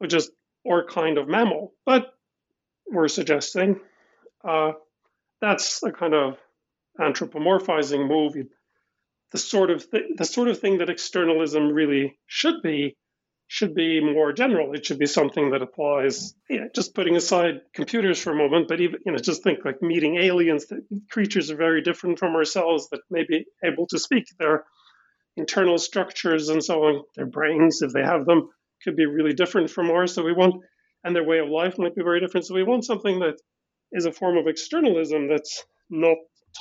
of 0.00 0.08
just 0.08 0.30
our 0.66 0.84
kind 0.84 1.18
of 1.18 1.28
mammal. 1.28 1.72
But 1.84 2.12
we're 2.90 3.08
suggesting 3.08 3.80
uh, 4.44 4.72
that's 5.40 5.82
a 5.82 5.92
kind 5.92 6.14
of 6.14 6.38
anthropomorphizing 6.98 8.08
move. 8.08 8.34
The 9.30 9.38
sort 9.38 9.70
of 9.70 9.90
th- 9.90 10.16
the 10.16 10.24
sort 10.24 10.48
of 10.48 10.58
thing 10.58 10.78
that 10.78 10.88
externalism 10.88 11.68
really 11.68 12.18
should 12.26 12.62
be 12.62 12.96
should 13.46 13.74
be 13.74 14.00
more 14.00 14.32
general. 14.32 14.74
It 14.74 14.84
should 14.84 14.98
be 14.98 15.06
something 15.06 15.50
that 15.50 15.62
applies. 15.62 16.34
Just 16.74 16.94
putting 16.94 17.16
aside 17.16 17.62
computers 17.74 18.20
for 18.20 18.32
a 18.32 18.36
moment, 18.36 18.68
but 18.68 18.80
even 18.80 19.00
you 19.04 19.12
know, 19.12 19.18
just 19.18 19.42
think 19.42 19.64
like 19.64 19.82
meeting 19.82 20.16
aliens. 20.16 20.66
That 20.66 20.82
creatures 21.10 21.50
are 21.50 21.56
very 21.56 21.82
different 21.82 22.18
from 22.18 22.34
ourselves 22.34 22.88
that 22.90 23.00
may 23.10 23.24
be 23.28 23.46
able 23.64 23.86
to 23.88 23.98
speak. 23.98 24.26
Their 24.38 24.64
internal 25.36 25.78
structures 25.78 26.48
and 26.48 26.62
so 26.62 26.84
on, 26.84 27.04
their 27.16 27.26
brains, 27.26 27.80
if 27.80 27.92
they 27.92 28.02
have 28.02 28.26
them, 28.26 28.50
could 28.82 28.96
be 28.96 29.06
really 29.06 29.32
different 29.32 29.70
from 29.70 29.90
ours. 29.90 30.14
So 30.14 30.22
we 30.22 30.32
want, 30.32 30.54
and 31.04 31.14
their 31.14 31.24
way 31.24 31.38
of 31.38 31.48
life 31.48 31.78
might 31.78 31.94
be 31.94 32.02
very 32.02 32.20
different. 32.20 32.46
So 32.46 32.54
we 32.54 32.62
want 32.62 32.84
something 32.84 33.20
that 33.20 33.40
is 33.92 34.06
a 34.06 34.12
form 34.12 34.36
of 34.36 34.46
externalism 34.46 35.28
that's 35.28 35.64
not 35.90 36.16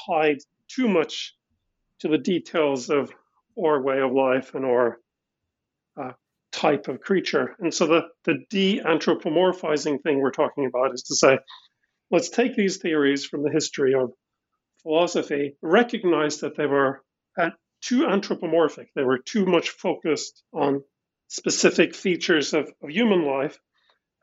tied 0.07 0.37
too 0.67 0.87
much 0.87 1.35
to 1.99 2.07
the 2.07 2.17
details 2.17 2.89
of 2.89 3.11
our 3.61 3.81
way 3.81 3.99
of 3.99 4.11
life 4.11 4.53
and 4.55 4.65
our 4.65 4.99
uh, 6.01 6.11
type 6.51 6.87
of 6.87 7.01
creature. 7.01 7.55
And 7.59 7.73
so 7.73 7.87
the, 7.87 8.01
the 8.23 8.45
de 8.49 8.79
anthropomorphizing 8.79 10.01
thing 10.03 10.19
we're 10.19 10.31
talking 10.31 10.65
about 10.65 10.93
is 10.93 11.03
to 11.03 11.15
say, 11.15 11.39
let's 12.11 12.29
take 12.29 12.55
these 12.55 12.77
theories 12.77 13.25
from 13.25 13.43
the 13.43 13.51
history 13.51 13.93
of 13.93 14.11
philosophy, 14.83 15.57
recognize 15.61 16.37
that 16.39 16.55
they 16.55 16.67
were 16.67 17.01
too 17.81 18.07
anthropomorphic, 18.07 18.89
they 18.95 19.03
were 19.03 19.19
too 19.19 19.45
much 19.45 19.69
focused 19.69 20.43
on 20.53 20.83
specific 21.27 21.95
features 21.95 22.53
of, 22.53 22.71
of 22.81 22.89
human 22.89 23.25
life, 23.25 23.59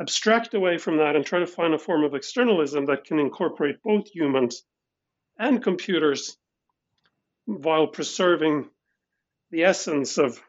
abstract 0.00 0.55
away 0.55 0.78
from 0.78 0.98
that 0.98 1.16
and 1.16 1.24
try 1.24 1.38
to 1.38 1.46
find 1.46 1.74
a 1.74 1.78
form 1.78 2.05
of 2.05 2.14
externalism 2.14 2.86
that 2.86 3.05
can 3.05 3.18
incorporate 3.18 3.82
both 3.82 4.09
humans 4.09 4.64
and 5.38 5.62
computers 5.62 6.36
while 7.46 7.86
preserving 7.86 8.68
the 9.50 9.64
essence 9.64 10.18
of 10.18 10.40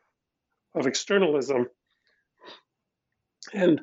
of 0.74 0.88
externalism. 0.88 1.68
And 3.53 3.82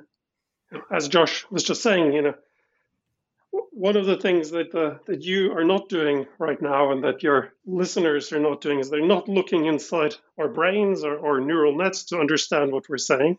as 0.90 1.08
Josh 1.08 1.46
was 1.50 1.64
just 1.64 1.82
saying, 1.82 2.12
you 2.12 2.22
know, 2.22 2.34
one 3.72 3.96
of 3.96 4.06
the 4.06 4.16
things 4.16 4.50
that 4.50 4.74
uh, 4.74 4.98
that 5.06 5.22
you 5.22 5.52
are 5.52 5.64
not 5.64 5.88
doing 5.88 6.26
right 6.38 6.60
now, 6.60 6.92
and 6.92 7.04
that 7.04 7.22
your 7.22 7.52
listeners 7.66 8.32
are 8.32 8.38
not 8.38 8.60
doing, 8.60 8.78
is 8.78 8.90
they're 8.90 9.06
not 9.06 9.28
looking 9.28 9.66
inside 9.66 10.14
our 10.38 10.48
brains 10.48 11.04
or, 11.04 11.16
or 11.16 11.40
neural 11.40 11.76
nets 11.76 12.04
to 12.04 12.18
understand 12.18 12.70
what 12.70 12.88
we're 12.88 12.98
saying. 12.98 13.38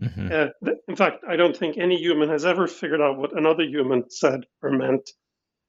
Mm-hmm. 0.00 0.28
Uh, 0.32 0.72
in 0.88 0.96
fact, 0.96 1.24
I 1.28 1.36
don't 1.36 1.56
think 1.56 1.76
any 1.76 1.96
human 1.96 2.28
has 2.30 2.44
ever 2.44 2.66
figured 2.66 3.00
out 3.00 3.18
what 3.18 3.36
another 3.36 3.64
human 3.64 4.10
said 4.10 4.46
or 4.62 4.70
meant 4.70 5.10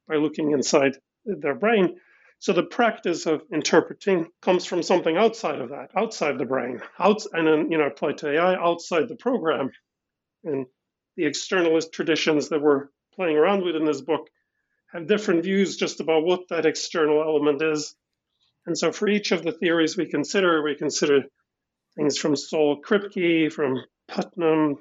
by 0.07 0.15
looking 0.15 0.51
inside 0.51 0.97
their 1.25 1.55
brain. 1.55 1.97
So 2.39 2.53
the 2.53 2.63
practice 2.63 3.25
of 3.25 3.43
interpreting 3.51 4.29
comes 4.41 4.65
from 4.65 4.83
something 4.83 5.17
outside 5.17 5.59
of 5.59 5.69
that, 5.69 5.91
outside 5.95 6.37
the 6.37 6.45
brain, 6.45 6.81
out, 6.99 7.25
and 7.33 7.47
then 7.47 7.71
you 7.71 7.77
know 7.77 7.87
applied 7.87 8.19
to 8.19 8.31
AI 8.31 8.55
outside 8.55 9.09
the 9.09 9.15
program. 9.15 9.71
And 10.43 10.67
the 11.17 11.23
externalist 11.23 11.91
traditions 11.91 12.49
that 12.49 12.61
we're 12.61 12.87
playing 13.15 13.37
around 13.37 13.63
with 13.63 13.75
in 13.75 13.85
this 13.85 14.01
book 14.01 14.29
have 14.91 15.07
different 15.07 15.43
views 15.43 15.75
just 15.75 15.99
about 15.99 16.23
what 16.23 16.47
that 16.49 16.65
external 16.65 17.21
element 17.21 17.61
is. 17.61 17.95
And 18.65 18.77
so 18.77 18.91
for 18.91 19.07
each 19.07 19.31
of 19.31 19.43
the 19.43 19.51
theories 19.51 19.97
we 19.97 20.07
consider, 20.07 20.63
we 20.63 20.75
consider 20.75 21.23
things 21.95 22.17
from 22.17 22.35
Saul 22.35 22.81
Kripke, 22.81 23.51
from 23.51 23.83
Putnam, 24.07 24.77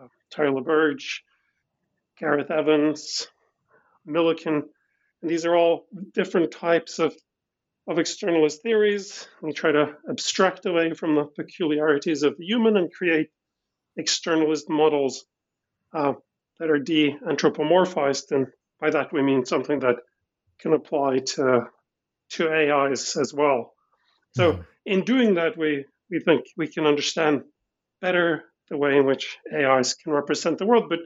uh, 0.00 0.08
Tyler 0.30 0.62
Burge, 0.62 1.22
Gareth 2.18 2.50
Evans, 2.50 3.28
Millikan. 4.06 4.62
And 5.22 5.30
these 5.30 5.46
are 5.46 5.56
all 5.56 5.86
different 6.12 6.50
types 6.50 6.98
of, 6.98 7.14
of 7.86 7.96
externalist 7.96 8.62
theories. 8.62 9.26
We 9.42 9.52
try 9.52 9.72
to 9.72 9.96
abstract 10.08 10.66
away 10.66 10.94
from 10.94 11.14
the 11.14 11.24
peculiarities 11.24 12.22
of 12.22 12.36
the 12.36 12.44
human 12.44 12.76
and 12.76 12.92
create 12.92 13.30
externalist 13.98 14.68
models 14.68 15.24
uh, 15.92 16.14
that 16.60 16.70
are 16.70 16.78
de 16.78 17.16
anthropomorphized. 17.26 18.30
And 18.30 18.46
by 18.80 18.90
that, 18.90 19.12
we 19.12 19.22
mean 19.22 19.44
something 19.44 19.80
that 19.80 19.96
can 20.60 20.74
apply 20.74 21.20
to, 21.34 21.66
to 22.30 22.48
AIs 22.48 23.16
as 23.16 23.34
well. 23.34 23.72
So, 24.36 24.52
mm-hmm. 24.52 24.62
in 24.84 25.04
doing 25.04 25.34
that, 25.34 25.56
we, 25.56 25.86
we 26.10 26.20
think 26.20 26.44
we 26.56 26.68
can 26.68 26.86
understand 26.86 27.42
better 28.00 28.44
the 28.68 28.76
way 28.76 28.96
in 28.96 29.06
which 29.06 29.38
AIs 29.52 29.94
can 29.94 30.12
represent 30.12 30.58
the 30.58 30.66
world. 30.66 30.88
But 30.88 31.00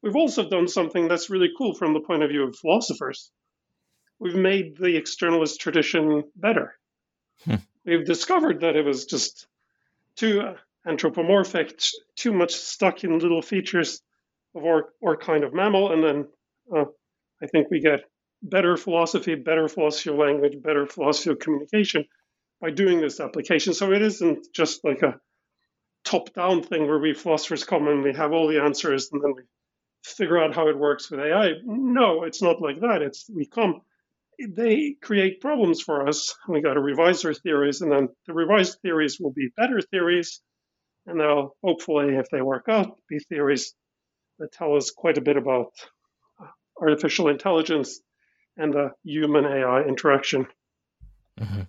we've 0.00 0.16
also 0.16 0.48
done 0.48 0.68
something 0.68 1.08
that's 1.08 1.28
really 1.28 1.50
cool 1.58 1.74
from 1.74 1.92
the 1.92 2.00
point 2.00 2.22
of 2.22 2.30
view 2.30 2.44
of 2.44 2.56
philosophers. 2.56 3.30
We've 4.18 4.34
made 4.34 4.76
the 4.76 5.00
externalist 5.00 5.58
tradition 5.58 6.24
better. 6.36 6.78
Hmm. 7.44 7.56
We've 7.84 8.06
discovered 8.06 8.60
that 8.60 8.76
it 8.76 8.84
was 8.84 9.06
just 9.06 9.46
too 10.14 10.54
anthropomorphic, 10.86 11.80
too 12.14 12.32
much 12.32 12.54
stuck 12.54 13.02
in 13.02 13.18
little 13.18 13.42
features 13.42 14.02
of 14.54 14.64
our 14.64 15.16
kind 15.16 15.44
of 15.44 15.54
mammal. 15.54 15.92
And 15.92 16.02
then 16.02 16.28
uh, 16.74 16.84
I 17.42 17.46
think 17.46 17.70
we 17.70 17.80
get 17.80 18.00
better 18.42 18.76
philosophy, 18.76 19.34
better 19.34 19.68
philosophy 19.68 20.10
of 20.10 20.16
language, 20.16 20.62
better 20.62 20.86
philosophy 20.86 21.30
of 21.30 21.38
communication 21.38 22.04
by 22.60 22.70
doing 22.70 23.00
this 23.00 23.20
application. 23.20 23.74
So 23.74 23.92
it 23.92 24.02
isn't 24.02 24.46
just 24.54 24.84
like 24.84 25.02
a 25.02 25.18
top 26.04 26.32
down 26.34 26.62
thing 26.62 26.86
where 26.86 26.98
we 26.98 27.14
philosophers 27.14 27.64
come 27.64 27.88
and 27.88 28.02
we 28.02 28.14
have 28.14 28.32
all 28.32 28.48
the 28.48 28.60
answers 28.60 29.10
and 29.12 29.22
then 29.22 29.34
we 29.34 29.42
figure 30.04 30.38
out 30.38 30.54
how 30.54 30.68
it 30.68 30.78
works 30.78 31.10
with 31.10 31.20
AI. 31.20 31.52
No, 31.64 32.24
it's 32.24 32.42
not 32.42 32.60
like 32.60 32.80
that. 32.80 33.02
It's 33.02 33.28
we 33.34 33.46
come, 33.46 33.82
they 34.48 34.96
create 35.02 35.40
problems 35.40 35.80
for 35.80 36.08
us. 36.08 36.34
We 36.48 36.62
got 36.62 36.74
to 36.74 36.80
revise 36.80 37.24
our 37.24 37.34
theories, 37.34 37.82
and 37.82 37.92
then 37.92 38.08
the 38.26 38.32
revised 38.32 38.78
theories 38.80 39.18
will 39.20 39.32
be 39.32 39.50
better 39.56 39.80
theories, 39.82 40.40
and 41.06 41.20
they'll 41.20 41.54
hopefully, 41.62 42.16
if 42.16 42.30
they 42.30 42.40
work 42.40 42.66
out, 42.68 42.98
be 43.08 43.18
theories 43.18 43.74
that 44.40 44.52
tell 44.52 44.74
us 44.74 44.90
quite 44.90 45.18
a 45.18 45.20
bit 45.20 45.36
about 45.36 45.72
artificial 46.80 47.28
intelligence 47.28 48.00
and 48.56 48.74
the 48.74 48.90
human 49.04 49.44
AI 49.44 49.82
interaction. 49.82 50.46
Mm-hmm. 51.38 51.62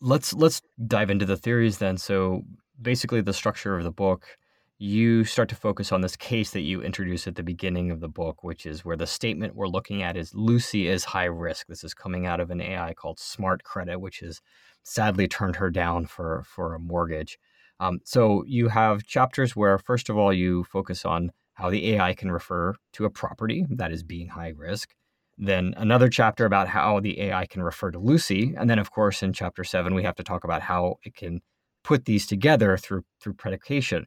Let's 0.00 0.32
let's 0.32 0.62
dive 0.86 1.10
into 1.10 1.26
the 1.26 1.36
theories 1.36 1.78
then. 1.78 1.98
So 1.98 2.42
basically, 2.80 3.20
the 3.20 3.34
structure 3.34 3.76
of 3.76 3.84
the 3.84 3.90
book, 3.90 4.38
you 4.78 5.24
start 5.24 5.48
to 5.50 5.56
focus 5.56 5.92
on 5.92 6.00
this 6.00 6.16
case 6.16 6.50
that 6.52 6.62
you 6.62 6.80
introduce 6.80 7.26
at 7.26 7.34
the 7.34 7.42
beginning 7.42 7.90
of 7.90 8.00
the 8.00 8.08
book, 8.08 8.42
which 8.42 8.64
is 8.64 8.84
where 8.84 8.96
the 8.96 9.06
statement 9.06 9.54
we're 9.54 9.68
looking 9.68 10.02
at 10.02 10.16
is 10.16 10.34
Lucy 10.34 10.88
is 10.88 11.04
high 11.04 11.24
risk. 11.24 11.66
This 11.66 11.84
is 11.84 11.92
coming 11.92 12.24
out 12.24 12.40
of 12.40 12.50
an 12.50 12.60
AI 12.60 12.94
called 12.94 13.18
Smart 13.18 13.62
Credit, 13.64 14.00
which 14.00 14.20
has 14.20 14.40
sadly 14.84 15.28
turned 15.28 15.56
her 15.56 15.70
down 15.70 16.06
for 16.06 16.44
for 16.46 16.74
a 16.74 16.78
mortgage. 16.78 17.38
Um, 17.80 18.00
so 18.04 18.44
you 18.46 18.68
have 18.68 19.04
chapters 19.04 19.56
where, 19.56 19.78
first 19.78 20.08
of 20.08 20.16
all, 20.16 20.32
you 20.32 20.64
focus 20.64 21.04
on 21.04 21.32
how 21.54 21.70
the 21.70 21.94
AI 21.94 22.14
can 22.14 22.30
refer 22.30 22.74
to 22.92 23.04
a 23.04 23.10
property 23.10 23.66
that 23.70 23.92
is 23.92 24.02
being 24.02 24.28
high 24.28 24.52
risk. 24.56 24.90
Then 25.36 25.74
another 25.76 26.08
chapter 26.08 26.46
about 26.46 26.68
how 26.68 27.00
the 27.00 27.20
AI 27.20 27.46
can 27.46 27.62
refer 27.62 27.90
to 27.90 27.98
Lucy. 27.98 28.54
And 28.56 28.70
then, 28.70 28.78
of 28.78 28.90
course, 28.90 29.22
in 29.22 29.32
chapter 29.32 29.64
seven, 29.64 29.94
we 29.94 30.04
have 30.04 30.14
to 30.16 30.22
talk 30.22 30.44
about 30.44 30.62
how 30.62 30.96
it 31.04 31.14
can 31.14 31.40
put 31.82 32.04
these 32.04 32.26
together 32.26 32.76
through, 32.76 33.04
through 33.20 33.34
predication. 33.34 34.06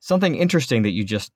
Something 0.00 0.34
interesting 0.34 0.82
that 0.82 0.92
you 0.92 1.04
just 1.04 1.32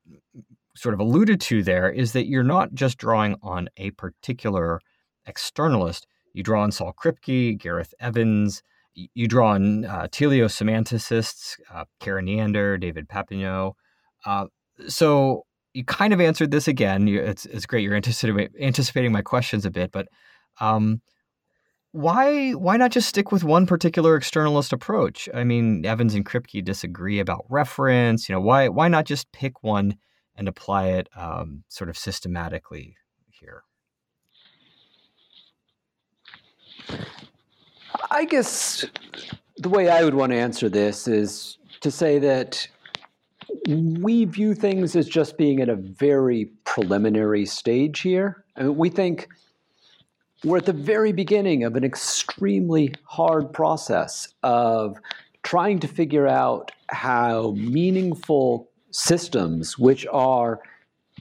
sort 0.77 0.95
of 0.95 1.01
alluded 1.01 1.41
to 1.41 1.63
there 1.63 1.91
is 1.91 2.13
that 2.13 2.27
you're 2.27 2.43
not 2.43 2.73
just 2.75 2.99
drawing 2.99 3.37
on 3.43 3.69
a 3.77 3.91
particular 3.93 4.81
externalist. 5.29 6.03
You 6.35 6.43
draw 6.43 6.63
on 6.63 6.73
Saul 6.73 6.93
Kripke, 6.93 7.59
Gareth 7.59 7.95
Evans, 8.01 8.63
you 8.95 9.27
draw 9.27 9.53
on 9.53 9.85
uh, 9.85 10.09
teleosemanticists, 10.11 11.59
uh, 11.73 11.85
Karen 12.01 12.27
Neander, 12.27 12.79
David 12.79 13.09
Papineau. 13.09 13.73
Uh, 14.25 14.47
so 14.89 15.45
you 15.75 15.85
kind 15.85 16.13
of 16.13 16.21
answered 16.21 16.51
this 16.51 16.69
again. 16.69 17.09
It's 17.09 17.47
it's 17.47 17.67
great. 17.67 17.83
You're 17.83 17.95
anticipating 17.95 18.49
anticipating 18.61 19.13
my 19.13 19.23
questions 19.23 19.65
a 19.65 19.71
bit, 19.71 19.93
but 19.93 20.09
um, 20.61 21.01
why 21.93 22.53
why 22.53 22.77
not 22.77 22.91
just 22.91 23.09
stick 23.09 23.33
with 23.33 23.45
one 23.45 23.67
particular 23.67 24.19
externalist 24.19 24.73
approach? 24.73 25.29
I 25.33 25.45
mean, 25.45 25.85
Evans 25.85 26.15
and 26.15 26.25
Kripke 26.25 26.65
disagree 26.65 27.21
about 27.21 27.45
reference. 27.49 28.29
You 28.29 28.35
know, 28.35 28.41
why 28.41 28.69
why 28.69 28.89
not 28.89 29.05
just 29.05 29.31
pick 29.33 29.63
one 29.63 29.97
and 30.35 30.49
apply 30.49 30.89
it 30.89 31.09
um, 31.17 31.65
sort 31.69 31.91
of 31.91 31.97
systematically 31.97 32.97
here? 33.29 33.65
I 38.11 38.25
guess 38.25 38.85
the 39.59 39.69
way 39.69 39.89
I 39.89 40.03
would 40.05 40.15
want 40.15 40.33
to 40.33 40.37
answer 40.37 40.69
this 40.69 41.07
is 41.07 41.59
to 41.81 41.91
say 41.91 42.19
that 42.21 42.69
we 43.69 44.25
view 44.25 44.55
things 44.55 44.97
as 44.97 45.09
just 45.09 45.37
being 45.37 45.61
at 45.61 45.69
a 45.69 45.77
very 45.77 46.47
preliminary 46.65 47.47
stage 47.47 48.01
here. 48.01 48.45
I 48.57 48.65
mean, 48.65 48.77
we 48.77 48.89
think 48.91 49.29
we're 50.45 50.59
at 50.59 50.67
the 50.67 50.73
very 50.73 51.13
beginning 51.13 51.65
of 51.65 51.77
an 51.77 51.85
extremely 51.85 52.95
hard 53.05 53.53
process 53.53 54.35
of 54.43 54.99
trying 55.43 55.79
to 55.81 55.89
figure 55.89 56.27
out 56.27 56.73
how 56.89 57.53
meaningful 57.57 58.69
systems, 58.91 59.79
which 59.79 60.07
are 60.13 60.61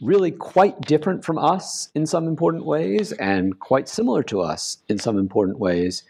really 0.02 0.32
quite 0.32 0.82
different 0.82 1.24
from 1.24 1.38
us 1.38 1.90
in 1.94 2.06
some 2.08 2.28
important 2.28 2.66
ways 2.66 3.12
and 3.14 3.60
quite 3.60 3.88
similar 3.88 4.24
to 4.24 4.42
us 4.42 4.80
in 4.90 4.98
some 4.98 5.18
important 5.18 5.60
ways, 5.60 6.04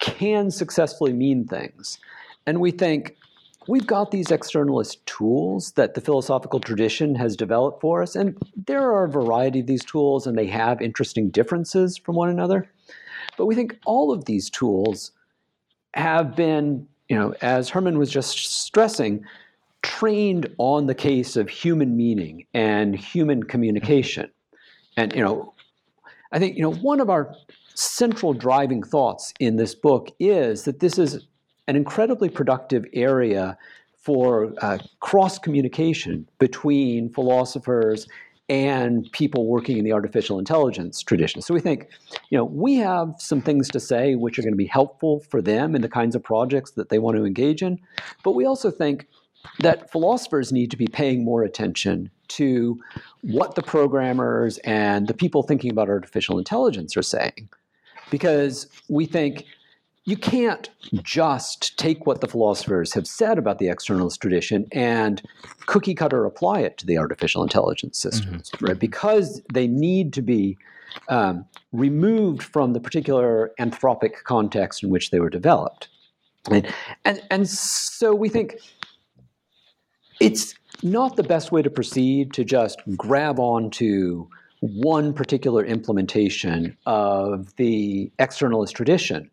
can 0.00 0.50
successfully 0.50 1.12
mean 1.12 1.46
things. 1.46 1.98
And 2.46 2.60
we 2.60 2.70
think 2.70 3.16
we've 3.68 3.86
got 3.86 4.10
these 4.10 4.28
externalist 4.28 5.04
tools 5.06 5.72
that 5.72 5.94
the 5.94 6.00
philosophical 6.00 6.60
tradition 6.60 7.14
has 7.14 7.36
developed 7.36 7.80
for 7.80 8.02
us, 8.02 8.16
and 8.16 8.36
there 8.66 8.82
are 8.82 9.04
a 9.04 9.10
variety 9.10 9.60
of 9.60 9.66
these 9.66 9.84
tools, 9.84 10.26
and 10.26 10.36
they 10.36 10.46
have 10.46 10.80
interesting 10.80 11.30
differences 11.30 11.96
from 11.96 12.16
one 12.16 12.28
another. 12.28 12.70
But 13.36 13.46
we 13.46 13.54
think 13.54 13.78
all 13.84 14.12
of 14.12 14.24
these 14.26 14.50
tools 14.50 15.12
have 15.94 16.36
been, 16.36 16.86
you 17.08 17.16
know, 17.16 17.34
as 17.40 17.68
Herman 17.68 17.98
was 17.98 18.10
just 18.10 18.62
stressing, 18.62 19.24
trained 19.82 20.54
on 20.58 20.86
the 20.86 20.94
case 20.94 21.36
of 21.36 21.48
human 21.48 21.96
meaning 21.96 22.46
and 22.54 22.96
human 22.96 23.42
communication. 23.42 24.30
And, 24.96 25.12
you 25.14 25.22
know, 25.22 25.54
I 26.32 26.38
think, 26.38 26.56
you 26.56 26.62
know, 26.62 26.72
one 26.72 27.00
of 27.00 27.10
our 27.10 27.34
central 27.74 28.32
driving 28.32 28.82
thoughts 28.82 29.34
in 29.40 29.56
this 29.56 29.74
book 29.74 30.10
is 30.18 30.64
that 30.64 30.80
this 30.80 30.98
is 30.98 31.26
an 31.68 31.76
incredibly 31.76 32.28
productive 32.28 32.84
area 32.92 33.56
for 33.96 34.52
uh, 34.60 34.78
cross 35.00 35.38
communication 35.38 36.28
between 36.38 37.08
philosophers 37.08 38.06
and 38.50 39.10
people 39.12 39.46
working 39.46 39.78
in 39.78 39.84
the 39.84 39.92
artificial 39.92 40.38
intelligence 40.38 41.02
tradition. 41.02 41.40
So 41.40 41.54
we 41.54 41.60
think, 41.60 41.88
you 42.28 42.36
know, 42.36 42.44
we 42.44 42.74
have 42.76 43.14
some 43.18 43.40
things 43.40 43.70
to 43.70 43.80
say 43.80 44.14
which 44.16 44.38
are 44.38 44.42
going 44.42 44.52
to 44.52 44.58
be 44.58 44.66
helpful 44.66 45.20
for 45.30 45.40
them 45.40 45.74
in 45.74 45.80
the 45.80 45.88
kinds 45.88 46.14
of 46.14 46.22
projects 46.22 46.72
that 46.72 46.90
they 46.90 46.98
want 46.98 47.16
to 47.16 47.24
engage 47.24 47.62
in, 47.62 47.78
but 48.22 48.32
we 48.32 48.44
also 48.44 48.70
think 48.70 49.06
that 49.60 49.90
philosophers 49.90 50.52
need 50.52 50.70
to 50.70 50.76
be 50.76 50.86
paying 50.86 51.24
more 51.24 51.42
attention 51.42 52.10
to 52.28 52.78
what 53.22 53.54
the 53.54 53.62
programmers 53.62 54.58
and 54.58 55.06
the 55.06 55.14
people 55.14 55.42
thinking 55.42 55.70
about 55.70 55.88
artificial 55.88 56.38
intelligence 56.38 56.96
are 56.96 57.02
saying. 57.02 57.48
Because 58.10 58.68
we 58.88 59.06
think 59.06 59.44
you 60.04 60.16
can't 60.16 60.68
just 61.02 61.78
take 61.78 62.06
what 62.06 62.20
the 62.20 62.28
philosophers 62.28 62.92
have 62.92 63.06
said 63.06 63.38
about 63.38 63.58
the 63.58 63.66
externalist 63.66 64.18
tradition 64.18 64.66
and 64.72 65.22
cookie 65.66 65.94
cutter 65.94 66.26
apply 66.26 66.60
it 66.60 66.76
to 66.78 66.86
the 66.86 66.98
artificial 66.98 67.42
intelligence 67.42 67.98
systems, 67.98 68.50
mm-hmm. 68.50 68.66
right? 68.66 68.78
Because 68.78 69.40
they 69.52 69.66
need 69.66 70.12
to 70.12 70.22
be 70.22 70.58
um, 71.08 71.46
removed 71.72 72.42
from 72.42 72.74
the 72.74 72.80
particular 72.80 73.52
anthropic 73.58 74.22
context 74.24 74.82
in 74.82 74.90
which 74.90 75.10
they 75.10 75.20
were 75.20 75.30
developed. 75.30 75.88
And, 76.50 76.68
and, 77.06 77.22
and 77.30 77.48
so 77.48 78.14
we 78.14 78.28
think 78.28 78.56
it's 80.20 80.54
not 80.82 81.16
the 81.16 81.22
best 81.22 81.50
way 81.50 81.62
to 81.62 81.70
proceed 81.70 82.34
to 82.34 82.44
just 82.44 82.82
grab 82.94 83.38
onto 83.38 84.28
one 84.60 85.14
particular 85.14 85.64
implementation 85.64 86.76
of 86.86 87.54
the 87.56 88.12
externalist 88.18 88.72
tradition 88.72 89.30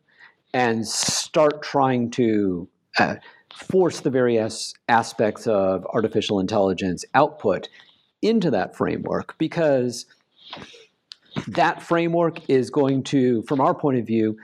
and 0.54 0.88
start 0.88 1.62
trying 1.62 2.10
to 2.12 2.68
uh, 3.00 3.16
force 3.56 4.00
the 4.02 4.10
various 4.10 4.74
aspects 4.90 5.48
of 5.48 5.86
artificial 5.94 6.40
intelligence 6.40 7.06
output 7.14 7.70
into 8.22 8.52
that 8.52 8.76
framework 8.76 9.38
because 9.38 10.06
that 11.48 11.82
framework 11.82 12.50
is 12.50 12.70
going 12.70 13.04
to, 13.04 13.42
from 13.44 13.62
our 13.62 13.74
point 13.74 13.98
of 13.98 14.06
view, 14.06 14.38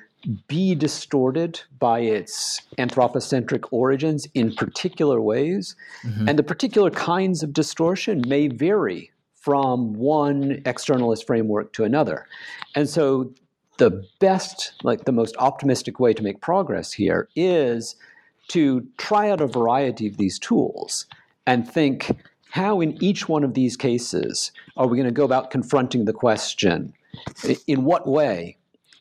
be 0.48 0.74
distorted 0.74 1.62
by 1.80 2.00
its 2.00 2.62
anthropocentric 2.78 3.72
origins 3.72 4.28
in 4.34 4.54
particular 4.54 5.22
ways. 5.22 5.76
Mm-hmm. 6.04 6.30
And 6.30 6.40
the 6.40 6.44
particular 6.44 6.90
kinds 6.90 7.44
of 7.44 7.54
distortion 7.54 8.24
may 8.28 8.48
vary 8.48 9.12
from 9.36 9.94
one 9.94 10.62
externalist 10.64 11.26
framework 11.26 11.72
to 11.74 11.84
another. 11.84 12.26
And 12.76 12.90
so 12.90 13.32
the 13.78 14.06
best, 14.20 14.74
like 14.84 15.06
the 15.06 15.12
most 15.12 15.36
optimistic 15.40 16.00
way 16.00 16.14
to 16.14 16.24
make 16.24 16.42
progress 16.42 16.94
here 16.94 17.28
is 17.36 17.96
to 18.50 18.88
try 18.98 19.30
out 19.30 19.42
a 19.42 19.48
variety 19.48 20.08
of 20.08 20.18
these 20.18 20.40
tools 20.40 21.06
and 21.46 21.70
think 21.70 22.12
how 22.50 22.82
in 22.82 23.02
each 23.04 23.28
one 23.28 23.44
of 23.44 23.54
these 23.54 23.76
cases 23.76 24.52
are 24.78 24.88
we 24.88 24.98
going 24.98 25.08
to 25.08 25.12
go 25.12 25.26
about 25.26 25.52
confronting 25.52 26.06
the 26.06 26.14
question 26.14 26.94
in 27.68 27.84
what 27.84 28.08
way 28.08 28.58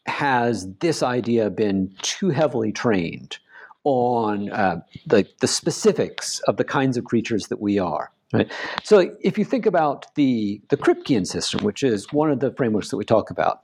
has 0.07 0.72
this 0.79 1.03
idea 1.03 1.51
been 1.51 1.93
too 2.03 2.31
heavily 2.31 2.72
trained 2.72 3.39
on 3.85 4.51
uh, 4.51 4.81
the, 5.07 5.27
the 5.41 5.47
specifics 5.47 6.41
of 6.41 6.57
the 6.57 6.64
kinds 6.64 6.97
of 6.97 7.05
creatures 7.05 7.49
that 7.49 7.61
we 7.61 7.79
are? 7.79 8.11
Right. 8.33 8.51
So, 8.83 9.14
if 9.20 9.39
you 9.39 9.45
think 9.45 9.66
about 9.66 10.12
the 10.16 10.61
the 10.68 10.77
Kripkean 10.77 11.24
system, 11.24 11.62
which 11.62 11.85
is 11.85 12.12
one 12.12 12.29
of 12.33 12.41
the 12.41 12.51
frameworks 12.51 12.91
that 12.91 12.97
we 12.97 13.05
talk 13.05 13.31
about, 13.31 13.62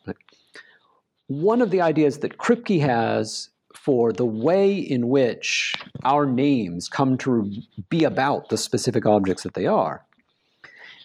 one 1.41 1.62
of 1.62 1.70
the 1.70 1.80
ideas 1.80 2.18
that 2.18 2.39
Kripke 2.39 2.80
has 2.80 3.49
for 3.74 4.12
the 4.12 4.26
way 4.26 4.74
in 4.74 5.09
which 5.09 5.74
our 6.05 6.26
names 6.26 6.89
come 6.89 7.16
to 7.18 7.51
be 7.89 8.05
about 8.05 8.49
the 8.49 8.59
specific 8.59 9.07
objects 9.07 9.43
that 9.43 9.55
they 9.55 9.66
are 9.66 10.05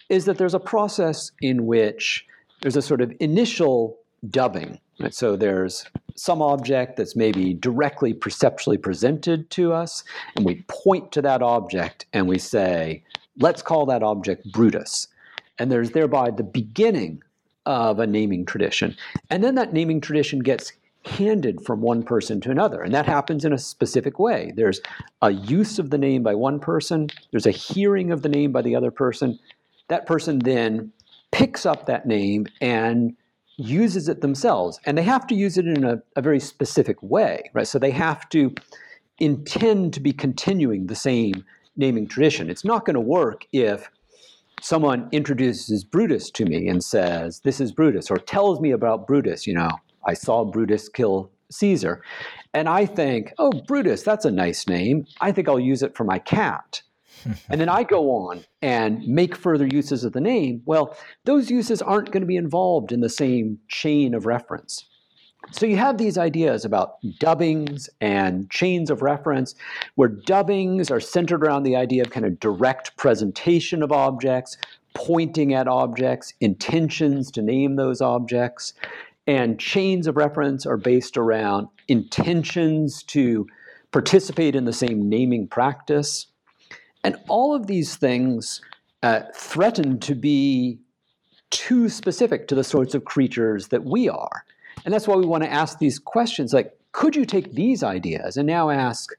is 0.08 0.24
that 0.24 0.38
there's 0.38 0.54
a 0.54 0.60
process 0.60 1.32
in 1.40 1.66
which 1.66 2.26
there's 2.62 2.76
a 2.76 2.82
sort 2.82 3.00
of 3.00 3.12
initial 3.20 3.98
dubbing. 4.30 4.78
Right? 5.00 5.14
So 5.14 5.36
there's 5.36 5.86
some 6.14 6.42
object 6.42 6.96
that's 6.96 7.14
maybe 7.14 7.54
directly 7.54 8.12
perceptually 8.12 8.78
presented 8.78 9.48
to 9.50 9.72
us, 9.72 10.02
and 10.34 10.44
we 10.44 10.64
point 10.68 11.12
to 11.12 11.22
that 11.22 11.42
object 11.42 12.06
and 12.12 12.26
we 12.26 12.38
say, 12.38 13.04
let's 13.38 13.62
call 13.62 13.86
that 13.86 14.02
object 14.02 14.50
Brutus. 14.50 15.08
And 15.58 15.70
there's 15.70 15.90
thereby 15.90 16.30
the 16.30 16.42
beginning 16.42 17.22
of 17.68 18.00
a 18.00 18.06
naming 18.06 18.46
tradition. 18.46 18.96
And 19.28 19.44
then 19.44 19.54
that 19.56 19.74
naming 19.74 20.00
tradition 20.00 20.38
gets 20.38 20.72
handed 21.04 21.60
from 21.60 21.82
one 21.82 22.02
person 22.02 22.40
to 22.40 22.50
another. 22.50 22.82
And 22.82 22.94
that 22.94 23.04
happens 23.04 23.44
in 23.44 23.52
a 23.52 23.58
specific 23.58 24.18
way. 24.18 24.52
There's 24.56 24.80
a 25.20 25.30
use 25.30 25.78
of 25.78 25.90
the 25.90 25.98
name 25.98 26.22
by 26.22 26.34
one 26.34 26.60
person, 26.60 27.10
there's 27.30 27.46
a 27.46 27.50
hearing 27.50 28.10
of 28.10 28.22
the 28.22 28.28
name 28.30 28.52
by 28.52 28.62
the 28.62 28.74
other 28.74 28.90
person. 28.90 29.38
That 29.88 30.06
person 30.06 30.38
then 30.38 30.92
picks 31.30 31.66
up 31.66 31.86
that 31.86 32.06
name 32.06 32.46
and 32.62 33.14
uses 33.58 34.08
it 34.08 34.22
themselves. 34.22 34.80
And 34.86 34.96
they 34.96 35.02
have 35.02 35.26
to 35.26 35.34
use 35.34 35.58
it 35.58 35.66
in 35.66 35.84
a, 35.84 36.02
a 36.16 36.22
very 36.22 36.40
specific 36.40 37.02
way, 37.02 37.50
right? 37.52 37.66
So 37.66 37.78
they 37.78 37.90
have 37.90 38.28
to 38.30 38.54
intend 39.18 39.92
to 39.92 40.00
be 40.00 40.12
continuing 40.12 40.86
the 40.86 40.94
same 40.94 41.44
naming 41.76 42.08
tradition. 42.08 42.48
It's 42.48 42.64
not 42.64 42.86
going 42.86 42.94
to 42.94 43.00
work 43.00 43.46
if 43.52 43.90
someone 44.60 45.08
introduces 45.12 45.84
Brutus 45.84 46.30
to 46.32 46.44
me 46.44 46.68
and 46.68 46.82
says, 46.82 47.40
This 47.40 47.60
is 47.60 47.72
Brutus, 47.72 48.10
or 48.10 48.16
tells 48.16 48.60
me 48.60 48.70
about 48.70 49.06
Brutus, 49.06 49.46
you 49.46 49.54
know, 49.54 49.70
I 50.06 50.14
saw 50.14 50.44
Brutus 50.44 50.88
kill 50.88 51.30
Caesar. 51.50 52.02
And 52.54 52.68
I 52.68 52.86
think, 52.86 53.32
Oh, 53.38 53.52
Brutus, 53.66 54.02
that's 54.02 54.24
a 54.24 54.30
nice 54.30 54.66
name. 54.68 55.06
I 55.20 55.32
think 55.32 55.48
I'll 55.48 55.60
use 55.60 55.82
it 55.82 55.96
for 55.96 56.04
my 56.04 56.18
cat. 56.18 56.82
and 57.48 57.60
then 57.60 57.68
I 57.68 57.82
go 57.82 58.10
on 58.10 58.44
and 58.62 59.06
make 59.06 59.34
further 59.34 59.66
uses 59.66 60.04
of 60.04 60.12
the 60.12 60.20
name. 60.20 60.62
Well, 60.64 60.96
those 61.24 61.50
uses 61.50 61.82
aren't 61.82 62.12
going 62.12 62.20
to 62.22 62.26
be 62.26 62.36
involved 62.36 62.92
in 62.92 63.00
the 63.00 63.08
same 63.08 63.58
chain 63.68 64.14
of 64.14 64.26
reference. 64.26 64.87
So 65.50 65.66
you 65.66 65.76
have 65.76 65.98
these 65.98 66.18
ideas 66.18 66.64
about 66.64 66.98
dubbings 67.18 67.88
and 68.00 68.50
chains 68.50 68.90
of 68.90 69.02
reference, 69.02 69.54
where 69.94 70.08
dubbings 70.08 70.90
are 70.90 71.00
centered 71.00 71.42
around 71.42 71.62
the 71.62 71.76
idea 71.76 72.02
of 72.02 72.10
kind 72.10 72.26
of 72.26 72.38
direct 72.38 72.96
presentation 72.96 73.82
of 73.82 73.90
objects, 73.90 74.58
pointing 74.94 75.54
at 75.54 75.66
objects, 75.66 76.34
intentions 76.40 77.30
to 77.32 77.42
name 77.42 77.76
those 77.76 78.00
objects. 78.00 78.74
And 79.26 79.58
chains 79.58 80.06
of 80.06 80.16
reference 80.16 80.66
are 80.66 80.76
based 80.76 81.16
around 81.16 81.68
intentions 81.88 83.02
to 83.04 83.46
participate 83.90 84.54
in 84.54 84.64
the 84.64 84.72
same 84.72 85.08
naming 85.08 85.48
practice. 85.48 86.26
And 87.04 87.16
all 87.28 87.54
of 87.54 87.66
these 87.66 87.96
things 87.96 88.60
uh, 89.02 89.22
threaten 89.34 89.98
to 90.00 90.14
be 90.14 90.78
too 91.50 91.88
specific 91.88 92.48
to 92.48 92.54
the 92.54 92.64
sorts 92.64 92.94
of 92.94 93.04
creatures 93.04 93.68
that 93.68 93.84
we 93.84 94.08
are. 94.08 94.44
And 94.84 94.92
that's 94.94 95.06
why 95.06 95.16
we 95.16 95.26
want 95.26 95.44
to 95.44 95.52
ask 95.52 95.78
these 95.78 95.98
questions 95.98 96.52
like, 96.52 96.76
could 96.92 97.14
you 97.14 97.24
take 97.24 97.52
these 97.52 97.82
ideas 97.82 98.36
and 98.36 98.46
now 98.46 98.70
ask, 98.70 99.12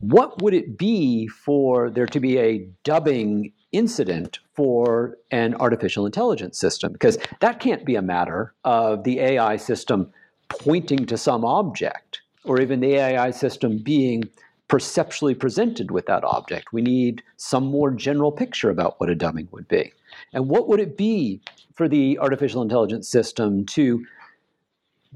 what 0.00 0.40
would 0.42 0.54
it 0.54 0.78
be 0.78 1.26
for 1.28 1.90
there 1.90 2.06
to 2.06 2.20
be 2.20 2.38
a 2.38 2.68
dubbing 2.84 3.52
incident 3.72 4.38
for 4.54 5.18
an 5.30 5.54
artificial 5.56 6.06
intelligence 6.06 6.58
system? 6.58 6.92
Because 6.92 7.18
that 7.40 7.60
can't 7.60 7.84
be 7.84 7.96
a 7.96 8.02
matter 8.02 8.54
of 8.64 9.04
the 9.04 9.20
AI 9.20 9.56
system 9.56 10.12
pointing 10.48 11.04
to 11.06 11.18
some 11.18 11.44
object 11.44 12.22
or 12.44 12.60
even 12.60 12.80
the 12.80 12.94
AI 12.94 13.30
system 13.30 13.78
being 13.78 14.24
perceptually 14.68 15.34
presented 15.34 15.90
with 15.90 16.06
that 16.06 16.24
object. 16.24 16.72
We 16.72 16.82
need 16.82 17.22
some 17.36 17.66
more 17.66 17.90
general 17.90 18.30
picture 18.30 18.70
about 18.70 19.00
what 19.00 19.10
a 19.10 19.14
dubbing 19.14 19.48
would 19.50 19.66
be. 19.66 19.92
And 20.32 20.48
what 20.48 20.68
would 20.68 20.80
it 20.80 20.96
be 20.96 21.40
for 21.74 21.88
the 21.88 22.18
artificial 22.18 22.62
intelligence 22.62 23.08
system 23.08 23.64
to 23.66 24.04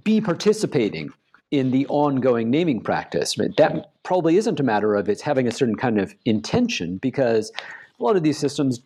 be 0.04 0.20
participating 0.20 1.10
in 1.50 1.70
the 1.70 1.86
ongoing 1.88 2.50
naming 2.50 2.80
practice. 2.80 3.36
That 3.58 3.90
probably 4.02 4.36
isn't 4.36 4.58
a 4.58 4.62
matter 4.62 4.94
of 4.94 5.08
it's 5.08 5.22
having 5.22 5.46
a 5.46 5.52
certain 5.52 5.76
kind 5.76 6.00
of 6.00 6.14
intention 6.24 6.96
because 6.96 7.52
a 8.00 8.02
lot 8.02 8.16
of 8.16 8.22
these 8.22 8.38
systems 8.38 8.80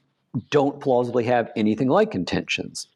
don't 0.51 0.81
plausibly 0.81 1.25
have 1.25 1.51
anything 1.57 1.89
like 1.89 2.15
intentions. 2.15 2.89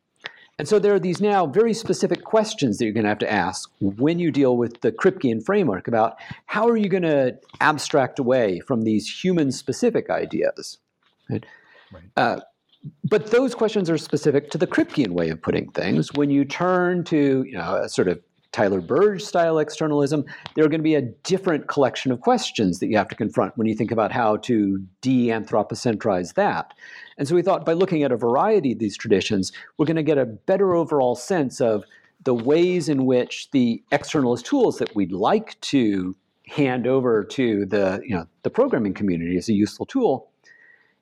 And 0.59 0.69
so 0.69 0.79
there 0.79 0.93
are 0.93 1.01
these 1.01 1.23
now 1.23 1.47
very 1.47 1.73
specific 1.73 2.23
questions 2.25 2.77
that 2.77 2.85
you're 2.85 2.93
going 2.93 3.05
to 3.05 3.09
have 3.09 3.19
to 3.21 3.33
ask 3.33 3.71
when 3.81 4.19
you 4.19 4.31
deal 4.31 4.59
with 4.59 4.83
the 4.83 4.93
Kripkean 4.93 5.43
framework 5.43 5.89
about 5.89 6.19
how 6.45 6.69
are 6.69 6.77
you 6.77 6.91
going 6.91 7.05
to 7.05 7.39
abstract 7.63 8.19
away 8.19 8.61
from 8.61 8.83
these 8.83 9.09
human 9.09 9.53
specific 9.53 10.11
ideas. 10.11 10.77
Right? 11.31 11.47
Right. 11.91 12.05
Uh, 12.15 12.41
but 13.05 13.31
those 13.31 13.55
questions 13.55 13.91
are 13.91 13.99
specific 13.99 14.51
to 14.51 14.59
the 14.59 14.67
Kripkean 14.67 15.11
way 15.11 15.29
of 15.29 15.43
putting 15.43 15.71
things. 15.73 16.13
When 16.15 16.31
you 16.31 16.45
turn 16.45 17.05
to 17.05 17.45
you 17.45 17.53
know, 17.53 17.77
a 17.83 17.89
sort 17.89 18.09
of 18.09 18.21
Tyler 18.53 18.81
Burge 18.81 19.23
style 19.23 19.59
externalism, 19.59 20.25
there 20.55 20.65
are 20.65 20.69
going 20.69 20.81
to 20.81 20.85
be 20.85 20.97
a 20.97 21.03
different 21.03 21.69
collection 21.69 22.11
of 22.11 22.21
questions 22.21 22.81
that 22.81 22.89
you 22.89 22.97
have 22.97 23.09
to 23.09 23.15
confront 23.15 23.57
when 23.57 23.67
you 23.67 23.75
think 23.75 23.93
about 23.93 24.11
how 24.11 24.37
to 24.39 24.85
de 25.03 25.29
anthropocentrize 25.29 26.35
that. 26.35 26.75
And 27.17 27.29
so 27.29 27.35
we 27.35 27.43
thought 27.43 27.65
by 27.65 27.75
looking 27.75 28.03
at 28.03 28.13
a 28.13 28.17
variety 28.17 28.73
of 28.73 28.79
these 28.79 28.97
traditions, 28.97 29.53
we're 29.79 29.87
going 29.87 29.97
to 29.97 30.03
get 30.03 30.19
a 30.19 30.27
better 30.27 30.75
overall 30.75 31.15
sense 31.15 31.61
of 31.61 31.85
the 32.25 32.35
ways 32.35 32.89
in 32.89 33.07
which 33.07 33.51
the 33.53 33.83
externalist 33.93 34.45
tools 34.45 34.79
that 34.79 34.95
we'd 34.95 35.13
like 35.13 35.59
to 35.61 36.17
hand 36.47 36.87
over 36.87 37.23
to 37.25 37.65
the, 37.67 38.03
you 38.05 38.15
know, 38.15 38.27
the 38.43 38.51
programming 38.51 38.93
community 38.93 39.37
as 39.37 39.49
a 39.49 39.53
useful 39.53 39.87
tool 39.87 40.30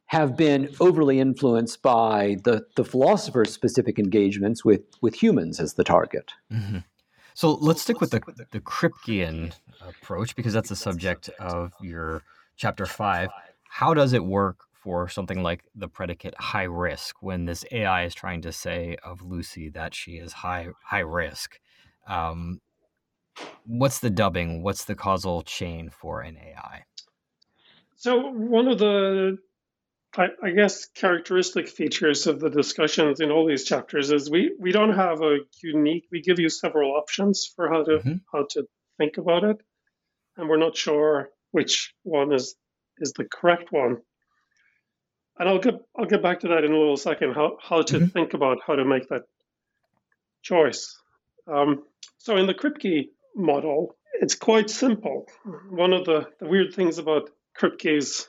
have 0.08 0.36
been 0.36 0.74
overly 0.80 1.20
influenced 1.20 1.82
by 1.82 2.36
the, 2.44 2.66
the 2.76 2.84
philosopher's 2.84 3.52
specific 3.52 3.98
engagements 3.98 4.64
with, 4.64 4.80
with 5.02 5.14
humans 5.14 5.60
as 5.60 5.74
the 5.74 5.84
target. 5.84 6.32
Mm-hmm. 6.50 6.78
So 7.34 7.52
let's 7.54 7.82
stick 7.82 8.00
with 8.00 8.10
the, 8.10 8.20
the 8.50 8.60
Kripkean 8.60 9.52
approach 9.86 10.34
because 10.34 10.54
that's 10.54 10.70
the 10.70 10.76
subject 10.76 11.28
of 11.38 11.72
your 11.80 12.22
chapter 12.56 12.86
five. 12.86 13.28
How 13.68 13.92
does 13.94 14.14
it 14.14 14.24
work 14.24 14.64
for 14.72 15.08
something 15.08 15.42
like 15.42 15.62
the 15.74 15.88
predicate 15.88 16.34
high 16.38 16.64
risk 16.64 17.16
when 17.22 17.44
this 17.44 17.64
AI 17.70 18.04
is 18.04 18.14
trying 18.14 18.40
to 18.42 18.52
say 18.52 18.96
of 19.04 19.20
Lucy 19.20 19.68
that 19.68 19.94
she 19.94 20.12
is 20.12 20.32
high 20.32 20.68
high 20.84 20.98
risk? 21.00 21.60
Um, 22.08 22.60
what's 23.66 23.98
the 23.98 24.10
dubbing? 24.10 24.62
What's 24.62 24.86
the 24.86 24.94
causal 24.94 25.42
chain 25.42 25.90
for 25.90 26.22
an 26.22 26.38
AI? 26.38 26.84
So 27.94 28.30
one 28.30 28.68
of 28.68 28.78
the 28.78 29.38
I, 30.16 30.28
I, 30.42 30.50
guess 30.50 30.86
characteristic 30.86 31.68
features 31.68 32.26
of 32.26 32.40
the 32.40 32.48
discussions 32.48 33.20
in 33.20 33.30
all 33.30 33.46
these 33.46 33.64
chapters 33.64 34.10
is 34.10 34.30
we, 34.30 34.54
we 34.58 34.72
don't 34.72 34.94
have 34.94 35.20
a 35.20 35.38
unique 35.62 36.06
we 36.10 36.22
give 36.22 36.38
you 36.38 36.48
several 36.48 36.96
options 36.96 37.50
for 37.54 37.68
how 37.68 37.84
to 37.84 37.90
mm-hmm. 37.98 38.14
how 38.32 38.46
to 38.50 38.66
think 38.96 39.18
about 39.18 39.44
it 39.44 39.60
and 40.36 40.48
we're 40.48 40.56
not 40.56 40.76
sure 40.76 41.30
which 41.50 41.94
one 42.04 42.32
is 42.32 42.54
is 42.98 43.12
the 43.12 43.24
correct 43.24 43.70
one 43.70 43.98
and 45.38 45.48
I'll 45.48 45.58
get 45.58 45.74
I'll 45.96 46.06
get 46.06 46.22
back 46.22 46.40
to 46.40 46.48
that 46.48 46.64
in 46.64 46.72
a 46.72 46.78
little 46.78 46.96
second 46.96 47.34
how 47.34 47.58
how 47.60 47.82
to 47.82 47.96
mm-hmm. 47.96 48.06
think 48.06 48.32
about 48.32 48.58
how 48.66 48.76
to 48.76 48.84
make 48.84 49.08
that 49.08 49.24
choice 50.42 50.96
um, 51.46 51.82
so 52.16 52.36
in 52.36 52.46
the 52.46 52.54
Kripke 52.54 53.08
model 53.36 53.94
it's 54.20 54.34
quite 54.34 54.70
simple 54.70 55.26
one 55.68 55.92
of 55.92 56.06
the, 56.06 56.26
the 56.40 56.48
weird 56.48 56.74
things 56.74 56.96
about 56.98 57.30
Kripke's 57.58 58.26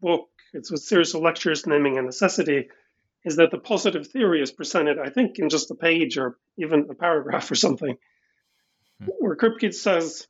book 0.00 0.28
it's 0.52 0.70
a 0.70 0.76
series 0.76 1.14
of 1.14 1.22
lectures 1.22 1.66
Naming 1.66 1.96
and 1.96 2.06
Necessity, 2.06 2.68
is 3.24 3.36
that 3.36 3.50
the 3.50 3.58
positive 3.58 4.06
theory 4.08 4.42
is 4.42 4.50
presented, 4.50 4.98
I 4.98 5.08
think, 5.08 5.38
in 5.38 5.48
just 5.48 5.70
a 5.70 5.74
page 5.74 6.18
or 6.18 6.38
even 6.58 6.88
a 6.90 6.94
paragraph 6.94 7.50
or 7.50 7.54
something, 7.54 7.96
hmm. 9.02 9.10
where 9.18 9.36
Kripke 9.36 9.72
says, 9.72 10.26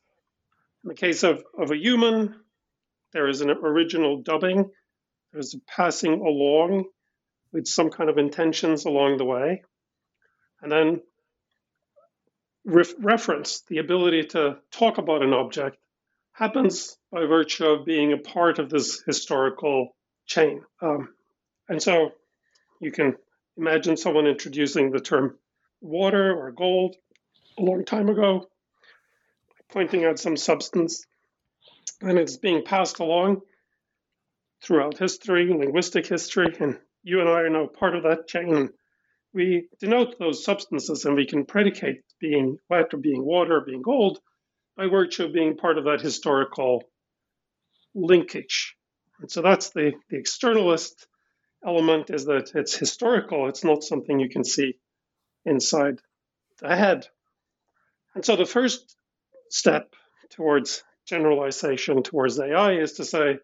in 0.83 0.89
the 0.89 0.95
case 0.95 1.23
of, 1.23 1.43
of 1.57 1.71
a 1.71 1.77
human, 1.77 2.35
there 3.13 3.27
is 3.27 3.41
an 3.41 3.49
original 3.49 4.21
dubbing, 4.21 4.69
there's 5.31 5.53
a 5.53 5.59
passing 5.67 6.13
along 6.13 6.85
with 7.51 7.67
some 7.67 7.89
kind 7.89 8.09
of 8.09 8.17
intentions 8.17 8.85
along 8.85 9.17
the 9.17 9.25
way, 9.25 9.63
and 10.61 10.71
then 10.71 11.01
reference, 12.65 13.61
the 13.67 13.79
ability 13.79 14.23
to 14.23 14.57
talk 14.71 14.97
about 14.97 15.21
an 15.21 15.33
object, 15.33 15.77
happens 16.31 16.97
by 17.11 17.25
virtue 17.25 17.65
of 17.65 17.85
being 17.85 18.13
a 18.13 18.17
part 18.17 18.57
of 18.57 18.69
this 18.69 19.01
historical 19.05 19.95
chain. 20.25 20.63
Um, 20.81 21.13
and 21.69 21.81
so 21.81 22.11
you 22.79 22.91
can 22.91 23.15
imagine 23.57 23.97
someone 23.97 24.27
introducing 24.27 24.91
the 24.91 24.99
term 24.99 25.37
water 25.81 26.33
or 26.33 26.51
gold 26.51 26.95
a 27.57 27.61
long 27.61 27.85
time 27.85 28.09
ago, 28.09 28.47
pointing 29.71 30.05
out 30.05 30.19
some 30.19 30.37
substance, 30.37 31.05
and 32.01 32.17
it's 32.17 32.37
being 32.37 32.63
passed 32.63 32.99
along 32.99 33.41
throughout 34.63 34.97
history, 34.97 35.47
linguistic 35.47 36.07
history, 36.07 36.55
and 36.59 36.77
you 37.03 37.19
and 37.19 37.29
I 37.29 37.41
are 37.41 37.49
now 37.49 37.67
part 37.67 37.95
of 37.95 38.03
that 38.03 38.27
chain. 38.27 38.69
We 39.33 39.67
denote 39.79 40.17
those 40.19 40.43
substances 40.43 41.05
and 41.05 41.15
we 41.15 41.25
can 41.25 41.45
predicate 41.45 42.01
being 42.19 42.57
wet 42.69 42.93
or 42.93 42.97
being 42.97 43.23
water 43.23 43.57
or 43.57 43.65
being 43.65 43.81
gold 43.81 44.19
by 44.77 44.87
virtue 44.87 45.25
of 45.25 45.33
being 45.33 45.57
part 45.57 45.77
of 45.77 45.85
that 45.85 46.01
historical 46.01 46.83
linkage. 47.93 48.75
And 49.23 49.31
so 49.31 49.41
that's 49.41 49.69
the, 49.69 49.93
the 50.09 50.17
externalist 50.17 51.07
element 51.65 52.09
is 52.09 52.25
that 52.25 52.51
it's 52.55 52.75
historical, 52.75 53.47
it's 53.47 53.63
not 53.63 53.81
something 53.81 54.19
you 54.19 54.27
can 54.27 54.43
see 54.43 54.77
inside 55.45 55.99
the 56.59 56.75
head. 56.75 57.07
And 58.15 58.25
so 58.25 58.35
the 58.35 58.45
first 58.45 58.97
step 59.49 59.93
towards 60.31 60.83
generalization 61.05 62.03
towards 62.03 62.37
AI 62.37 62.73
is 62.73 62.93
to 62.93 63.05
say, 63.05 63.37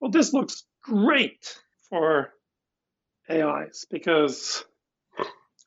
well, 0.00 0.10
this 0.10 0.34
looks 0.34 0.64
great 0.82 1.58
for 1.88 2.28
AIs 3.30 3.86
because 3.90 4.62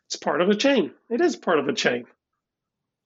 it's 0.06 0.16
part 0.16 0.42
of 0.42 0.50
a 0.50 0.56
chain. 0.56 0.92
It 1.10 1.22
is 1.22 1.36
part 1.36 1.58
of 1.58 1.68
a 1.68 1.74
chain. 1.74 2.06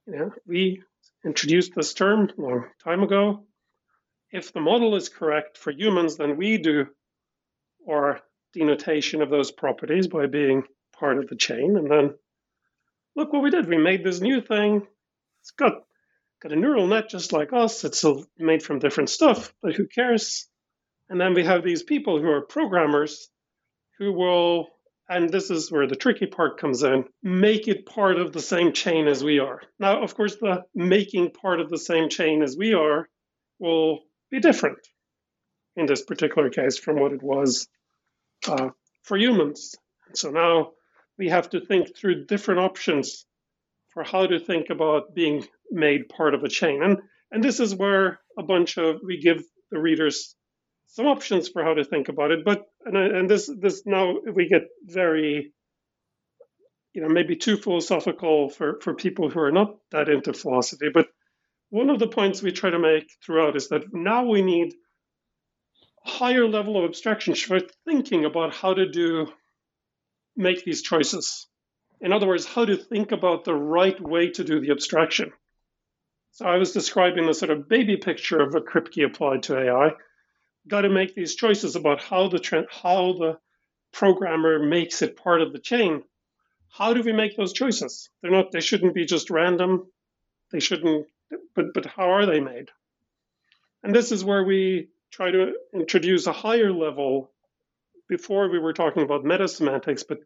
You 0.08 0.18
know, 0.18 0.34
we 0.46 0.84
introduced 1.24 1.74
this 1.74 1.94
term 1.94 2.30
a 2.38 2.42
long 2.42 2.66
time 2.84 3.02
ago 3.02 3.46
if 4.32 4.54
the 4.54 4.62
model 4.62 4.96
is 4.96 5.10
correct 5.10 5.58
for 5.58 5.72
humans, 5.72 6.18
then 6.18 6.38
we 6.38 6.58
do 6.58 6.88
our 7.90 8.22
denotation 8.54 9.22
of 9.22 9.30
those 9.30 9.52
properties 9.52 10.08
by 10.08 10.28
being 10.28 10.64
part 10.98 11.18
of 11.18 11.28
the 11.28 11.36
chain. 11.36 11.78
And 11.78 11.90
then 11.90 12.16
look 13.16 13.34
what 13.34 13.44
we 13.44 13.50
did. 13.50 13.68
We 13.68 13.78
made 13.78 14.04
this 14.04 14.22
new 14.22 14.42
thing. 14.42 14.86
It's 15.42 15.52
got 15.52 15.84
got 16.42 16.52
a 16.52 16.56
neural 16.56 16.88
net 16.88 17.10
just 17.10 17.34
like 17.34 17.52
us. 17.54 17.84
It's 17.84 18.06
made 18.38 18.64
from 18.64 18.80
different 18.80 19.10
stuff, 19.10 19.54
but 19.62 19.76
who 19.76 19.88
cares? 19.88 20.48
And 21.10 21.20
then 21.20 21.34
we 21.34 21.44
have 21.44 21.64
these 21.64 21.84
people 21.84 22.20
who 22.20 22.30
are 22.30 22.42
programmers 22.42 23.30
who 23.98 24.14
will, 24.14 24.68
and 25.10 25.30
this 25.30 25.50
is 25.50 25.72
where 25.72 25.88
the 25.88 25.96
tricky 25.96 26.28
part 26.28 26.60
comes 26.60 26.84
in, 26.84 27.06
make 27.22 27.68
it 27.68 27.86
part 27.86 28.18
of 28.18 28.32
the 28.32 28.42
same 28.42 28.72
chain 28.72 29.08
as 29.08 29.24
we 29.24 29.40
are. 29.40 29.62
Now, 29.80 30.04
of 30.04 30.16
course, 30.16 30.38
the 30.38 30.64
making 30.74 31.32
part 31.32 31.60
of 31.60 31.70
the 31.70 31.78
same 31.78 32.10
chain 32.10 32.42
as 32.42 32.56
we 32.56 32.74
are 32.74 33.10
will 33.60 34.00
be 34.32 34.40
different 34.40 34.80
in 35.76 35.86
this 35.86 36.04
particular 36.04 36.50
case 36.50 36.78
from 36.78 37.00
what 37.00 37.14
it 37.14 37.24
was 37.24 37.68
uh, 38.48 38.70
for 39.04 39.18
humans. 39.18 39.76
So 40.14 40.32
now 40.32 40.72
we 41.18 41.30
have 41.30 41.50
to 41.52 41.62
think 41.62 41.96
through 41.96 42.26
different 42.26 42.62
options 42.62 43.26
for 43.94 44.04
how 44.04 44.26
to 44.28 44.40
think 44.40 44.70
about 44.70 45.14
being 45.14 45.46
made 45.72 46.10
part 46.10 46.34
of 46.34 46.44
a 46.44 46.50
chain. 46.50 46.84
And, 46.84 47.00
and 47.32 47.44
this 47.44 47.60
is 47.60 47.76
where 47.76 48.20
a 48.38 48.44
bunch 48.44 48.78
of, 48.78 49.02
we 49.04 49.22
give 49.22 49.44
the 49.72 49.80
readers 49.80 50.36
some 50.88 51.06
options 51.06 51.50
for 51.50 51.64
how 51.64 51.74
to 51.74 51.84
think 51.84 52.10
about 52.10 52.32
it. 52.32 52.44
But, 52.44 52.64
and, 52.86 52.98
and 52.98 53.30
this, 53.30 53.50
this 53.60 53.84
now 53.86 54.16
we 54.34 54.48
get 54.48 54.64
very, 54.86 55.54
you 56.94 57.02
know, 57.02 57.10
maybe 57.10 57.36
too 57.36 57.58
philosophical 57.58 58.50
for, 58.50 58.80
for 58.82 58.96
people 58.96 59.30
who 59.30 59.40
are 59.40 59.52
not 59.52 59.76
that 59.92 60.10
into 60.10 60.34
philosophy. 60.34 60.90
But 60.94 61.08
one 61.70 61.90
of 61.90 62.00
the 62.00 62.08
points 62.08 62.42
we 62.42 62.52
try 62.52 62.70
to 62.70 62.80
make 62.80 63.12
throughout 63.24 63.56
is 63.56 63.70
that 63.70 63.94
now 63.94 64.26
we 64.26 64.42
need 64.42 64.74
a 66.06 66.10
higher 66.10 66.48
level 66.48 66.78
of 66.78 66.90
abstraction 66.90 67.36
for 67.36 67.60
thinking 67.86 68.26
about 68.26 68.54
how 68.54 68.74
to 68.74 68.90
do 68.90 69.28
make 70.36 70.64
these 70.64 70.82
choices. 70.82 71.48
In 72.02 72.14
other 72.14 72.28
words, 72.28 72.46
how 72.46 72.66
to 72.66 72.78
think 72.78 73.12
about 73.12 73.44
the 73.44 73.54
right 73.54 74.00
way 74.00 74.30
to 74.32 74.44
do 74.44 74.60
the 74.60 74.72
abstraction. 74.72 75.32
So 76.32 76.46
I 76.46 76.58
was 76.58 76.72
describing 76.72 77.26
the 77.26 77.34
sort 77.34 77.52
of 77.52 77.68
baby 77.68 77.98
picture 77.98 78.40
of 78.40 78.56
a 78.56 78.62
Kripke 78.62 79.06
applied 79.06 79.44
to 79.44 79.60
AI. 79.60 79.92
Got 80.68 80.82
to 80.82 80.90
make 80.90 81.14
these 81.14 81.36
choices 81.36 81.76
about 81.76 82.02
how 82.02 82.30
the 82.30 82.68
how 82.72 83.14
the 83.14 83.38
programmer 83.92 84.60
makes 84.60 85.02
it 85.02 85.18
part 85.18 85.42
of 85.42 85.52
the 85.52 85.60
chain. 85.60 86.04
How 86.70 86.94
do 86.94 87.02
we 87.02 87.12
make 87.12 87.36
those 87.36 87.54
choices? 87.54 88.10
They're 88.22 88.32
not. 88.32 88.52
They 88.52 88.62
shouldn't 88.62 88.94
be 88.94 89.06
just 89.06 89.30
random. 89.30 89.92
They 90.52 90.60
shouldn't 90.60 91.08
but 91.56 91.74
but 91.74 91.86
how 91.86 92.12
are 92.12 92.26
they 92.26 92.40
made? 92.40 92.70
And 93.84 93.96
this 93.96 94.12
is 94.12 94.24
where 94.24 94.44
we 94.44 94.90
try 95.12 95.32
to 95.32 95.54
introduce 95.74 96.28
a 96.28 96.34
higher 96.34 96.72
level. 96.72 97.32
Before 98.08 98.50
we 98.50 98.58
were 98.58 98.74
talking 98.74 99.04
about 99.04 99.24
meta 99.24 99.48
semantics, 99.48 100.04
but 100.04 100.18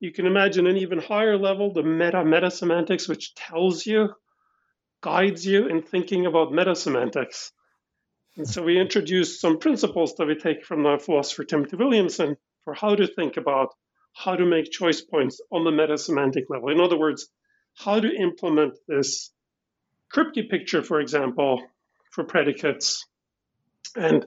you 0.00 0.12
can 0.12 0.26
imagine 0.26 0.66
an 0.66 0.76
even 0.76 0.98
higher 0.98 1.38
level, 1.38 1.72
the 1.72 1.82
meta 1.84 2.24
meta 2.24 2.50
semantics, 2.50 3.08
which 3.08 3.34
tells 3.34 3.86
you, 3.86 4.12
guides 5.00 5.46
you 5.46 5.68
in 5.68 5.82
thinking 5.82 6.26
about 6.26 6.52
meta 6.52 6.74
semantics. 6.74 7.52
And 8.36 8.48
so 8.48 8.62
we 8.62 8.80
introduced 8.80 9.40
some 9.40 9.58
principles 9.58 10.16
that 10.16 10.26
we 10.26 10.34
take 10.34 10.64
from 10.64 10.82
the 10.82 10.98
philosopher 10.98 11.44
Timothy 11.44 11.76
Williamson 11.76 12.36
for 12.64 12.74
how 12.74 12.96
to 12.96 13.06
think 13.06 13.36
about 13.36 13.68
how 14.12 14.34
to 14.34 14.44
make 14.44 14.70
choice 14.70 15.00
points 15.00 15.40
on 15.52 15.64
the 15.64 15.70
meta 15.70 15.98
semantic 15.98 16.44
level. 16.48 16.70
In 16.70 16.80
other 16.80 16.98
words, 16.98 17.28
how 17.76 18.00
to 18.00 18.12
implement 18.12 18.74
this 18.88 19.30
Kripke 20.12 20.48
picture, 20.48 20.82
for 20.82 21.00
example, 21.00 21.62
for 22.10 22.24
predicates. 22.24 23.06
And 23.96 24.26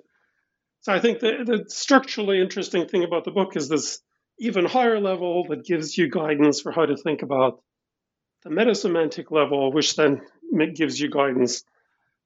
so 0.82 0.94
I 0.94 1.00
think 1.00 1.20
the, 1.20 1.44
the 1.46 1.66
structurally 1.70 2.42
interesting 2.42 2.88
thing 2.88 3.04
about 3.04 3.26
the 3.26 3.32
book 3.32 3.56
is 3.56 3.70
this 3.70 4.02
even 4.40 4.66
higher 4.66 5.00
level 5.00 5.46
that 5.50 5.66
gives 5.66 5.98
you 5.98 6.10
guidance 6.10 6.62
for 6.62 6.72
how 6.72 6.86
to 6.86 6.96
think 6.96 7.22
about 7.24 7.62
the 8.44 8.50
metasemantic 8.50 9.32
level, 9.32 9.72
which 9.72 9.96
then 9.96 10.22
gives 10.74 11.00
you 11.00 11.10
guidance 11.10 11.64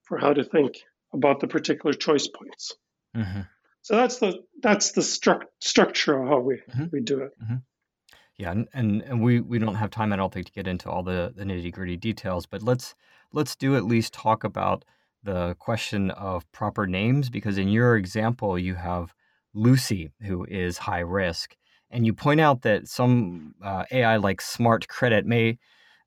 for 0.04 0.18
how 0.18 0.34
to 0.34 0.44
think 0.44 0.84
about 1.14 1.40
the 1.40 1.48
particular 1.48 1.94
choice 1.94 2.28
points. 2.28 2.76
Mm-hmm. 3.16 3.42
So 3.82 3.96
that's 3.96 4.20
the 4.20 4.44
that's 4.62 4.92
the 4.92 5.02
stru- 5.02 5.46
structure 5.60 6.22
of 6.22 6.28
how 6.28 6.40
we, 6.40 6.56
mm-hmm. 6.56 6.86
we 6.92 7.02
do 7.02 7.22
it. 7.22 7.32
Mm-hmm. 7.42 7.56
Yeah, 8.38 8.52
and, 8.52 8.68
and, 8.74 9.02
and 9.04 9.22
we, 9.22 9.40
we 9.40 9.60
don't 9.60 9.76
have 9.76 9.92
time, 9.92 10.12
I 10.12 10.16
don't 10.16 10.34
think, 10.34 10.48
to 10.48 10.52
get 10.52 10.68
into 10.68 10.90
all 10.90 11.04
the, 11.04 11.32
the 11.36 11.44
nitty 11.44 11.72
gritty 11.72 11.96
details, 11.96 12.48
but 12.48 12.64
let's 12.64 12.96
let's 13.34 13.56
do 13.56 13.76
at 13.76 13.86
least 13.86 14.14
talk 14.14 14.44
about 14.44 14.86
the 15.24 15.56
question 15.60 16.12
of 16.12 16.50
proper 16.52 16.88
names 16.88 17.30
because 17.30 17.58
in 17.58 17.68
your 17.68 17.96
example 17.96 18.58
you 18.58 18.76
have 18.76 19.14
Lucy 19.54 20.12
who 20.22 20.46
is 20.46 20.78
high 20.78 21.00
risk 21.00 21.56
and 21.90 22.06
you 22.06 22.14
point 22.14 22.40
out 22.40 22.62
that 22.62 22.88
some 22.88 23.54
uh, 23.64 23.84
AI 23.92 24.18
like 24.18 24.42
smart 24.42 24.88
credit 24.88 25.26
may 25.26 25.58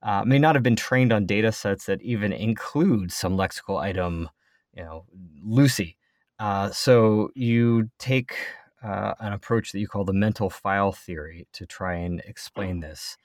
uh, 0.02 0.22
may 0.24 0.38
not 0.38 0.54
have 0.54 0.62
been 0.62 0.76
trained 0.76 1.12
on 1.12 1.26
data 1.26 1.52
sets 1.52 1.86
that 1.86 2.02
even 2.02 2.32
include 2.32 3.12
some 3.12 3.36
lexical 3.36 3.80
item 3.80 4.28
you 4.74 4.82
know 4.82 5.04
Lucy. 5.42 5.96
Uh, 6.38 6.70
so 6.70 7.30
you 7.34 7.88
take 7.98 8.34
uh, 8.82 9.14
an 9.20 9.32
approach 9.32 9.72
that 9.72 9.78
you 9.78 9.86
call 9.86 10.04
the 10.04 10.12
mental 10.12 10.50
file 10.50 10.92
theory 10.92 11.46
to 11.52 11.64
try 11.64 11.94
and 11.94 12.20
explain 12.26 12.80
this 12.80 13.16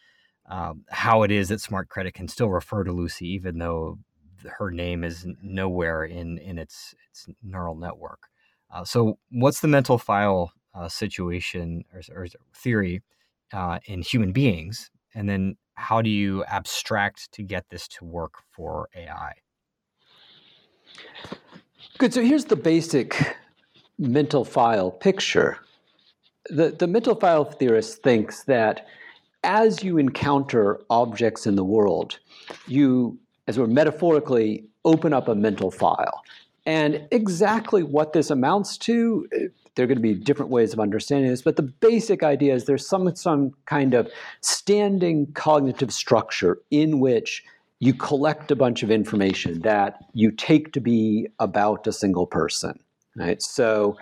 um, 0.49 0.83
how 0.89 1.23
it 1.23 1.31
is 1.31 1.49
that 1.49 1.61
smart 1.61 1.89
credit 1.89 2.13
can 2.13 2.27
still 2.27 2.49
refer 2.49 2.83
to 2.83 2.91
Lucy, 2.91 3.27
even 3.27 3.59
though 3.59 3.99
her 4.57 4.71
name 4.71 5.03
is 5.03 5.27
nowhere 5.41 6.03
in 6.03 6.37
in 6.39 6.57
its 6.57 6.95
its 7.09 7.27
neural 7.43 7.75
network. 7.75 8.27
Uh, 8.71 8.83
so, 8.83 9.17
what's 9.31 9.61
the 9.61 9.67
mental 9.67 9.97
file 9.97 10.51
uh, 10.73 10.87
situation 10.87 11.83
or, 11.93 12.01
or 12.15 12.27
theory 12.53 13.01
uh, 13.53 13.79
in 13.85 14.01
human 14.01 14.31
beings, 14.31 14.91
and 15.13 15.29
then 15.29 15.55
how 15.75 16.01
do 16.01 16.09
you 16.09 16.43
abstract 16.45 17.31
to 17.31 17.43
get 17.43 17.69
this 17.69 17.87
to 17.87 18.05
work 18.05 18.33
for 18.51 18.89
AI? 18.95 19.33
Good. 21.97 22.13
So 22.13 22.21
here's 22.21 22.45
the 22.45 22.55
basic 22.55 23.37
mental 23.97 24.45
file 24.45 24.91
picture. 24.91 25.59
The, 26.49 26.71
the 26.71 26.87
mental 26.87 27.15
file 27.15 27.45
theorist 27.45 28.01
thinks 28.03 28.43
that 28.45 28.87
as 29.43 29.83
you 29.83 29.97
encounter 29.97 30.81
objects 30.89 31.47
in 31.47 31.55
the 31.55 31.63
world, 31.63 32.19
you, 32.67 33.17
as 33.47 33.57
were 33.57 33.67
metaphorically, 33.67 34.65
open 34.85 35.13
up 35.13 35.27
a 35.27 35.35
mental 35.35 35.71
file. 35.71 36.21
And 36.65 37.07
exactly 37.11 37.83
what 37.83 38.13
this 38.13 38.29
amounts 38.29 38.77
to, 38.79 39.27
eh, 39.33 39.47
there 39.75 39.85
are 39.85 39.87
going 39.87 39.97
to 39.97 40.01
be 40.01 40.13
different 40.13 40.51
ways 40.51 40.73
of 40.73 40.79
understanding 40.79 41.29
this, 41.29 41.41
but 41.41 41.55
the 41.55 41.63
basic 41.63 42.21
idea 42.21 42.53
is 42.53 42.65
there's 42.65 42.87
some, 42.87 43.15
some 43.15 43.53
kind 43.65 43.93
of 43.93 44.09
standing 44.41 45.31
cognitive 45.33 45.93
structure 45.93 46.59
in 46.69 46.99
which 46.99 47.43
you 47.79 47.93
collect 47.93 48.51
a 48.51 48.55
bunch 48.55 48.83
of 48.83 48.91
information 48.91 49.61
that 49.61 50.03
you 50.13 50.31
take 50.31 50.73
to 50.73 50.81
be 50.81 51.27
about 51.39 51.87
a 51.87 51.93
single 51.93 52.27
person. 52.27 52.77
Right? 53.15 53.41
So 53.41 53.97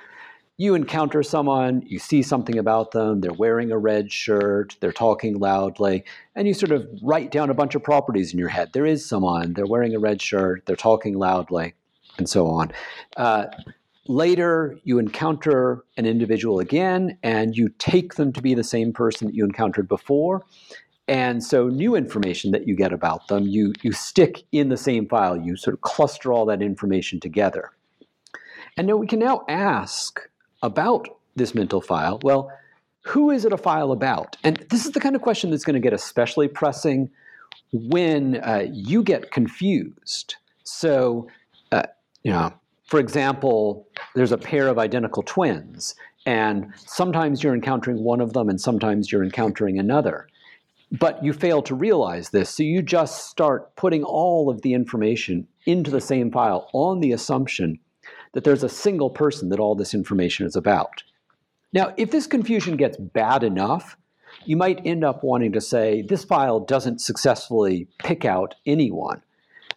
you 0.57 0.73
encounter 0.73 1.21
someone, 1.21 1.83
you 1.85 1.99
see 1.99 2.23
something 2.23 2.57
about 2.57 2.91
them, 2.91 3.21
they're 3.21 3.31
wearing 3.33 3.71
a 3.71 3.77
red 3.77 4.11
shirt, 4.11 4.75
they're 4.79 4.91
talking 4.91 5.39
loudly, 5.39 6.03
and 6.35 6.47
you 6.47 6.53
sort 6.53 6.71
of 6.71 6.87
write 7.03 7.31
down 7.31 7.51
a 7.51 7.53
bunch 7.53 7.75
of 7.75 7.83
properties 7.83 8.33
in 8.33 8.39
your 8.39 8.49
head. 8.49 8.73
There 8.73 8.85
is 8.85 9.07
someone, 9.07 9.53
they're 9.53 9.67
wearing 9.67 9.93
a 9.93 9.99
red 9.99 10.19
shirt, 10.19 10.65
they're 10.65 10.75
talking 10.75 11.19
loudly, 11.19 11.75
and 12.17 12.27
so 12.27 12.47
on. 12.47 12.71
Uh, 13.17 13.45
later, 14.07 14.79
you 14.83 14.97
encounter 14.97 15.83
an 15.95 16.07
individual 16.07 16.59
again, 16.59 17.19
and 17.21 17.55
you 17.55 17.69
take 17.77 18.15
them 18.15 18.33
to 18.33 18.41
be 18.41 18.55
the 18.55 18.63
same 18.63 18.91
person 18.91 19.27
that 19.27 19.35
you 19.35 19.45
encountered 19.45 19.87
before. 19.87 20.43
And 21.07 21.43
so, 21.43 21.67
new 21.67 21.95
information 21.95 22.51
that 22.51 22.67
you 22.67 22.75
get 22.75 22.91
about 22.91 23.27
them, 23.27 23.47
you, 23.47 23.73
you 23.81 23.91
stick 23.93 24.43
in 24.51 24.69
the 24.69 24.75
same 24.75 25.07
file. 25.07 25.37
You 25.37 25.55
sort 25.55 25.75
of 25.75 25.81
cluster 25.81 26.33
all 26.33 26.45
that 26.47 26.61
information 26.61 27.19
together. 27.19 27.71
And 28.75 28.87
now 28.87 28.97
we 28.97 29.07
can 29.07 29.19
now 29.19 29.45
ask 29.47 30.19
about 30.61 31.07
this 31.35 31.53
mental 31.53 31.81
file, 31.81 32.19
well, 32.23 32.51
who 33.01 33.31
is 33.31 33.45
it 33.45 33.53
a 33.53 33.57
file 33.57 33.91
about? 33.91 34.35
And 34.43 34.57
this 34.69 34.85
is 34.85 34.91
the 34.91 34.99
kind 34.99 35.15
of 35.15 35.21
question 35.21 35.49
that's 35.49 35.63
going 35.63 35.75
to 35.75 35.79
get 35.79 35.93
especially 35.93 36.47
pressing 36.47 37.09
when 37.71 38.37
uh, 38.37 38.65
you 38.71 39.03
get 39.03 39.31
confused. 39.31 40.35
So, 40.63 41.27
uh, 41.71 41.83
you 42.23 42.31
know, 42.31 42.53
for 42.87 42.99
example, 42.99 43.87
there's 44.15 44.31
a 44.31 44.37
pair 44.37 44.67
of 44.67 44.77
identical 44.77 45.23
twins, 45.23 45.95
and 46.25 46.73
sometimes 46.75 47.43
you're 47.43 47.53
encountering 47.53 48.03
one 48.03 48.21
of 48.21 48.33
them 48.33 48.49
and 48.49 48.59
sometimes 48.59 49.11
you're 49.11 49.23
encountering 49.23 49.79
another. 49.79 50.27
But 50.91 51.23
you 51.23 51.33
fail 51.33 51.61
to 51.63 51.75
realize 51.75 52.29
this, 52.29 52.49
so 52.49 52.63
you 52.63 52.81
just 52.81 53.29
start 53.29 53.75
putting 53.75 54.03
all 54.03 54.49
of 54.49 54.61
the 54.61 54.73
information 54.73 55.47
into 55.65 55.91
the 55.91 56.01
same 56.01 56.31
file 56.31 56.69
on 56.73 57.01
the 57.01 57.11
assumption 57.11 57.79
that 58.33 58.43
there's 58.43 58.63
a 58.63 58.69
single 58.69 59.09
person 59.09 59.49
that 59.49 59.59
all 59.59 59.75
this 59.75 59.93
information 59.93 60.45
is 60.45 60.55
about. 60.55 61.03
Now, 61.73 61.93
if 61.97 62.11
this 62.11 62.27
confusion 62.27 62.77
gets 62.77 62.97
bad 62.97 63.43
enough, 63.43 63.97
you 64.45 64.55
might 64.55 64.85
end 64.85 65.03
up 65.03 65.23
wanting 65.23 65.51
to 65.53 65.61
say 65.61 66.01
this 66.01 66.23
file 66.23 66.59
doesn't 66.59 67.01
successfully 67.01 67.87
pick 67.99 68.25
out 68.25 68.55
anyone. 68.65 69.21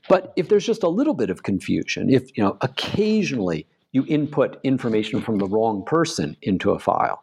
But 0.09 0.33
if 0.37 0.49
there's 0.49 0.67
just 0.67 0.83
a 0.83 0.89
little 0.89 1.15
bit 1.15 1.31
of 1.31 1.43
confusion, 1.43 2.11
if 2.11 2.37
you 2.37 2.43
know 2.43 2.57
occasionally 2.61 3.67
you 3.93 4.05
input 4.09 4.59
information 4.63 5.21
from 5.21 5.39
the 5.39 5.47
wrong 5.47 5.85
person 5.85 6.37
into 6.43 6.71
a 6.71 6.79
file, 6.79 7.23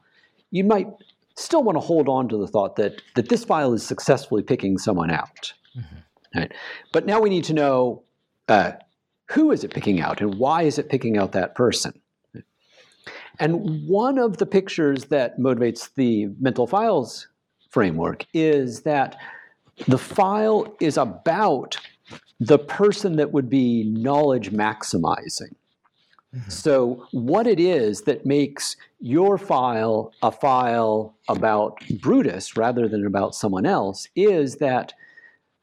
you 0.52 0.64
might 0.64 0.88
still 1.36 1.64
want 1.64 1.76
to 1.76 1.80
hold 1.80 2.10
on 2.10 2.28
to 2.30 2.38
the 2.38 2.48
thought 2.48 2.76
that, 2.76 3.02
that 3.16 3.30
this 3.30 3.46
file 3.46 3.74
is 3.74 3.86
successfully 3.86 4.42
picking 4.42 4.78
someone 4.78 5.12
out. 5.12 5.54
Mm-hmm. 5.78 6.40
Right? 6.40 6.54
But 6.92 7.06
now 7.06 7.22
we 7.22 7.30
need 7.30 7.46
to 7.46 7.54
know 7.54 8.04
uh, 8.48 8.74
who 9.30 9.52
is 9.52 9.64
it 9.64 9.74
picking 9.74 10.00
out 10.02 10.22
and 10.22 10.36
why 10.36 10.64
is 10.64 10.80
it 10.80 10.90
picking 10.90 11.18
out 11.18 11.34
that 11.34 11.56
person? 11.56 11.94
And 13.40 13.88
one 13.88 14.18
of 14.18 14.38
the 14.38 14.46
pictures 14.46 15.06
that 15.06 15.38
motivates 15.38 15.94
the 15.94 16.28
mental 16.40 16.66
files 16.66 17.28
framework 17.70 18.26
is 18.34 18.82
that 18.82 19.16
the 19.88 19.98
file 19.98 20.76
is 20.80 20.98
about 20.98 21.78
the 22.40 22.58
person 22.58 23.16
that 23.18 23.32
would 23.32 23.50
be 23.50 23.84
knowledge 23.84 24.52
maximizing. 24.52 25.54
Mm-hmm. 26.36 26.50
So, 26.50 27.06
what 27.12 27.48
it 27.48 27.60
is 27.60 28.02
that 28.02 28.26
makes 28.26 28.76
your 29.00 29.38
file 29.38 30.14
a 30.22 30.32
file 30.32 31.16
about 31.30 31.82
Brutus 32.02 32.58
rather 32.58 32.88
than 32.88 33.06
about 33.06 33.34
someone 33.34 33.66
else 33.66 34.08
is 34.16 34.56
that 34.56 34.94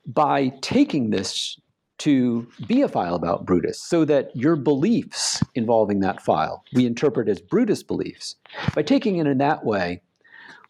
by 0.06 0.48
taking 0.62 1.10
this 1.10 1.58
to 1.98 2.46
be 2.66 2.82
a 2.82 2.88
file 2.88 3.14
about 3.14 3.46
Brutus 3.46 3.80
so 3.80 4.04
that 4.04 4.34
your 4.34 4.56
beliefs 4.56 5.42
involving 5.54 6.00
that 6.00 6.20
file 6.20 6.64
we 6.74 6.86
interpret 6.86 7.28
as 7.28 7.40
Brutus 7.40 7.82
beliefs. 7.82 8.36
By 8.74 8.82
taking 8.82 9.16
it 9.18 9.26
in 9.26 9.38
that 9.38 9.64
way, 9.64 10.02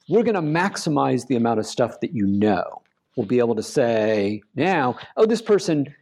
we're 0.09 0.23
going 0.23 0.35
to 0.35 0.43
maximize 0.43 1.27
the 1.27 1.37
amount 1.37 1.61
of 1.61 1.67
stuff 1.67 2.01
that 2.01 2.15
you 2.15 2.27
know. 2.27 2.83
We'll 3.17 3.27
be 3.27 3.39
able 3.39 3.55
to 3.55 3.63
say 3.63 4.43
now, 4.55 4.97
oh, 5.17 5.25
this 5.25 5.41
person 5.41 5.95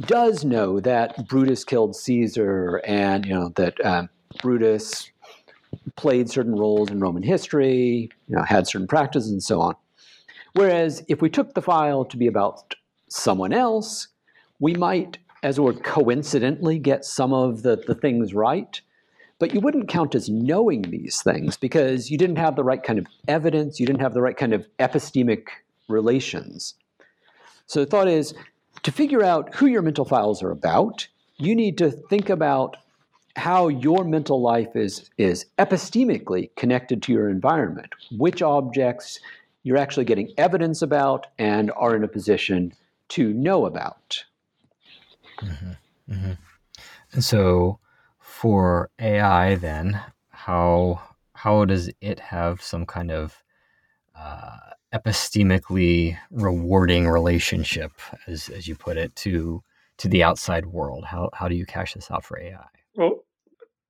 does 0.00 0.44
know 0.44 0.80
that 0.80 1.28
Brutus 1.28 1.64
killed 1.64 1.94
Caesar 1.94 2.80
and 2.86 3.26
you 3.26 3.34
know 3.34 3.50
that 3.56 3.84
um, 3.84 4.08
Brutus 4.40 5.10
played 5.96 6.30
certain 6.30 6.56
roles 6.56 6.90
in 6.90 7.00
Roman 7.00 7.22
history, 7.22 8.10
you 8.28 8.36
know, 8.36 8.42
had 8.42 8.66
certain 8.66 8.88
practices 8.88 9.30
and 9.30 9.42
so 9.42 9.60
on. 9.60 9.74
Whereas 10.54 11.04
if 11.08 11.22
we 11.22 11.30
took 11.30 11.54
the 11.54 11.62
file 11.62 12.04
to 12.04 12.16
be 12.16 12.26
about 12.26 12.74
someone 13.08 13.52
else, 13.52 14.08
we 14.60 14.74
might, 14.74 15.18
as 15.42 15.58
it 15.58 15.62
were, 15.62 15.72
coincidentally 15.72 16.78
get 16.78 17.04
some 17.04 17.32
of 17.32 17.62
the, 17.62 17.82
the 17.86 17.94
things 17.94 18.34
right, 18.34 18.80
but 19.38 19.54
you 19.54 19.60
wouldn't 19.60 19.88
count 19.88 20.14
as 20.14 20.28
knowing 20.28 20.82
these 20.82 21.22
things 21.22 21.56
because 21.56 22.10
you 22.10 22.18
didn't 22.18 22.36
have 22.36 22.56
the 22.56 22.62
right 22.62 22.82
kind 22.82 22.98
of 22.98 23.06
evidence, 23.26 23.80
you 23.80 23.86
didn't 23.86 24.02
have 24.02 24.14
the 24.14 24.20
right 24.20 24.36
kind 24.36 24.52
of 24.52 24.66
epistemic 24.78 25.46
relations. 25.88 26.74
So 27.66 27.80
the 27.80 27.86
thought 27.86 28.06
is 28.06 28.34
to 28.82 28.92
figure 28.92 29.24
out 29.24 29.54
who 29.54 29.66
your 29.66 29.82
mental 29.82 30.04
files 30.04 30.42
are 30.42 30.50
about, 30.50 31.08
you 31.38 31.54
need 31.54 31.78
to 31.78 31.90
think 31.90 32.28
about 32.28 32.76
how 33.36 33.68
your 33.68 34.04
mental 34.04 34.42
life 34.42 34.76
is, 34.76 35.08
is 35.16 35.46
epistemically 35.58 36.54
connected 36.56 37.02
to 37.02 37.12
your 37.12 37.30
environment, 37.30 37.94
which 38.18 38.42
objects 38.42 39.20
you're 39.62 39.78
actually 39.78 40.04
getting 40.04 40.32
evidence 40.36 40.82
about 40.82 41.26
and 41.38 41.70
are 41.76 41.96
in 41.96 42.04
a 42.04 42.08
position 42.08 42.74
to 43.08 43.32
know 43.32 43.66
about. 43.66 44.24
Mm-hmm. 45.42 46.12
Mm-hmm. 46.12 46.32
And 47.12 47.24
so, 47.24 47.78
for 48.18 48.90
AI, 48.98 49.56
then 49.56 50.00
how 50.30 51.00
how 51.34 51.64
does 51.64 51.90
it 52.00 52.20
have 52.20 52.62
some 52.62 52.84
kind 52.86 53.10
of 53.10 53.42
uh, 54.14 54.58
epistemically 54.94 56.18
rewarding 56.30 57.08
relationship, 57.08 57.92
as 58.26 58.48
as 58.48 58.68
you 58.68 58.74
put 58.74 58.96
it, 58.96 59.14
to 59.16 59.62
to 59.98 60.08
the 60.08 60.22
outside 60.22 60.66
world? 60.66 61.04
How 61.04 61.30
how 61.32 61.48
do 61.48 61.54
you 61.54 61.66
cash 61.66 61.94
this 61.94 62.10
out 62.10 62.24
for 62.24 62.38
AI? 62.38 62.66
Well, 62.94 63.24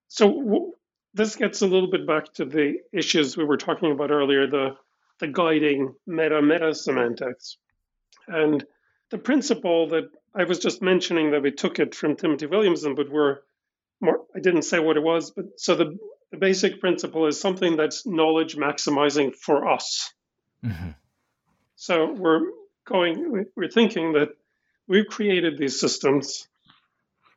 so 0.08 0.28
w- 0.28 0.72
this 1.14 1.36
gets 1.36 1.62
a 1.62 1.66
little 1.66 1.90
bit 1.90 2.06
back 2.06 2.32
to 2.34 2.44
the 2.44 2.76
issues 2.92 3.36
we 3.36 3.44
were 3.44 3.56
talking 3.56 3.92
about 3.92 4.10
earlier, 4.10 4.46
the 4.46 4.76
the 5.18 5.28
guiding 5.28 5.94
meta 6.06 6.40
meta 6.40 6.74
semantics, 6.74 7.58
and 8.26 8.64
the 9.10 9.18
principle 9.18 9.88
that 9.88 10.08
I 10.34 10.44
was 10.44 10.58
just 10.58 10.80
mentioning 10.80 11.32
that 11.32 11.42
we 11.42 11.50
took 11.50 11.78
it 11.78 11.94
from 11.94 12.16
Timothy 12.16 12.46
Williamson, 12.46 12.94
but 12.94 13.10
we're 13.10 13.38
more, 14.00 14.20
I 14.34 14.40
didn't 14.40 14.62
say 14.62 14.78
what 14.78 14.96
it 14.96 15.02
was, 15.02 15.30
but 15.30 15.60
so 15.60 15.74
the, 15.74 15.98
the 16.30 16.38
basic 16.38 16.80
principle 16.80 17.26
is 17.26 17.40
something 17.40 17.76
that's 17.76 18.06
knowledge 18.06 18.56
maximizing 18.56 19.34
for 19.34 19.68
us. 19.68 20.12
Mm-hmm. 20.64 20.90
So 21.76 22.12
we're 22.12 22.42
going, 22.86 23.46
we're 23.56 23.68
thinking 23.70 24.12
that 24.12 24.30
we've 24.86 25.06
created 25.06 25.58
these 25.58 25.80
systems. 25.80 26.46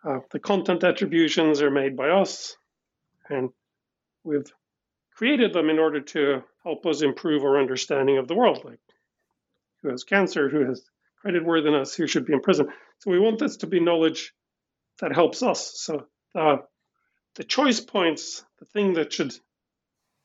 Uh, 0.04 0.20
the 0.32 0.40
content 0.40 0.84
attributions 0.84 1.62
are 1.62 1.72
made 1.72 1.96
by 1.96 2.10
us, 2.10 2.56
and 3.30 3.50
we've 4.24 4.52
created 5.16 5.54
them 5.54 5.70
in 5.70 5.80
order 5.80 6.02
to 6.02 6.44
help 6.64 6.86
us 6.86 7.02
improve 7.02 7.44
our 7.44 7.60
understanding 7.60 8.18
of 8.18 8.28
the 8.28 8.36
world, 8.36 8.64
like 8.66 8.80
who 9.82 9.90
has 9.90 10.04
cancer, 10.04 10.50
who 10.50 10.66
has 10.66 10.84
credit 11.24 11.46
worthiness, 11.46 11.96
who 11.96 12.06
should 12.06 12.26
be 12.26 12.34
in 12.34 12.42
prison. 12.42 12.68
So 13.00 13.10
we 13.10 13.18
want 13.18 13.40
this 13.40 13.58
to 13.58 13.68
be 13.68 13.80
knowledge 13.80 14.34
that 15.00 15.16
helps 15.16 15.42
us. 15.42 15.72
So 15.76 16.06
uh, 16.36 16.58
the 17.36 17.46
choice 17.46 17.80
points, 17.80 18.44
the 18.60 18.66
thing 18.66 18.94
that 18.94 19.14
should 19.14 19.34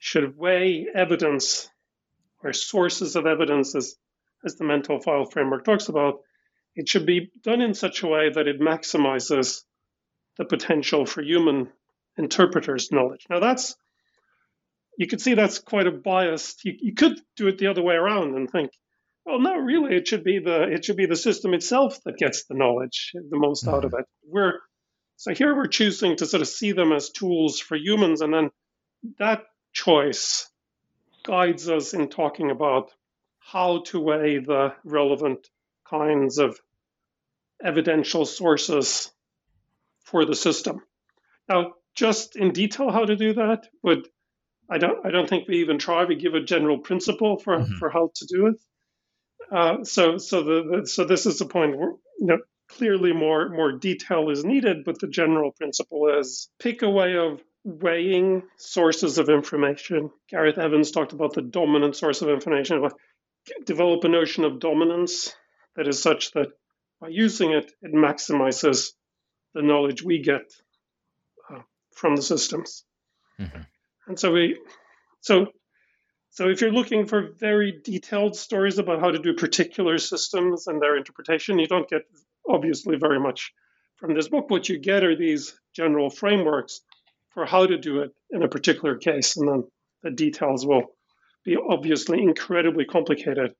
should 0.00 0.36
weigh 0.36 0.86
evidence 0.94 1.70
or 2.42 2.52
sources 2.52 3.14
of 3.14 3.26
evidence, 3.26 3.76
as 3.76 3.94
as 4.44 4.56
the 4.56 4.64
mental 4.64 5.00
file 5.00 5.24
framework 5.24 5.64
talks 5.64 5.88
about, 5.88 6.20
it 6.74 6.88
should 6.88 7.06
be 7.06 7.30
done 7.42 7.60
in 7.60 7.74
such 7.74 8.02
a 8.02 8.08
way 8.08 8.30
that 8.30 8.48
it 8.48 8.60
maximizes 8.60 9.62
the 10.36 10.44
potential 10.44 11.06
for 11.06 11.22
human 11.22 11.68
interpreters' 12.16 12.90
knowledge. 12.90 13.24
Now, 13.30 13.38
that's 13.38 13.76
you 14.96 15.06
could 15.06 15.20
see 15.20 15.34
that's 15.34 15.60
quite 15.60 15.86
a 15.86 15.92
biased. 15.92 16.64
You, 16.64 16.74
you 16.80 16.94
could 16.94 17.20
do 17.36 17.46
it 17.46 17.58
the 17.58 17.68
other 17.68 17.82
way 17.82 17.94
around 17.94 18.34
and 18.34 18.50
think, 18.50 18.72
well, 19.28 19.40
not 19.40 19.62
really, 19.62 19.94
it 19.94 20.08
should 20.08 20.24
be 20.24 20.38
the 20.38 20.62
it 20.62 20.84
should 20.84 20.96
be 20.96 21.06
the 21.06 21.16
system 21.16 21.52
itself 21.52 22.02
that 22.04 22.16
gets 22.16 22.44
the 22.44 22.54
knowledge, 22.54 23.12
the 23.12 23.36
most 23.36 23.64
mm-hmm. 23.64 23.74
out 23.74 23.84
of 23.84 23.92
mm-hmm. 23.92 24.00
it. 24.00 24.06
We're 24.26 24.54
so 25.16 25.34
here 25.34 25.54
we're 25.54 25.66
choosing 25.66 26.16
to 26.16 26.26
sort 26.26 26.40
of 26.40 26.48
see 26.48 26.72
them 26.72 26.92
as 26.92 27.10
tools 27.10 27.60
for 27.60 27.76
humans, 27.76 28.22
and 28.22 28.32
then 28.32 28.50
that 29.18 29.44
choice 29.72 30.50
guides 31.24 31.68
us 31.68 31.92
in 31.92 32.08
talking 32.08 32.50
about 32.50 32.90
how 33.38 33.82
to 33.86 34.00
weigh 34.00 34.38
the 34.38 34.72
relevant 34.82 35.46
kinds 35.88 36.38
of 36.38 36.58
evidential 37.62 38.24
sources 38.24 39.12
for 40.04 40.24
the 40.24 40.36
system. 40.36 40.80
Now, 41.48 41.74
just 41.94 42.36
in 42.36 42.52
detail 42.52 42.90
how 42.90 43.04
to 43.04 43.16
do 43.16 43.34
that 43.34 43.66
would 43.82 44.08
I 44.70 44.78
don't 44.78 45.04
I 45.04 45.10
don't 45.10 45.28
think 45.28 45.48
we 45.48 45.58
even 45.58 45.78
try. 45.78 46.06
We 46.06 46.16
give 46.16 46.34
a 46.34 46.40
general 46.40 46.78
principle 46.78 47.38
for, 47.38 47.58
mm-hmm. 47.58 47.74
for 47.78 47.90
how 47.90 48.10
to 48.14 48.26
do 48.26 48.46
it. 48.46 48.56
Uh, 49.50 49.84
so 49.84 50.18
so 50.18 50.42
the, 50.42 50.80
the, 50.80 50.86
so 50.86 51.04
this 51.04 51.26
is 51.26 51.38
the 51.38 51.46
point 51.46 51.76
where 51.76 51.92
you 52.18 52.26
know 52.26 52.38
clearly 52.68 53.12
more 53.12 53.48
more 53.48 53.72
detail 53.72 54.30
is 54.30 54.44
needed, 54.44 54.84
but 54.84 54.98
the 54.98 55.08
general 55.08 55.52
principle 55.52 56.18
is 56.18 56.50
pick 56.58 56.82
a 56.82 56.90
way 56.90 57.16
of 57.16 57.40
weighing 57.64 58.42
sources 58.56 59.18
of 59.18 59.28
information. 59.28 60.10
Gareth 60.28 60.58
Evans 60.58 60.90
talked 60.90 61.12
about 61.12 61.34
the 61.34 61.42
dominant 61.42 61.96
source 61.96 62.22
of 62.22 62.28
information. 62.28 62.86
Develop 63.64 64.04
a 64.04 64.08
notion 64.08 64.44
of 64.44 64.60
dominance 64.60 65.34
that 65.76 65.88
is 65.88 66.02
such 66.02 66.32
that 66.32 66.48
by 67.00 67.08
using 67.08 67.52
it, 67.52 67.70
it 67.82 67.94
maximizes 67.94 68.92
the 69.54 69.62
knowledge 69.62 70.02
we 70.02 70.20
get 70.20 70.52
uh, 71.50 71.60
from 71.94 72.16
the 72.16 72.22
systems. 72.22 72.84
Mm-hmm. 73.40 73.62
And 74.08 74.18
so 74.18 74.32
we, 74.32 74.58
so, 75.20 75.46
so 76.30 76.48
if 76.48 76.60
you're 76.60 76.72
looking 76.72 77.06
for 77.06 77.32
very 77.38 77.80
detailed 77.82 78.36
stories 78.36 78.78
about 78.78 79.00
how 79.00 79.10
to 79.10 79.18
do 79.18 79.34
particular 79.34 79.98
systems 79.98 80.66
and 80.66 80.80
their 80.80 80.96
interpretation, 80.96 81.58
you 81.58 81.66
don't 81.66 81.88
get 81.88 82.02
obviously 82.48 82.96
very 82.96 83.18
much 83.18 83.52
from 83.96 84.14
this 84.14 84.28
book. 84.28 84.50
What 84.50 84.68
you 84.68 84.78
get 84.78 85.04
are 85.04 85.16
these 85.16 85.58
general 85.74 86.10
frameworks 86.10 86.80
for 87.30 87.44
how 87.44 87.66
to 87.66 87.78
do 87.78 88.00
it 88.00 88.12
in 88.30 88.42
a 88.42 88.48
particular 88.48 88.96
case, 88.96 89.36
and 89.36 89.48
then 89.48 89.64
the 90.02 90.10
details 90.10 90.66
will 90.66 90.84
be 91.44 91.56
obviously 91.56 92.22
incredibly 92.22 92.84
complicated 92.84 93.54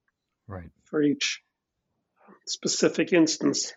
right. 0.46 0.70
for 0.84 1.02
each 1.02 1.42
specific 2.46 3.12
instance. 3.12 3.72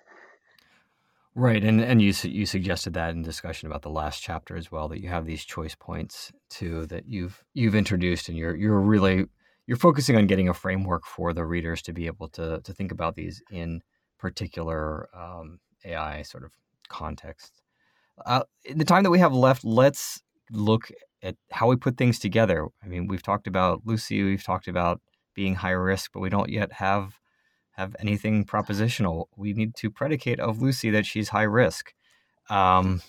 Right, 1.34 1.63
and 1.63 1.79
and 1.79 2.01
you 2.01 2.13
you 2.23 2.45
suggested 2.45 2.93
that 2.95 3.11
in 3.11 3.21
discussion 3.21 3.67
about 3.67 3.84
the 3.84 3.89
last 3.89 4.21
chapter 4.21 4.57
as 4.57 4.69
well 4.69 4.89
that 4.89 4.99
you 5.01 5.07
have 5.07 5.25
these 5.25 5.45
choice 5.45 5.75
points 5.75 6.32
too 6.49 6.86
that 6.88 7.07
you've 7.07 7.41
you've 7.53 7.75
introduced 7.75 8.27
and 8.27 8.38
you're 8.38 8.53
you're 8.55 8.82
really 8.82 9.27
you're 9.65 9.77
focusing 9.77 10.17
on 10.17 10.27
getting 10.27 10.49
a 10.49 10.53
framework 10.53 11.05
for 11.05 11.32
the 11.32 11.45
readers 11.45 11.82
to 11.84 11.93
be 11.93 12.05
able 12.07 12.27
to 12.29 12.59
to 12.65 12.73
think 12.73 12.91
about 12.91 13.15
these 13.15 13.41
in 13.49 13.82
particular 14.19 15.07
um, 15.15 15.59
AI 15.86 16.21
sort 16.23 16.43
of 16.43 16.51
context. 16.89 17.61
Uh, 18.25 18.43
in 18.65 18.77
the 18.77 18.86
time 18.86 19.03
that 19.03 19.09
we 19.09 19.19
have 19.19 19.34
left, 19.34 19.63
let's 19.63 20.21
look 20.51 20.91
at 21.23 21.36
how 21.51 21.67
we 21.67 21.77
put 21.77 21.95
things 21.97 22.19
together. 22.19 22.67
I 22.84 22.88
mean, 22.88 23.07
we've 23.07 23.23
talked 23.23 23.47
about 23.47 23.82
Lucy, 23.86 24.21
we've 24.21 24.43
talked 24.43 24.67
about 24.67 24.99
being 25.34 25.55
high 25.55 25.71
risk, 25.71 26.11
but 26.13 26.19
we 26.19 26.29
don't 26.29 26.49
yet 26.49 26.73
have 26.73 27.20
have 27.82 27.95
anything 27.99 28.45
propositional. 28.45 29.25
We 29.36 29.53
need 29.53 29.75
to 29.77 29.89
predicate 29.89 30.39
of 30.39 30.61
Lucy 30.61 30.89
that 30.91 31.05
she's 31.05 31.29
high 31.29 31.49
risk. 31.61 31.93
Um, 32.49 33.01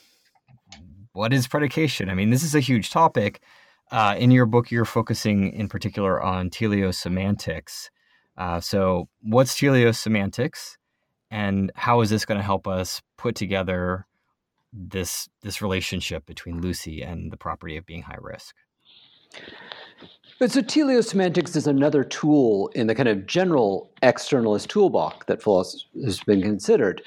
what 1.12 1.32
is 1.32 1.46
predication? 1.46 2.08
I 2.08 2.14
mean, 2.14 2.30
this 2.30 2.42
is 2.42 2.54
a 2.54 2.60
huge 2.60 2.90
topic. 2.90 3.42
Uh, 3.90 4.14
in 4.18 4.30
your 4.30 4.46
book, 4.46 4.70
you're 4.70 4.86
focusing 4.86 5.52
in 5.52 5.68
particular 5.68 6.22
on 6.22 6.48
teleosemantics. 6.48 7.90
Uh, 8.38 8.60
so, 8.60 9.08
what's 9.20 9.54
teleosemantics, 9.54 10.76
and 11.30 11.70
how 11.74 12.00
is 12.00 12.08
this 12.08 12.24
going 12.24 12.38
to 12.38 12.44
help 12.44 12.66
us 12.66 13.02
put 13.18 13.34
together 13.34 14.06
this 14.72 15.28
this 15.42 15.60
relationship 15.60 16.24
between 16.24 16.62
Lucy 16.62 17.02
and 17.02 17.30
the 17.30 17.36
property 17.36 17.76
of 17.76 17.84
being 17.84 18.02
high 18.02 18.16
risk? 18.18 18.54
But 20.38 20.50
so 20.50 20.60
teleosemantics 20.60 21.54
is 21.54 21.66
another 21.66 22.02
tool 22.02 22.68
in 22.74 22.88
the 22.88 22.94
kind 22.94 23.08
of 23.08 23.26
general 23.26 23.90
externalist 24.02 24.68
toolbox 24.68 25.26
that 25.26 25.40
philosophy 25.40 25.86
has 26.04 26.20
been 26.20 26.42
considered. 26.42 27.02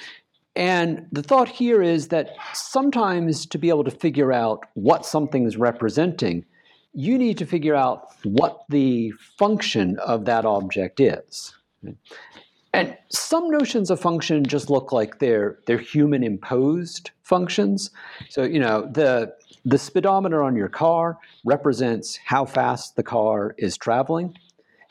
And 0.55 1.05
the 1.11 1.21
thought 1.21 1.49
here 1.49 1.81
is 1.81 2.07
that 2.09 2.29
sometimes 2.53 3.45
to 3.47 3.57
be 3.57 3.67
able 3.67 3.83
to 3.83 3.91
figure 3.91 4.31
out 4.31 4.63
what 4.75 5.05
something 5.05 5.45
is 5.45 5.57
representing, 5.57 6.45
you 6.93 7.17
need 7.17 7.37
to 7.39 7.45
figure 7.45 7.75
out 7.75 8.07
what 8.23 8.63
the 8.69 9.11
function 9.37 9.99
of 9.99 10.23
that 10.25 10.45
object 10.45 11.01
is. 11.01 11.53
And 12.73 12.97
some 13.09 13.49
notions 13.49 13.91
of 13.91 13.99
function 13.99 14.45
just 14.45 14.69
look 14.69 14.91
like 14.91 15.19
they're 15.19 15.59
they're 15.65 15.77
human 15.77 16.23
imposed 16.23 17.11
functions. 17.23 17.91
So 18.29 18.43
you 18.43 18.59
know 18.59 18.89
the 18.91 19.33
the 19.65 19.77
speedometer 19.77 20.43
on 20.43 20.55
your 20.55 20.69
car 20.69 21.17
represents 21.43 22.19
how 22.23 22.45
fast 22.45 22.95
the 22.95 23.03
car 23.03 23.55
is 23.57 23.77
traveling. 23.77 24.37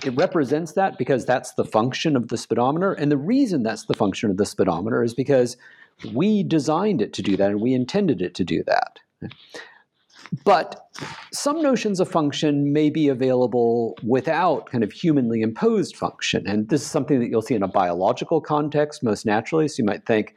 It 0.04 0.16
represents 0.16 0.72
that 0.72 0.98
because 0.98 1.24
that's 1.24 1.54
the 1.54 1.64
function 1.64 2.16
of 2.16 2.28
the 2.28 2.36
speedometer. 2.36 2.92
And 2.92 3.10
the 3.10 3.16
reason 3.16 3.62
that's 3.62 3.86
the 3.86 3.94
function 3.94 4.30
of 4.30 4.36
the 4.36 4.44
speedometer 4.44 5.02
is 5.04 5.14
because 5.14 5.56
we 6.12 6.42
designed 6.42 7.00
it 7.00 7.12
to 7.14 7.22
do 7.22 7.36
that 7.36 7.50
and 7.50 7.60
we 7.60 7.72
intended 7.72 8.20
it 8.20 8.34
to 8.34 8.44
do 8.44 8.64
that. 8.64 8.98
But 10.44 10.88
some 11.32 11.62
notions 11.62 12.00
of 12.00 12.08
function 12.08 12.72
may 12.72 12.90
be 12.90 13.08
available 13.08 13.96
without 14.02 14.70
kind 14.70 14.82
of 14.82 14.90
humanly 14.90 15.42
imposed 15.42 15.96
function. 15.96 16.46
And 16.46 16.68
this 16.68 16.82
is 16.82 16.86
something 16.88 17.20
that 17.20 17.28
you'll 17.28 17.42
see 17.42 17.54
in 17.54 17.62
a 17.62 17.68
biological 17.68 18.40
context 18.40 19.02
most 19.02 19.24
naturally. 19.24 19.68
So 19.68 19.82
you 19.82 19.84
might 19.84 20.06
think, 20.06 20.34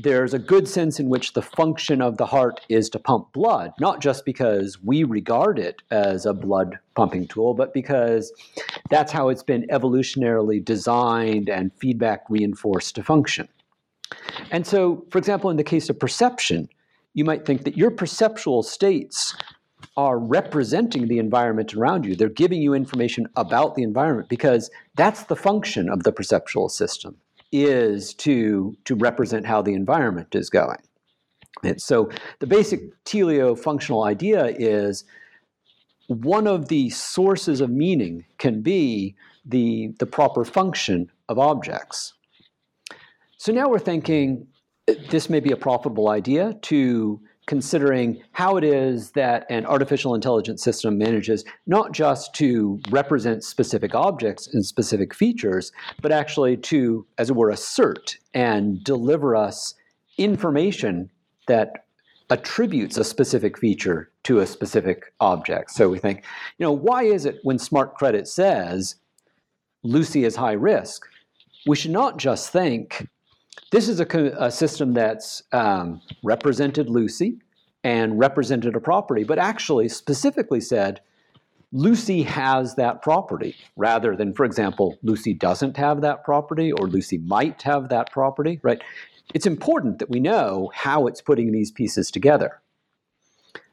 there's 0.00 0.32
a 0.32 0.38
good 0.38 0.68
sense 0.68 1.00
in 1.00 1.08
which 1.08 1.32
the 1.32 1.42
function 1.42 2.00
of 2.00 2.18
the 2.18 2.26
heart 2.26 2.60
is 2.68 2.88
to 2.88 3.00
pump 3.00 3.32
blood, 3.32 3.72
not 3.80 4.00
just 4.00 4.24
because 4.24 4.80
we 4.80 5.02
regard 5.02 5.58
it 5.58 5.82
as 5.90 6.24
a 6.24 6.32
blood 6.32 6.78
pumping 6.94 7.26
tool, 7.26 7.52
but 7.52 7.74
because 7.74 8.32
that's 8.90 9.10
how 9.10 9.28
it's 9.28 9.42
been 9.42 9.66
evolutionarily 9.72 10.64
designed 10.64 11.48
and 11.48 11.72
feedback 11.80 12.22
reinforced 12.28 12.94
to 12.94 13.02
function. 13.02 13.48
And 14.52 14.64
so, 14.64 15.04
for 15.10 15.18
example, 15.18 15.50
in 15.50 15.56
the 15.56 15.64
case 15.64 15.90
of 15.90 15.98
perception, 15.98 16.68
you 17.14 17.24
might 17.24 17.44
think 17.44 17.64
that 17.64 17.76
your 17.76 17.90
perceptual 17.90 18.62
states 18.62 19.34
are 19.96 20.20
representing 20.20 21.08
the 21.08 21.18
environment 21.18 21.74
around 21.74 22.06
you. 22.06 22.14
They're 22.14 22.28
giving 22.28 22.62
you 22.62 22.72
information 22.72 23.26
about 23.34 23.74
the 23.74 23.82
environment 23.82 24.28
because 24.28 24.70
that's 24.94 25.24
the 25.24 25.34
function 25.34 25.88
of 25.88 26.04
the 26.04 26.12
perceptual 26.12 26.68
system 26.68 27.16
is 27.52 28.14
to, 28.14 28.76
to 28.84 28.94
represent 28.94 29.46
how 29.46 29.62
the 29.62 29.74
environment 29.74 30.34
is 30.34 30.50
going. 30.50 30.78
And 31.62 31.80
so 31.80 32.10
the 32.38 32.46
basic 32.46 32.80
teleo 33.04 33.58
functional 33.58 34.04
idea 34.04 34.46
is 34.46 35.04
one 36.08 36.46
of 36.46 36.68
the 36.68 36.90
sources 36.90 37.60
of 37.60 37.70
meaning 37.70 38.24
can 38.38 38.62
be 38.62 39.14
the, 39.44 39.94
the 39.98 40.06
proper 40.06 40.44
function 40.44 41.10
of 41.28 41.38
objects. 41.38 42.14
So 43.36 43.52
now 43.52 43.68
we're 43.68 43.78
thinking 43.78 44.46
this 45.10 45.28
may 45.28 45.40
be 45.40 45.52
a 45.52 45.56
profitable 45.56 46.08
idea 46.08 46.54
to 46.62 47.20
considering 47.48 48.22
how 48.32 48.58
it 48.58 48.62
is 48.62 49.10
that 49.12 49.46
an 49.48 49.64
artificial 49.64 50.14
intelligence 50.14 50.62
system 50.62 50.98
manages 50.98 51.44
not 51.66 51.92
just 51.92 52.34
to 52.34 52.78
represent 52.90 53.42
specific 53.42 53.94
objects 53.94 54.46
and 54.52 54.64
specific 54.64 55.14
features, 55.14 55.72
but 56.02 56.12
actually 56.12 56.58
to, 56.58 57.06
as 57.16 57.30
it 57.30 57.36
were, 57.36 57.48
assert 57.48 58.18
and 58.34 58.84
deliver 58.84 59.34
us 59.34 59.74
information 60.18 61.10
that 61.46 61.86
attributes 62.28 62.98
a 62.98 63.04
specific 63.04 63.56
feature 63.56 64.10
to 64.24 64.40
a 64.40 64.46
specific 64.46 65.14
object. 65.20 65.70
So 65.70 65.88
we 65.88 65.98
think, 65.98 66.24
you 66.58 66.64
know, 66.64 66.72
why 66.72 67.04
is 67.04 67.24
it 67.24 67.38
when 67.44 67.56
SmartCredit 67.56 68.26
says 68.26 68.96
Lucy 69.82 70.24
is 70.24 70.36
high 70.36 70.52
risk, 70.52 71.06
we 71.66 71.76
should 71.76 71.92
not 71.92 72.18
just 72.18 72.52
think 72.52 73.08
this 73.70 73.88
is 73.88 74.00
a, 74.00 74.06
a 74.38 74.50
system 74.50 74.94
that's 74.94 75.42
um, 75.52 76.00
represented 76.22 76.88
Lucy 76.88 77.38
and 77.84 78.18
represented 78.18 78.74
a 78.74 78.80
property, 78.80 79.24
but 79.24 79.38
actually 79.38 79.88
specifically 79.88 80.60
said 80.60 81.00
Lucy 81.72 82.22
has 82.22 82.74
that 82.76 83.02
property 83.02 83.54
rather 83.76 84.16
than, 84.16 84.32
for 84.32 84.44
example, 84.44 84.98
Lucy 85.02 85.34
doesn't 85.34 85.76
have 85.76 86.00
that 86.00 86.24
property 86.24 86.72
or 86.72 86.86
Lucy 86.86 87.18
might 87.18 87.62
have 87.62 87.90
that 87.90 88.10
property, 88.10 88.58
right? 88.62 88.80
It's 89.34 89.46
important 89.46 89.98
that 89.98 90.08
we 90.08 90.20
know 90.20 90.70
how 90.74 91.06
it's 91.06 91.20
putting 91.20 91.52
these 91.52 91.70
pieces 91.70 92.10
together. 92.10 92.60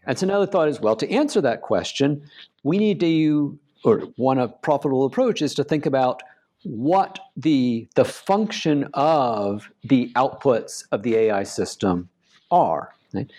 And 0.05 0.19
so 0.19 0.25
another 0.25 0.45
thought 0.45 0.67
is 0.67 0.81
well, 0.81 0.97
to 0.97 1.09
answer 1.09 1.39
that 1.41 1.61
question, 1.61 2.29
we 2.63 2.77
need 2.77 2.99
to, 2.99 3.57
or 3.85 3.99
one 4.17 4.39
a 4.39 4.49
profitable 4.49 5.05
approach 5.05 5.41
is 5.41 5.53
to 5.55 5.63
think 5.63 5.85
about 5.85 6.21
what 6.65 7.19
the 7.37 7.87
the 7.95 8.05
function 8.05 8.89
of 8.93 9.69
the 9.83 10.11
outputs 10.15 10.83
of 10.91 11.03
the 11.03 11.15
AI 11.15 11.43
system 11.43 12.09
are. 12.51 12.93
Right? 13.13 13.31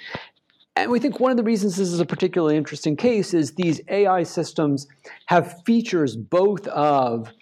And 0.76 0.90
we 0.90 0.98
think 0.98 1.20
one 1.20 1.30
of 1.30 1.38
the 1.38 1.42
reasons 1.42 1.76
this 1.76 1.88
is 1.88 2.00
a 2.00 2.06
particularly 2.06 2.56
interesting 2.56 2.96
case 2.96 3.32
is 3.32 3.52
these 3.52 3.80
AI 3.88 4.22
systems 4.24 4.86
have 5.26 5.62
features 5.64 6.16
both 6.16 6.66
of 6.68 7.32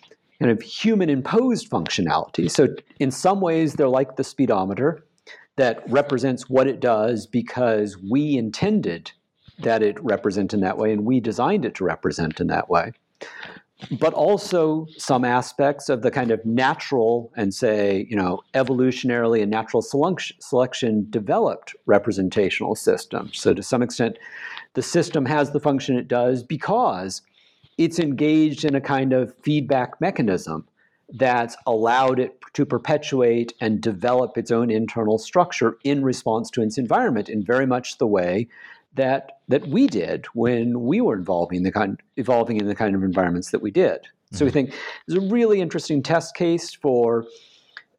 kind 0.40 0.50
of 0.52 0.62
human 0.62 1.10
imposed 1.10 1.68
functionality. 1.68 2.50
So 2.50 2.68
in 3.00 3.10
some 3.10 3.40
ways 3.40 3.74
they're 3.74 3.88
like 3.88 4.16
the 4.16 4.24
speedometer 4.24 5.04
that 5.56 5.82
represents 5.88 6.48
what 6.48 6.66
it 6.68 6.80
does 6.80 7.26
because 7.26 7.96
we 7.98 8.36
intended 8.36 9.12
that 9.60 9.82
it 9.82 10.02
represent 10.02 10.52
in 10.52 10.60
that 10.60 10.78
way 10.78 10.92
and 10.92 11.04
we 11.04 11.20
designed 11.20 11.64
it 11.64 11.74
to 11.76 11.84
represent 11.84 12.40
in 12.40 12.48
that 12.48 12.68
way 12.68 12.92
but 13.98 14.14
also 14.14 14.86
some 14.96 15.24
aspects 15.24 15.88
of 15.88 16.02
the 16.02 16.10
kind 16.10 16.30
of 16.30 16.44
natural 16.44 17.32
and 17.36 17.52
say 17.52 18.06
you 18.08 18.16
know 18.16 18.40
evolutionarily 18.54 19.42
and 19.42 19.50
natural 19.50 19.82
selection, 19.82 21.06
developed 21.10 21.74
representational 21.86 22.74
systems 22.74 23.38
so 23.38 23.52
to 23.52 23.62
some 23.62 23.82
extent 23.82 24.16
the 24.74 24.82
system 24.82 25.26
has 25.26 25.50
the 25.50 25.60
function 25.60 25.96
it 25.96 26.08
does 26.08 26.42
because 26.42 27.22
it's 27.78 27.98
engaged 27.98 28.64
in 28.64 28.74
a 28.74 28.80
kind 28.80 29.12
of 29.12 29.34
feedback 29.42 30.00
mechanism 30.00 30.66
that's 31.14 31.56
allowed 31.66 32.18
it 32.18 32.38
to 32.54 32.64
perpetuate 32.64 33.52
and 33.60 33.80
develop 33.80 34.38
its 34.38 34.50
own 34.50 34.70
internal 34.70 35.18
structure 35.18 35.76
in 35.84 36.02
response 36.02 36.50
to 36.50 36.62
its 36.62 36.78
environment 36.78 37.28
in 37.28 37.44
very 37.44 37.66
much 37.66 37.98
the 37.98 38.06
way 38.06 38.48
that 38.94 39.40
that 39.48 39.66
we 39.68 39.86
did 39.86 40.26
when 40.34 40.82
we 40.82 41.00
were 41.00 41.16
involving 41.16 41.62
the 41.62 41.72
kind 41.72 42.00
evolving 42.16 42.58
in 42.58 42.66
the 42.66 42.74
kind 42.74 42.94
of 42.94 43.02
environments 43.02 43.50
that 43.50 43.62
we 43.62 43.70
did. 43.70 44.02
Mm-hmm. 44.02 44.36
So 44.36 44.44
we 44.44 44.50
mm-hmm. 44.50 44.70
think 44.70 44.74
it's 45.08 45.16
a 45.16 45.20
really 45.20 45.60
interesting 45.60 46.02
test 46.02 46.34
case 46.34 46.74
for 46.74 47.26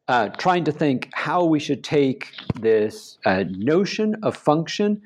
uh, 0.08 0.28
trying 0.30 0.64
to 0.64 0.72
think 0.72 1.10
how 1.12 1.44
we 1.44 1.58
should 1.58 1.82
take 1.82 2.32
this 2.60 3.18
uh, 3.24 3.44
notion 3.48 4.16
of 4.22 4.36
function 4.36 5.02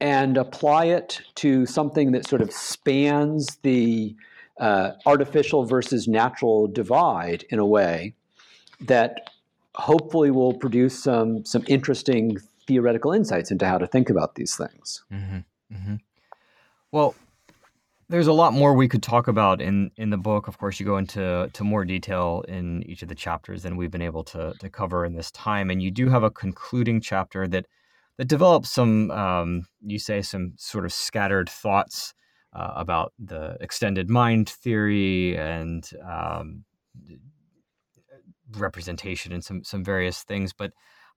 and 0.00 0.36
apply 0.36 0.86
it 0.86 1.20
to 1.36 1.66
something 1.66 2.12
that 2.12 2.26
sort 2.26 2.42
of 2.42 2.52
spans 2.52 3.56
the 3.62 4.14
uh, 4.60 4.92
artificial 5.06 5.64
versus 5.64 6.06
natural 6.06 6.68
divide 6.68 7.44
in 7.50 7.58
a 7.58 7.66
way 7.66 8.14
that 8.80 9.30
hopefully 9.74 10.30
will 10.30 10.54
produce 10.54 11.02
some 11.02 11.44
some 11.44 11.64
interesting 11.66 12.38
theoretical 12.66 13.12
insights 13.12 13.50
into 13.50 13.66
how 13.66 13.78
to 13.78 13.86
think 13.86 14.10
about 14.10 14.34
these 14.34 14.56
things. 14.56 15.04
Mm-hmm. 15.12 15.38
Mm-hmm. 15.74 15.94
Well, 16.92 17.14
there's 18.08 18.26
a 18.26 18.32
lot 18.32 18.52
more 18.52 18.74
we 18.74 18.88
could 18.88 19.02
talk 19.02 19.28
about 19.28 19.60
in 19.60 19.90
in 19.96 20.10
the 20.10 20.18
book. 20.18 20.46
Of 20.48 20.58
course, 20.58 20.78
you 20.78 20.86
go 20.86 20.98
into 20.98 21.50
to 21.52 21.64
more 21.64 21.84
detail 21.84 22.44
in 22.48 22.82
each 22.84 23.02
of 23.02 23.08
the 23.08 23.14
chapters 23.14 23.62
than 23.62 23.76
we've 23.76 23.90
been 23.90 24.02
able 24.02 24.24
to 24.24 24.54
to 24.60 24.68
cover 24.68 25.04
in 25.04 25.14
this 25.14 25.30
time, 25.30 25.70
and 25.70 25.82
you 25.82 25.90
do 25.90 26.08
have 26.08 26.22
a 26.22 26.30
concluding 26.30 27.00
chapter 27.00 27.48
that 27.48 27.66
that 28.16 28.28
develops 28.28 28.70
some, 28.70 29.10
um, 29.10 29.66
you 29.80 29.98
say, 29.98 30.22
some 30.22 30.52
sort 30.56 30.84
of 30.84 30.92
scattered 30.92 31.48
thoughts 31.48 32.14
uh, 32.52 32.72
about 32.76 33.12
the 33.18 33.56
extended 33.60 34.08
mind 34.08 34.48
theory 34.48 35.36
and 35.36 35.90
um, 36.08 36.64
representation 38.52 39.32
and 39.32 39.42
some 39.42 39.64
some 39.64 39.82
various 39.82 40.22
things, 40.22 40.52
but 40.52 40.72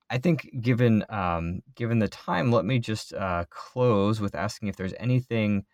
I 0.09 0.17
think 0.17 0.49
given 0.61 1.03
um, 1.09 1.61
given 1.75 1.99
the 1.99 2.07
time, 2.07 2.51
let 2.51 2.65
me 2.65 2.79
just 2.79 3.13
uh, 3.13 3.45
close 3.49 4.19
with 4.19 4.35
asking 4.35 4.69
if 4.69 4.75
there's 4.75 4.93
anything 4.99 5.65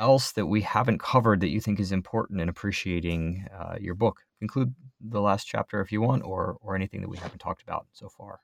else 0.00 0.32
that 0.32 0.46
we 0.46 0.60
haven't 0.62 1.00
covered 1.00 1.40
that 1.40 1.48
you 1.48 1.60
think 1.60 1.80
is 1.80 1.92
important 1.92 2.40
in 2.40 2.48
appreciating 2.48 3.46
uh, 3.56 3.76
your 3.80 3.94
book. 3.94 4.22
Include 4.40 4.74
the 5.00 5.20
last 5.20 5.44
chapter 5.44 5.80
if 5.80 5.92
you 5.92 6.00
want, 6.00 6.24
or 6.24 6.56
or 6.60 6.74
anything 6.74 7.00
that 7.02 7.08
we 7.08 7.18
haven't 7.18 7.38
talked 7.38 7.62
about 7.62 7.86
so 7.92 8.08
far. 8.08 8.40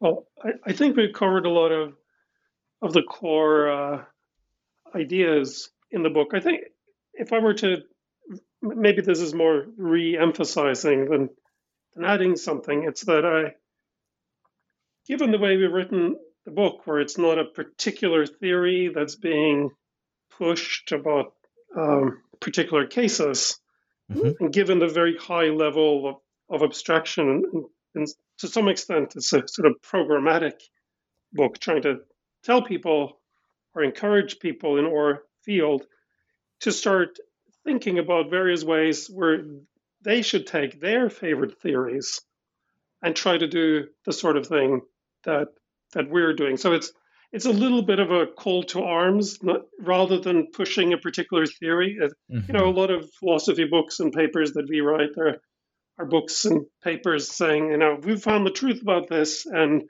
Well, 0.00 0.26
I, 0.42 0.50
I 0.66 0.72
think 0.72 0.96
we've 0.96 1.12
covered 1.12 1.46
a 1.46 1.50
lot 1.50 1.70
of 1.70 1.94
of 2.82 2.92
the 2.92 3.02
core 3.02 3.70
uh, 3.70 4.04
ideas 4.94 5.70
in 5.90 6.02
the 6.02 6.10
book. 6.10 6.30
I 6.34 6.40
think 6.40 6.62
if 7.14 7.32
I 7.32 7.38
were 7.38 7.54
to, 7.54 7.82
maybe 8.60 9.02
this 9.02 9.20
is 9.20 9.34
more 9.34 9.66
re-emphasizing 9.76 11.08
than 11.08 11.30
than 11.94 12.04
adding 12.04 12.36
something. 12.36 12.84
It's 12.84 13.04
that 13.04 13.24
I 13.24 13.54
given 15.06 15.30
the 15.30 15.38
way 15.38 15.56
we've 15.56 15.72
written 15.72 16.16
the 16.44 16.50
book, 16.50 16.86
where 16.86 17.00
it's 17.00 17.18
not 17.18 17.38
a 17.38 17.44
particular 17.44 18.26
theory 18.26 18.90
that's 18.94 19.16
being 19.16 19.70
pushed 20.38 20.92
about 20.92 21.34
um, 21.76 22.22
particular 22.40 22.86
cases, 22.86 23.58
mm-hmm. 24.10 24.30
and 24.42 24.52
given 24.52 24.78
the 24.78 24.88
very 24.88 25.16
high 25.16 25.50
level 25.50 26.08
of, 26.08 26.16
of 26.62 26.68
abstraction, 26.68 27.28
and, 27.52 27.64
and, 27.94 28.08
to 28.38 28.48
some 28.48 28.68
extent, 28.68 29.14
it's 29.14 29.32
a 29.32 29.46
sort 29.46 29.68
of 29.68 29.80
programmatic 29.82 30.54
book 31.32 31.58
trying 31.58 31.82
to 31.82 32.00
tell 32.42 32.62
people 32.62 33.20
or 33.74 33.84
encourage 33.84 34.40
people 34.40 34.78
in 34.78 34.86
our 34.86 35.22
field 35.44 35.86
to 36.60 36.72
start 36.72 37.18
thinking 37.64 37.98
about 37.98 38.30
various 38.30 38.64
ways 38.64 39.08
where 39.08 39.44
they 40.02 40.22
should 40.22 40.46
take 40.46 40.80
their 40.80 41.08
favorite 41.08 41.60
theories 41.60 42.20
and 43.02 43.14
try 43.14 43.36
to 43.36 43.46
do 43.48 43.88
the 44.06 44.12
sort 44.12 44.36
of 44.36 44.46
thing 44.46 44.80
that 45.24 45.48
that 45.94 46.08
we're 46.08 46.34
doing. 46.34 46.56
So 46.56 46.72
it's 46.72 46.92
it's 47.32 47.46
a 47.46 47.52
little 47.52 47.82
bit 47.82 47.98
of 47.98 48.10
a 48.10 48.26
call 48.26 48.62
to 48.64 48.82
arms, 48.82 49.42
not, 49.42 49.62
rather 49.80 50.18
than 50.18 50.48
pushing 50.52 50.92
a 50.92 50.98
particular 50.98 51.46
theory. 51.46 51.98
Mm-hmm. 52.00 52.40
You 52.46 52.58
know, 52.58 52.68
a 52.68 52.78
lot 52.78 52.90
of 52.90 53.10
philosophy 53.18 53.64
books 53.64 54.00
and 54.00 54.12
papers 54.12 54.52
that 54.52 54.68
we 54.68 54.80
write 54.80 55.10
are 55.18 55.40
are 55.98 56.06
books 56.06 56.44
and 56.44 56.66
papers 56.82 57.30
saying, 57.30 57.70
you 57.70 57.76
know, 57.76 57.98
we've 58.02 58.22
found 58.22 58.46
the 58.46 58.50
truth 58.50 58.80
about 58.82 59.08
this, 59.08 59.46
and 59.46 59.82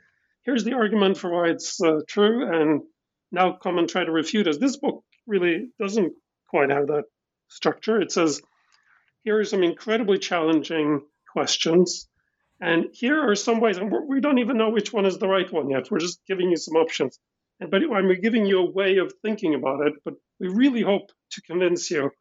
here's 0.43 0.65
the 0.65 0.75
argument 0.75 1.17
for 1.17 1.31
why 1.31 1.49
it's 1.49 1.81
uh, 1.81 2.01
true, 2.09 2.49
and 2.53 2.83
now 3.31 3.53
come 3.53 3.79
and 3.79 3.89
try 3.89 4.05
to 4.05 4.11
refute 4.11 4.49
us. 4.49 4.59
This 4.59 4.77
book 4.77 5.05
really 5.27 5.71
doesn't 5.79 6.13
quite 6.49 6.71
have 6.71 6.89
that 6.89 7.05
structure. 7.49 8.01
It 8.01 8.11
says, 8.11 8.41
here 9.23 9.39
are 9.39 9.45
some 9.45 9.63
incredibly 9.63 10.19
challenging 10.19 11.03
questions 11.33 12.09
and 12.63 12.87
here 12.93 13.29
are 13.29 13.35
some 13.35 13.59
ways, 13.59 13.77
and 13.77 13.93
we 14.07 14.21
don't 14.21 14.39
even 14.39 14.57
know 14.57 14.71
which 14.71 14.93
one 14.93 15.05
is 15.05 15.19
the 15.19 15.27
right 15.27 15.53
one 15.53 15.69
yet. 15.69 15.91
We're 15.91 15.99
just 15.99 16.25
giving 16.29 16.49
you 16.49 16.57
some 16.57 16.77
options. 16.77 17.19
And 17.59 17.73
but 17.73 17.83
we're 17.89 18.15
giving 18.15 18.47
you 18.47 18.61
a 18.61 18.71
way 18.71 18.99
of 18.99 19.13
thinking 19.21 19.55
about 19.55 19.85
it. 19.85 19.95
But 20.05 20.15
we 20.39 20.47
really 20.47 20.81
hope 20.81 21.11
to 21.33 21.43
convince 21.43 21.91
you 21.91 22.13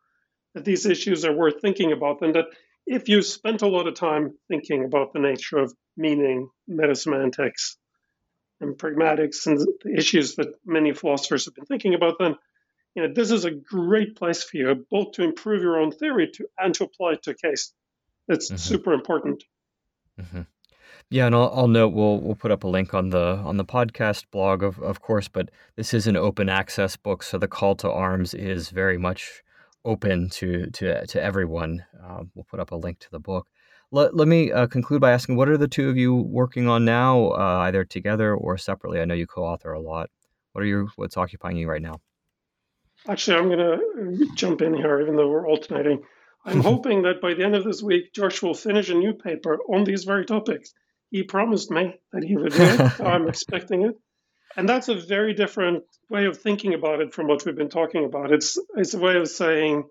that 0.55 0.65
these 0.65 0.87
issues 0.87 1.25
are 1.25 1.31
worth 1.31 1.61
thinking 1.61 1.91
about, 1.91 2.23
and 2.23 2.33
that 2.33 2.47
if 2.87 3.07
you 3.07 3.21
spent 3.21 3.61
a 3.61 3.67
lot 3.67 3.87
of 3.87 3.93
time 3.93 4.35
thinking 4.47 4.83
about 4.83 5.13
the 5.13 5.19
nature 5.19 5.59
of 5.59 5.75
meaning, 5.95 6.49
metasemantics, 6.67 7.75
and 8.61 8.79
pragmatics, 8.79 9.45
and 9.45 9.59
the 9.59 9.93
issues 9.95 10.37
that 10.37 10.55
many 10.65 10.91
philosophers 10.91 11.45
have 11.45 11.53
been 11.53 11.65
thinking 11.65 11.93
about, 11.93 12.15
then 12.17 12.35
you 12.95 13.03
know 13.03 13.13
this 13.13 13.29
is 13.29 13.45
a 13.45 13.51
great 13.51 14.15
place 14.15 14.43
for 14.43 14.57
you, 14.57 14.87
both 14.89 15.11
to 15.11 15.23
improve 15.23 15.61
your 15.61 15.79
own 15.79 15.91
theory 15.91 16.31
to 16.33 16.47
and 16.57 16.73
to 16.73 16.85
apply 16.85 17.11
it 17.11 17.21
to 17.21 17.29
a 17.29 17.35
case. 17.35 17.75
That's 18.27 18.47
mm-hmm. 18.47 18.57
super 18.57 18.93
important. 18.93 19.43
Mm-hmm. 20.21 20.41
Yeah, 21.09 21.25
and 21.25 21.35
I'll, 21.35 21.51
I'll, 21.53 21.67
note 21.67 21.89
we'll 21.89 22.19
we'll 22.21 22.35
put 22.35 22.51
up 22.51 22.63
a 22.63 22.67
link 22.67 22.93
on 22.93 23.09
the 23.09 23.41
on 23.43 23.57
the 23.57 23.65
podcast 23.65 24.25
blog 24.31 24.63
of 24.63 24.79
of 24.79 25.01
course, 25.01 25.27
but 25.27 25.49
this 25.75 25.93
is 25.93 26.07
an 26.07 26.15
open 26.15 26.47
access 26.47 26.95
book, 26.95 27.23
so 27.23 27.37
the 27.37 27.49
call 27.49 27.75
to 27.75 27.91
arms 27.91 28.33
is 28.33 28.69
very 28.69 28.97
much 28.97 29.43
open 29.83 30.29
to 30.29 30.67
to 30.67 31.05
to 31.07 31.21
everyone. 31.21 31.83
Uh, 32.01 32.23
we'll 32.33 32.45
put 32.45 32.61
up 32.61 32.71
a 32.71 32.75
link 32.75 32.99
to 32.99 33.11
the 33.11 33.19
book. 33.19 33.47
Let, 33.93 34.15
let 34.15 34.29
me 34.29 34.53
uh, 34.53 34.67
conclude 34.67 35.01
by 35.01 35.11
asking, 35.11 35.35
what 35.35 35.49
are 35.49 35.57
the 35.57 35.67
two 35.67 35.89
of 35.89 35.97
you 35.97 36.15
working 36.15 36.69
on 36.69 36.85
now, 36.85 37.31
uh, 37.31 37.63
either 37.63 37.83
together 37.83 38.33
or 38.33 38.57
separately? 38.57 39.01
I 39.01 39.05
know 39.05 39.13
you 39.13 39.27
co-author 39.27 39.73
a 39.73 39.81
lot. 39.81 40.09
What 40.53 40.63
are 40.63 40.67
your 40.67 40.87
what's 40.95 41.17
occupying 41.17 41.57
you 41.57 41.69
right 41.69 41.81
now? 41.81 41.99
Actually, 43.07 43.37
I'm 43.37 43.47
going 43.49 43.59
to 43.59 44.35
jump 44.35 44.61
in 44.61 44.73
here, 44.73 45.01
even 45.01 45.17
though 45.17 45.27
we're 45.27 45.47
alternating. 45.47 46.03
I'm 46.45 46.61
hoping 46.71 47.03
that 47.03 47.21
by 47.21 47.33
the 47.33 47.43
end 47.43 47.55
of 47.55 47.63
this 47.63 47.81
week, 47.81 48.13
Josh 48.13 48.41
will 48.41 48.53
finish 48.53 48.89
a 48.89 48.95
new 48.95 49.13
paper 49.13 49.59
on 49.69 49.83
these 49.83 50.03
very 50.03 50.25
topics. 50.25 50.73
He 51.09 51.23
promised 51.23 51.69
me 51.71 51.99
that 52.13 52.23
he 52.23 52.37
would 52.37 52.53
do 52.53 52.63
it, 52.63 52.91
so 52.97 53.05
I'm 53.13 53.27
expecting 53.27 53.83
it. 53.83 53.95
And 54.55 54.67
that's 54.67 54.89
a 54.89 54.95
very 54.95 55.33
different 55.33 55.83
way 56.09 56.25
of 56.25 56.37
thinking 56.37 56.73
about 56.73 57.01
it 57.01 57.13
from 57.13 57.27
what 57.27 57.45
we've 57.45 57.55
been 57.55 57.69
talking 57.69 58.05
about. 58.05 58.31
It's 58.31 58.57
it's 58.75 58.93
a 58.93 58.99
way 58.99 59.15
of 59.15 59.27
saying 59.27 59.85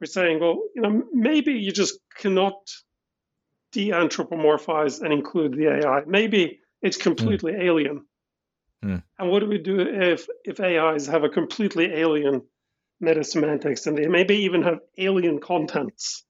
we're 0.00 0.06
saying, 0.06 0.40
well, 0.40 0.60
you 0.74 0.82
know, 0.82 1.02
maybe 1.12 1.52
you 1.52 1.72
just 1.72 1.98
cannot 2.18 2.54
de-anthropomorphize 3.72 5.00
and 5.00 5.12
include 5.12 5.54
the 5.54 5.68
AI. 5.68 6.02
Maybe 6.06 6.60
it's 6.82 6.96
completely 6.96 7.52
mm. 7.52 7.62
alien. 7.62 8.06
Mm. 8.84 9.02
And 9.18 9.30
what 9.30 9.40
do 9.40 9.46
we 9.46 9.58
do 9.58 9.80
if 9.80 10.28
if 10.44 10.60
AIs 10.60 11.06
have 11.06 11.24
a 11.24 11.28
completely 11.28 11.86
alien 11.86 12.42
metasemantics 13.02 13.86
and 13.86 13.96
they 13.96 14.06
maybe 14.06 14.36
even 14.44 14.62
have 14.62 14.80
alien 14.98 15.40
contents. 15.40 16.24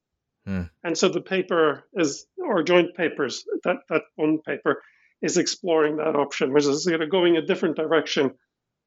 Mm. 0.47 0.71
And 0.85 0.97
so 0.97 1.09
the 1.09 1.21
paper 1.21 1.85
is, 1.95 2.27
or 2.39 2.63
joint 2.63 2.95
papers, 2.95 3.45
that, 3.65 3.79
that 3.89 4.03
one 4.17 4.39
paper 4.39 4.83
is 5.23 5.37
exploring 5.37 5.97
that 5.97 6.17
option, 6.17 6.53
which 6.53 6.65
is 6.65 6.89
going 7.11 7.37
a 7.37 7.47
different 7.47 7.77
direction, 7.77 8.33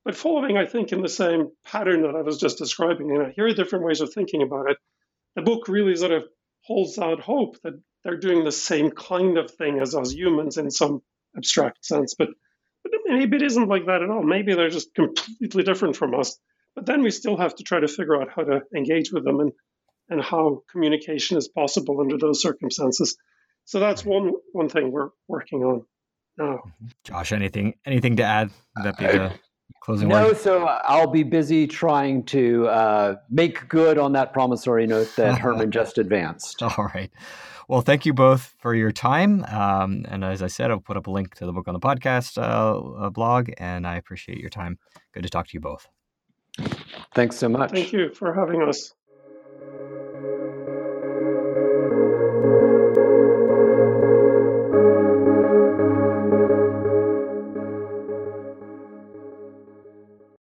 but 0.05 0.15
following, 0.15 0.57
I 0.57 0.65
think, 0.65 0.91
in 0.91 1.01
the 1.01 1.09
same 1.09 1.49
pattern 1.65 2.03
that 2.03 2.15
I 2.15 2.21
was 2.21 2.39
just 2.39 2.57
describing. 2.57 3.09
You 3.09 3.19
know, 3.19 3.31
here 3.35 3.47
are 3.47 3.53
different 3.53 3.85
ways 3.85 4.01
of 4.01 4.13
thinking 4.13 4.41
about 4.41 4.69
it. 4.69 4.77
The 5.35 5.41
book 5.41 5.67
really 5.67 5.95
sort 5.95 6.11
of 6.11 6.25
holds 6.61 6.97
out 6.97 7.19
hope 7.19 7.61
that 7.63 7.73
they're 8.03 8.17
doing 8.17 8.43
the 8.43 8.51
same 8.51 8.91
kind 8.91 9.37
of 9.37 9.51
thing 9.51 9.79
as 9.79 9.95
us 9.95 10.13
humans 10.13 10.57
in 10.57 10.71
some 10.71 11.01
abstract 11.35 11.85
sense. 11.85 12.15
But, 12.17 12.29
but 12.83 12.91
maybe 13.05 13.37
it 13.37 13.43
isn't 13.43 13.67
like 13.67 13.87
that 13.87 14.01
at 14.01 14.09
all. 14.09 14.23
Maybe 14.23 14.53
they're 14.53 14.69
just 14.69 14.95
completely 14.95 15.63
different 15.63 15.97
from 15.97 16.15
us. 16.15 16.37
But 16.79 16.85
then 16.85 17.01
we 17.01 17.11
still 17.11 17.35
have 17.35 17.55
to 17.55 17.63
try 17.63 17.81
to 17.81 17.89
figure 17.89 18.15
out 18.15 18.29
how 18.33 18.45
to 18.45 18.61
engage 18.73 19.11
with 19.11 19.25
them 19.25 19.41
and, 19.41 19.51
and 20.07 20.21
how 20.21 20.63
communication 20.71 21.37
is 21.37 21.49
possible 21.49 21.99
under 21.99 22.17
those 22.17 22.41
circumstances. 22.41 23.17
So 23.65 23.81
that's 23.81 24.05
one 24.05 24.31
one 24.53 24.69
thing 24.69 24.89
we're 24.89 25.09
working 25.27 25.61
on 25.65 25.85
now. 26.37 26.63
Josh, 27.03 27.33
anything 27.33 27.73
anything 27.85 28.15
to 28.15 28.23
add? 28.23 28.51
Would 28.77 28.85
that 28.85 28.97
be 28.97 29.07
the 29.07 29.33
closing 29.83 30.07
no, 30.07 30.27
word? 30.27 30.37
so 30.37 30.67
I'll 30.67 31.11
be 31.11 31.23
busy 31.23 31.67
trying 31.67 32.23
to 32.27 32.69
uh, 32.69 33.15
make 33.29 33.67
good 33.67 33.97
on 33.97 34.13
that 34.13 34.31
promissory 34.31 34.87
note 34.87 35.13
that 35.17 35.37
Herman 35.39 35.71
just 35.71 35.97
advanced. 35.97 36.63
All 36.63 36.89
right. 36.95 37.11
Well, 37.67 37.81
thank 37.81 38.05
you 38.05 38.13
both 38.13 38.55
for 38.59 38.73
your 38.73 38.93
time. 38.93 39.43
Um, 39.43 40.05
and 40.07 40.23
as 40.23 40.41
I 40.41 40.47
said, 40.47 40.71
I'll 40.71 40.79
put 40.79 40.95
up 40.95 41.07
a 41.07 41.11
link 41.11 41.35
to 41.35 41.45
the 41.45 41.51
book 41.51 41.67
on 41.67 41.73
the 41.73 41.81
podcast 41.81 42.41
uh, 42.41 43.03
uh 43.03 43.09
blog, 43.09 43.49
and 43.57 43.85
I 43.85 43.97
appreciate 43.97 44.37
your 44.37 44.49
time. 44.49 44.79
Good 45.13 45.23
to 45.23 45.29
talk 45.29 45.45
to 45.47 45.53
you 45.53 45.59
both. 45.59 45.85
Thanks 47.13 47.37
so 47.37 47.49
much. 47.49 47.71
Thank 47.71 47.93
you 47.93 48.13
for 48.13 48.33
having 48.33 48.61
us. 48.67 48.93